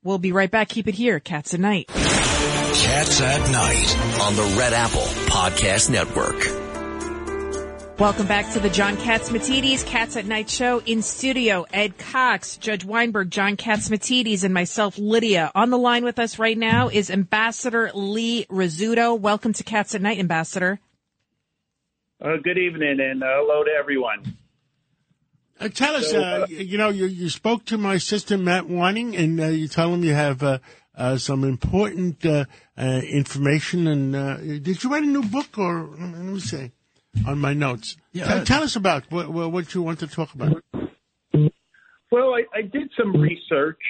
We'll 0.03 0.19
be 0.19 0.33
right 0.33 0.51
back. 0.51 0.69
Keep 0.69 0.89
it 0.89 0.95
here. 0.97 1.21
Cats 1.21 1.55
at 1.55 1.61
Night. 1.61 1.87
Cats 1.89 3.21
at 3.21 3.41
Night 3.53 4.21
on 4.23 4.35
the 4.35 4.57
Red 4.59 4.73
Apple 4.73 5.07
Podcast 5.27 5.89
Network. 5.89 6.56
Welcome 7.99 8.27
back 8.27 8.53
to 8.53 8.61
the 8.61 8.69
John 8.69 8.99
Catsimatidis 8.99 9.87
Cats 9.87 10.19
at 10.19 10.27
Night 10.27 10.51
show 10.51 10.83
in 10.85 11.01
studio. 11.01 11.65
Ed 11.73 11.97
Cox, 11.97 12.59
Judge 12.59 12.85
Weinberg, 12.85 13.31
John 13.31 13.57
Catsimatidis, 13.57 14.45
and 14.45 14.53
myself, 14.53 14.99
Lydia. 14.99 15.51
On 15.55 15.71
the 15.71 15.79
line 15.79 16.05
with 16.05 16.19
us 16.19 16.39
right 16.39 16.59
now 16.59 16.91
is 16.91 17.11
Ambassador 17.11 17.91
Lee 17.95 18.45
Rizzuto. 18.51 19.19
Welcome 19.19 19.55
to 19.55 19.65
Cats 19.65 19.95
at 19.95 20.03
Night, 20.03 20.19
Ambassador. 20.19 20.79
Uh, 22.21 22.37
good 22.45 22.59
evening 22.59 23.01
and 23.01 23.23
uh, 23.23 23.29
hello 23.31 23.65
to 23.65 23.71
everyone. 23.71 24.37
Uh, 25.59 25.69
tell 25.69 25.97
us, 25.97 26.11
so, 26.11 26.23
uh, 26.23 26.47
you 26.51 26.77
know, 26.77 26.91
you, 26.91 27.07
you 27.07 27.31
spoke 27.31 27.65
to 27.65 27.79
my 27.79 27.97
sister 27.97 28.37
Matt 28.37 28.69
Wanning, 28.69 29.17
and 29.17 29.41
uh, 29.41 29.47
you 29.47 29.69
tell 29.69 29.95
him 29.95 30.05
you 30.05 30.13
have 30.13 30.43
uh, 30.43 31.17
some 31.17 31.45
important 31.45 32.23
information. 32.77 33.87
And 33.87 34.63
did 34.63 34.85
you 34.85 34.93
write 34.93 35.05
a 35.05 35.07
new 35.07 35.23
book, 35.23 35.57
or 35.57 35.89
let 35.99 36.15
me 36.15 36.41
see? 36.41 36.73
On 37.27 37.39
my 37.39 37.55
notes. 37.55 37.97
Yeah. 38.13 38.25
Tell, 38.25 38.45
tell 38.45 38.63
us 38.63 38.77
about 38.77 39.11
what, 39.11 39.31
what 39.31 39.75
you 39.75 39.83
want 39.83 40.01
to 40.01 40.07
talk 40.07 40.35
about. 40.35 40.63
Well, 42.13 42.35
I, 42.35 42.45
I 42.55 42.63
did 42.63 42.91
some 42.97 43.21
research, 43.21 43.81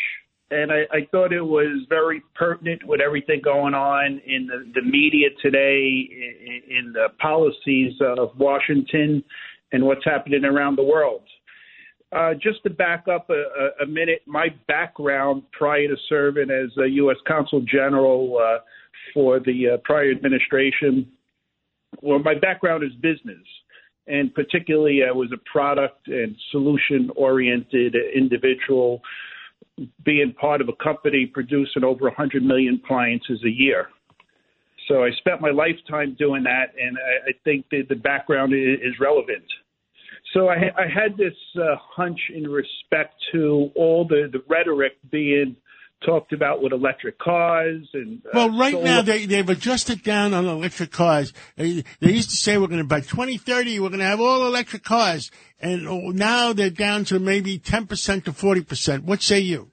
and 0.50 0.72
I, 0.72 0.82
I 0.90 1.06
thought 1.10 1.32
it 1.32 1.42
was 1.42 1.84
very 1.88 2.22
pertinent 2.34 2.82
with 2.86 3.00
everything 3.00 3.40
going 3.44 3.74
on 3.74 4.20
in 4.26 4.46
the, 4.46 4.80
the 4.80 4.82
media 4.82 5.28
today, 5.42 6.08
in, 6.10 6.76
in 6.76 6.92
the 6.92 7.08
policies 7.20 7.92
of 8.00 8.30
Washington, 8.38 9.22
and 9.72 9.84
what's 9.84 10.04
happening 10.04 10.44
around 10.44 10.76
the 10.76 10.84
world. 10.84 11.22
Uh, 12.12 12.34
just 12.34 12.62
to 12.62 12.70
back 12.70 13.06
up 13.08 13.28
a, 13.30 13.82
a, 13.82 13.86
minute, 13.86 14.22
my 14.26 14.46
background 14.68 15.42
prior 15.52 15.88
to 15.88 15.96
serving 16.08 16.50
as 16.50 16.70
a 16.78 16.86
U.S. 16.86 17.16
Consul 17.26 17.62
General 17.62 18.38
uh, 18.40 18.58
for 19.12 19.40
the 19.40 19.70
uh, 19.74 19.76
prior 19.84 20.12
administration 20.12 21.10
well, 22.02 22.18
my 22.18 22.34
background 22.34 22.84
is 22.84 22.92
business, 23.00 23.44
and 24.06 24.32
particularly 24.34 25.00
I 25.08 25.12
was 25.12 25.30
a 25.32 25.50
product 25.50 26.08
and 26.08 26.36
solution 26.50 27.10
oriented 27.16 27.96
individual, 28.14 29.00
being 30.04 30.32
part 30.32 30.60
of 30.60 30.68
a 30.68 30.84
company 30.84 31.26
producing 31.26 31.84
over 31.84 32.04
100 32.04 32.42
million 32.42 32.80
appliances 32.82 33.40
a 33.44 33.50
year. 33.50 33.88
So 34.88 35.04
I 35.04 35.10
spent 35.18 35.40
my 35.40 35.50
lifetime 35.50 36.16
doing 36.18 36.44
that, 36.44 36.66
and 36.80 36.96
I, 36.96 37.30
I 37.30 37.32
think 37.44 37.66
that 37.70 37.86
the 37.88 37.96
background 37.96 38.52
is, 38.54 38.94
relevant. 39.00 39.44
So 40.32 40.48
I, 40.48 40.56
I 40.76 40.86
had 40.92 41.16
this 41.16 41.34
uh, 41.56 41.76
hunch 41.78 42.18
in 42.34 42.44
respect 42.44 43.14
to 43.32 43.70
all 43.74 44.06
the, 44.06 44.28
the 44.32 44.42
rhetoric 44.48 44.92
being 45.10 45.56
talked 46.04 46.32
about 46.32 46.62
with 46.62 46.72
electric 46.72 47.18
cars 47.18 47.88
and 47.94 48.20
uh, 48.26 48.30
well 48.34 48.58
right 48.58 48.72
solar. 48.72 48.84
now 48.84 49.02
they 49.02 49.26
they've 49.26 49.48
adjusted 49.48 50.02
down 50.02 50.34
on 50.34 50.44
electric 50.44 50.90
cars. 50.90 51.32
They, 51.56 51.84
they 52.00 52.12
used 52.12 52.30
to 52.30 52.36
say 52.36 52.58
we're 52.58 52.66
going 52.66 52.80
to 52.80 52.84
by 52.84 53.00
2030 53.00 53.80
we're 53.80 53.88
going 53.88 54.00
to 54.00 54.06
have 54.06 54.20
all 54.20 54.46
electric 54.46 54.84
cars. 54.84 55.30
And 55.58 55.84
now 56.14 56.52
they're 56.52 56.68
down 56.68 57.06
to 57.06 57.18
maybe 57.18 57.58
10% 57.58 58.24
to 58.24 58.32
40% 58.32 59.04
what 59.04 59.22
say 59.22 59.40
you? 59.40 59.70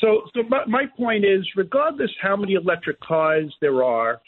So 0.00 0.22
so 0.34 0.42
my, 0.48 0.64
my 0.66 0.84
point 0.96 1.24
is 1.24 1.46
regardless 1.56 2.10
how 2.22 2.36
many 2.36 2.54
electric 2.54 3.00
cars 3.00 3.54
there 3.60 3.84
are 3.84 4.20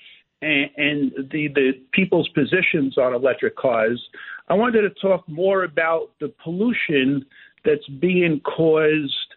and, 0.42 0.70
and 0.76 1.12
the 1.30 1.48
the 1.54 1.72
people's 1.92 2.28
positions 2.28 2.96
on 2.98 3.14
electric 3.14 3.56
cars 3.56 4.00
i 4.48 4.54
wanted 4.54 4.82
to 4.82 4.90
talk 5.00 5.28
more 5.28 5.64
about 5.64 6.10
the 6.20 6.32
pollution 6.42 7.24
that's 7.64 7.86
being 8.00 8.40
caused 8.40 9.29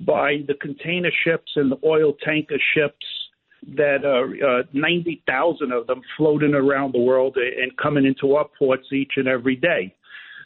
by 0.00 0.38
the 0.46 0.54
container 0.54 1.10
ships 1.24 1.52
and 1.56 1.70
the 1.70 1.78
oil 1.84 2.14
tanker 2.24 2.58
ships 2.74 3.06
that 3.76 4.04
are 4.04 4.60
uh, 4.60 4.62
90,000 4.72 5.72
of 5.72 5.86
them 5.86 6.00
floating 6.16 6.54
around 6.54 6.94
the 6.94 7.00
world 7.00 7.36
and 7.36 7.76
coming 7.76 8.04
into 8.04 8.34
our 8.34 8.46
ports 8.58 8.86
each 8.92 9.12
and 9.16 9.26
every 9.26 9.56
day. 9.56 9.94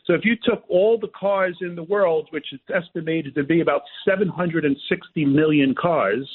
So 0.07 0.15
if 0.15 0.25
you 0.25 0.35
took 0.43 0.65
all 0.69 0.99
the 0.99 1.11
cars 1.19 1.57
in 1.61 1.77
the 1.77 1.83
world, 1.83 2.29
which 2.31 2.53
is 2.53 2.61
estimated 2.75 3.35
to 3.37 3.45
be 3.45 3.61
about 3.61 3.83
760 4.05 5.25
million 5.27 5.75
cars, 5.81 6.29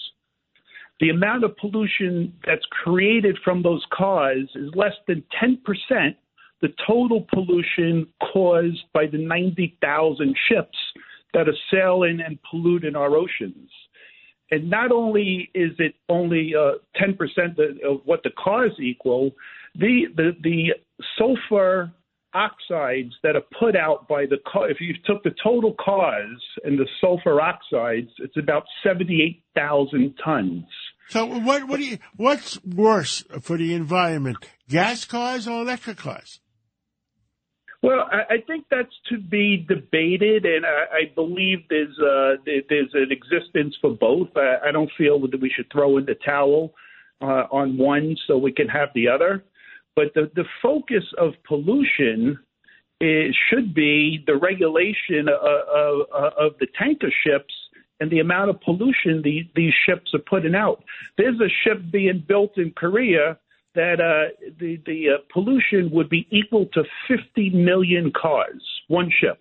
the 1.00 1.10
amount 1.10 1.44
of 1.44 1.58
pollution 1.58 2.34
that's 2.46 2.66
created 2.84 3.38
from 3.44 3.62
those 3.62 3.84
cars 3.92 4.50
is 4.56 4.72
less 4.76 4.94
than 5.08 5.24
10% 5.44 6.16
the 6.62 6.70
total 6.88 7.26
pollution 7.34 8.08
caused 8.34 8.84
by 8.94 9.06
the 9.06 9.18
90,000 9.18 10.36
ships 10.50 10.78
that 11.34 11.48
are 11.48 11.58
sailing 11.72 12.20
and 12.26 12.40
polluting 12.50 12.96
our 12.96 13.16
oceans. 13.16 13.70
And 14.50 14.70
not 14.70 14.92
only 14.92 15.50
is 15.54 15.72
it 15.78 15.96
only 16.08 16.54
uh, 16.56 16.78
10% 17.02 17.18
of 17.86 18.02
what 18.06 18.24
the 18.24 18.30
cars 18.42 18.72
equal, 18.80 19.32
the, 19.76 20.06
the, 20.16 20.32
the 20.42 20.74
sulfur 21.18 21.92
oxides 22.34 23.14
that 23.24 23.36
are 23.36 23.44
put 23.60 23.76
out 23.76 24.08
by 24.08 24.26
the 24.26 24.38
car, 24.52 24.70
if 24.70 24.78
you 24.80 24.94
took 25.06 25.24
the 25.24 25.36
total 25.44 25.76
cars 25.84 26.42
and 26.64 26.80
the 26.80 26.88
sulfur 27.02 27.42
oxides, 27.42 28.10
it's 28.20 28.38
about 28.38 28.64
78,000 28.84 30.14
tons. 30.24 30.64
So 31.10 31.26
what, 31.26 31.68
what 31.68 31.78
do 31.78 31.86
you, 31.86 31.98
what's 32.16 32.64
worse 32.64 33.24
for 33.42 33.58
the 33.58 33.74
environment, 33.74 34.38
gas 34.70 35.06
cars 35.06 35.48
or 35.48 35.62
electric 35.62 35.98
cars? 35.98 36.40
Well, 37.84 38.08
I, 38.12 38.36
I 38.36 38.38
think 38.48 38.66
that's 38.72 38.94
to 39.10 39.20
be 39.20 39.66
debated, 39.68 40.46
and 40.46 40.66
I, 40.66 40.70
I 40.70 41.12
believe 41.14 41.60
there's 41.70 41.98
uh, 42.00 42.42
there's 42.46 42.92
an 42.94 43.12
existence 43.12 43.76
for 43.80 43.92
both. 43.92 44.30
I, 44.36 44.70
I 44.70 44.72
don't 44.72 44.92
feel 44.98 45.20
that 45.22 45.40
we 45.40 45.52
should 45.56 45.72
throw 45.72 45.98
in 45.98 46.06
the 46.06 46.16
towel 46.26 46.74
uh, 47.22 47.46
on 47.52 47.78
one 47.78 48.16
so 48.26 48.38
we 48.38 48.52
can 48.52 48.68
have 48.68 48.90
the 48.96 49.08
other. 49.08 49.44
But 49.96 50.14
the 50.16 50.32
the 50.36 50.46
focus 50.62 51.04
of 51.18 51.34
pollution 51.48 52.40
is, 53.00 53.36
should 53.50 53.74
be 53.74 54.24
the 54.26 54.36
regulation 54.36 55.28
of, 55.30 56.08
of, 56.12 56.34
of 56.38 56.52
the 56.60 56.68
tanker 56.78 57.12
ships 57.26 57.54
and 58.00 58.12
the 58.12 58.20
amount 58.20 58.50
of 58.50 58.62
pollution 58.62 59.22
the, 59.24 59.50
these 59.56 59.74
ships 59.86 60.14
are 60.14 60.20
putting 60.20 60.56
out. 60.56 60.84
There's 61.18 61.40
a 61.40 61.50
ship 61.64 61.82
being 61.92 62.24
built 62.28 62.58
in 62.58 62.72
Korea 62.72 63.38
that 63.78 64.02
uh, 64.02 64.34
the 64.60 64.82
the 64.86 65.06
uh, 65.10 65.18
pollution 65.32 65.92
would 65.92 66.10
be 66.10 66.28
equal 66.32 66.66
to 66.74 66.84
50 67.08 67.52
million 67.52 68.12
cars, 68.12 68.62
one 68.88 69.12
ship. 69.22 69.40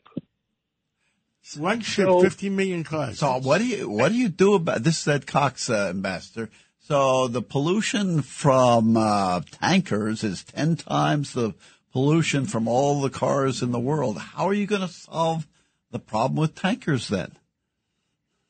One 1.56 1.80
ship, 1.80 2.06
so, 2.06 2.20
50 2.20 2.50
million 2.50 2.84
cars. 2.84 3.20
So 3.20 3.38
what 3.38 3.58
do 3.58 3.66
you 3.66 3.88
what 3.88 4.10
do 4.10 4.18
you 4.18 4.28
do 4.28 4.54
about 4.54 4.82
this? 4.82 5.04
That 5.04 5.26
Cox 5.26 5.70
uh, 5.70 5.88
ambassador. 5.88 6.50
So 6.80 7.28
the 7.28 7.42
pollution 7.42 8.22
from 8.22 8.96
uh, 8.96 9.40
tankers 9.50 10.22
is 10.22 10.44
10 10.44 10.76
times 10.76 11.32
the 11.32 11.54
pollution 11.92 12.44
from 12.44 12.68
all 12.68 13.00
the 13.00 13.10
cars 13.10 13.62
in 13.62 13.72
the 13.72 13.80
world. 13.80 14.18
How 14.18 14.48
are 14.48 14.54
you 14.54 14.66
going 14.66 14.82
to 14.82 14.88
solve 14.88 15.46
the 15.90 15.98
problem 15.98 16.36
with 16.36 16.54
tankers 16.54 17.08
then? 17.08 17.32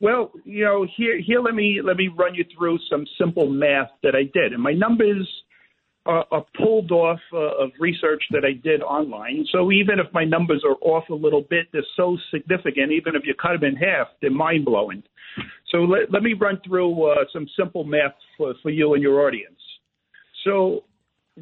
Well, 0.01 0.33
you 0.45 0.65
know, 0.65 0.87
here 0.97 1.19
here 1.21 1.41
let 1.41 1.55
me 1.55 1.81
let 1.83 1.97
me 1.97 2.09
run 2.09 2.35
you 2.35 2.45
through 2.57 2.79
some 2.91 3.07
simple 3.19 3.49
math 3.49 3.91
that 4.03 4.15
I 4.15 4.25
did, 4.25 4.53
and 4.53 4.63
my 4.63 4.73
numbers 4.73 5.27
are, 6.07 6.25
are 6.31 6.45
pulled 6.57 6.93
off 6.93 7.21
uh, 7.33 7.65
of 7.65 7.71
research 7.79 8.23
that 8.31 8.45
I 8.45 8.53
did 8.53 8.83
online. 8.83 9.47
So 9.53 9.73
even 9.73 9.99
if 9.99 10.13
my 10.13 10.25
numbers 10.25 10.65
are 10.67 10.77
off 10.81 11.09
a 11.11 11.15
little 11.15 11.43
bit, 11.43 11.67
they're 11.73 11.83
so 11.97 12.17
significant. 12.31 12.93
Even 12.93 13.15
if 13.15 13.23
you 13.25 13.35
cut 13.35 13.61
them 13.61 13.65
in 13.65 13.77
half, 13.77 14.09
they're 14.21 14.31
mind 14.31 14.65
blowing. 14.65 15.03
So 15.71 15.79
let, 15.79 16.13
let 16.13 16.23
me 16.23 16.35
run 16.35 16.61
through 16.67 17.11
uh, 17.11 17.25
some 17.33 17.47
simple 17.59 17.85
math 17.85 18.15
for, 18.37 18.55
for 18.63 18.71
you 18.71 18.95
and 18.95 19.03
your 19.03 19.27
audience. 19.27 19.59
So 20.45 20.85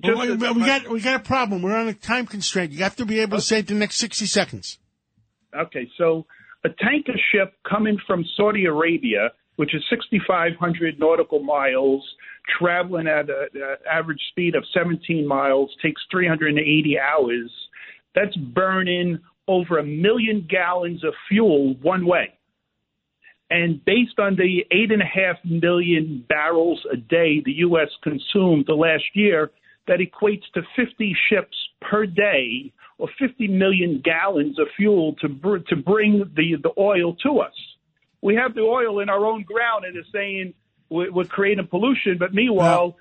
Well, 0.03 0.19
wait, 0.19 0.31
we 0.31 0.67
got 0.67 0.89
we 0.89 1.01
got 1.01 1.17
a 1.17 1.25
problem. 1.25 1.63
We're 1.63 1.77
on 1.77 1.89
a 1.89 1.95
time 1.95 2.27
constraint. 2.27 2.73
You 2.73 2.83
have 2.83 2.97
to 2.97 3.05
be 3.05 3.21
able 3.21 3.39
to 3.39 3.43
say 3.43 3.59
it 3.59 3.69
the 3.69 3.75
next 3.75 3.97
sixty 3.97 4.27
seconds. 4.27 4.79
Okay, 5.55 5.89
so 5.97 6.27
a 6.65 6.69
tanker 6.69 7.13
ship 7.31 7.55
coming 7.69 7.99
from 8.07 8.25
Saudi 8.37 8.65
Arabia, 8.65 9.31
which 9.57 9.75
is 9.75 9.85
6,500 9.91 10.99
nautical 10.99 11.41
miles, 11.41 12.03
traveling 12.59 13.07
at 13.07 13.29
an 13.31 13.77
average 13.91 14.21
speed 14.31 14.55
of 14.55 14.65
17 14.73 15.27
miles, 15.27 15.71
takes 15.83 16.03
380 16.11 16.99
hours. 16.99 17.51
That's 18.15 18.37
burning 18.37 19.19
over 19.49 19.79
a 19.79 19.85
million 19.85 20.47
gallons 20.49 21.05
of 21.05 21.13
fuel 21.29 21.75
one 21.83 22.07
way. 22.07 22.39
And 23.51 23.85
based 23.85 24.19
on 24.19 24.37
the 24.37 24.65
eight 24.71 24.91
and 24.91 25.03
a 25.03 25.05
half 25.05 25.37
million 25.45 26.25
barrels 26.29 26.81
a 26.93 26.97
day 26.97 27.43
the 27.45 27.53
U.S. 27.59 27.89
consumed 28.03 28.65
the 28.67 28.75
last 28.75 29.05
year, 29.15 29.51
that 29.87 29.99
equates 29.99 30.45
to 30.55 30.63
50 30.77 31.15
ships 31.29 31.57
per 31.83 32.07
day 32.07 32.73
or 32.99 33.09
50 33.19 33.49
million 33.49 34.01
gallons 34.03 34.59
of 34.59 34.67
fuel 34.77 35.15
to 35.21 35.29
br- 35.29 35.59
to 35.69 35.77
bring 35.77 36.25
the 36.37 36.57
the 36.63 36.73
oil 36.79 37.15
to 37.23 37.41
us. 37.41 37.53
We 38.23 38.35
have 38.37 38.55
the 38.55 38.63
oil 38.63 39.01
in 39.01 39.11
our 39.11 39.27
own 39.27 39.43
ground, 39.43 39.85
and 39.85 39.97
it's 39.97 40.09
saying 40.11 40.55
we're, 40.91 41.11
we're 41.13 41.25
creating 41.25 41.67
pollution, 41.69 42.17
but 42.19 42.35
meanwhile, 42.35 42.97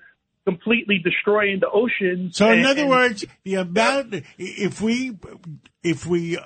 completely 0.46 0.98
destroying 1.02 1.60
the 1.60 1.70
oceans. 1.70 2.36
So, 2.36 2.50
in 2.50 2.64
other 2.66 2.82
and- 2.82 2.90
words, 2.90 3.24
the 3.44 3.54
amount 3.56 4.14
if 4.38 4.80
we 4.80 5.16
if 5.82 6.06
we 6.06 6.36
uh, 6.36 6.42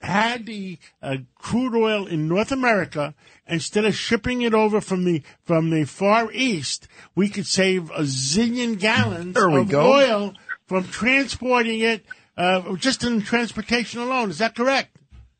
had 0.00 0.46
the 0.46 0.78
uh, 1.02 1.16
crude 1.36 1.74
oil 1.74 2.06
in 2.06 2.28
North 2.28 2.52
America 2.52 3.14
instead 3.46 3.84
of 3.84 3.94
shipping 3.94 4.42
it 4.42 4.54
over 4.54 4.80
from 4.80 5.04
the 5.04 5.22
from 5.42 5.70
the 5.70 5.84
far 5.84 6.30
east, 6.32 6.88
we 7.14 7.28
could 7.28 7.46
save 7.46 7.90
a 7.90 8.00
zillion 8.02 8.78
gallons 8.78 9.34
There 9.34 9.50
we 9.50 9.60
of 9.60 9.68
go. 9.68 9.92
oil 9.92 10.34
from 10.66 10.84
transporting 10.84 11.80
it 11.80 12.04
uh, 12.36 12.74
just 12.76 13.04
in 13.04 13.20
transportation 13.22 14.00
alone. 14.00 14.30
Is 14.30 14.38
that 14.38 14.54
correct? 14.54 14.96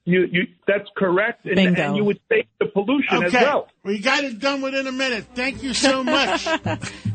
You, 0.07 0.29
you, 0.31 0.47
that's 0.67 0.89
correct, 0.97 1.47
and, 1.47 1.57
Bingo. 1.57 1.81
and 1.81 1.97
you 1.97 2.05
would 2.05 2.21
save 2.29 2.45
the 2.61 2.67
pollution 2.67 3.25
Okay, 3.25 3.27
as 3.27 3.33
well. 3.33 3.69
we 3.85 3.99
got 4.01 4.23
it 4.23 4.39
done 4.39 4.61
within 4.61 4.87
a 4.87 4.93
minute. 4.93 5.25
Thank 5.35 5.63
you 5.63 5.73
so 5.75 6.05
much. 6.05 6.47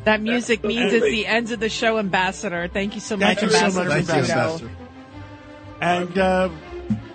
That 0.05 0.21
music 0.21 0.63
means 0.63 0.93
it's 0.93 1.05
the 1.05 1.27
end 1.27 1.51
of 1.51 1.59
the 1.59 1.67
show, 1.69 1.99
Ambassador. 1.99 2.69
Thank 2.69 2.95
you 2.95 3.01
so 3.01 3.17
much, 3.17 3.39
Thank 3.39 3.41
you 3.41 3.49
so 3.49 3.65
Ambassador. 3.65 3.89
much, 3.89 4.03
Rizzuto. 4.05 4.31
Ambassador. 4.31 4.71
And 5.81 6.17
uh, 6.17 6.49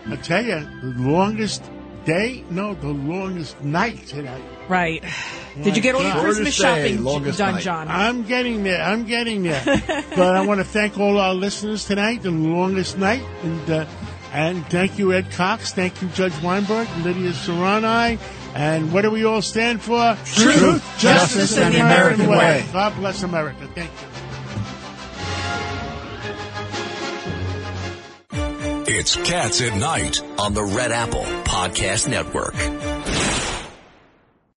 I 0.06 0.16
tell 0.16 0.44
you, 0.44 0.60
the 0.60 0.94
longest 0.98 1.62
day, 2.04 2.44
no, 2.50 2.74
the 2.74 2.88
longest 2.88 3.60
night 3.62 4.06
tonight. 4.06 4.42
Right. 4.68 5.02
Did 5.62 5.76
you 5.76 5.82
get 5.82 5.94
all 5.94 6.02
your 6.02 6.20
Christmas 6.20 6.54
shopping 6.54 7.02
done, 7.02 7.60
John? 7.60 7.88
I'm 7.88 8.24
getting 8.24 8.64
there. 8.64 8.82
I'm 8.82 9.06
getting 9.06 9.42
there. 9.44 9.62
but 10.16 10.36
I 10.36 10.44
want 10.44 10.60
to 10.60 10.64
thank 10.64 10.98
all 10.98 11.18
our 11.18 11.34
listeners 11.34 11.84
tonight, 11.84 12.22
the 12.22 12.30
longest 12.30 12.98
night, 12.98 13.22
and 13.42 13.70
uh, 13.70 13.86
and 14.34 14.66
thank 14.66 14.98
you, 14.98 15.12
Ed 15.12 15.30
Cox. 15.30 15.72
Thank 15.72 16.02
you, 16.02 16.08
Judge 16.08 16.34
Weinberg, 16.42 16.88
Lydia 16.98 17.30
Serrani. 17.30 18.18
And 18.54 18.92
what 18.92 19.02
do 19.02 19.10
we 19.10 19.24
all 19.24 19.42
stand 19.42 19.80
for? 19.80 20.16
Truth, 20.24 20.98
justice, 20.98 21.56
and 21.56 21.74
the 21.74 21.80
American 21.80 22.28
way. 22.28 22.64
God 22.72 22.94
bless 22.96 23.22
America. 23.22 23.68
Thank 23.74 23.90
you. 23.90 24.08
It's 28.96 29.16
Cats 29.16 29.60
at 29.60 29.76
Night 29.76 30.20
on 30.38 30.54
the 30.54 30.62
Red 30.62 30.92
Apple 30.92 31.24
Podcast 31.44 32.08
Network. 32.08 32.54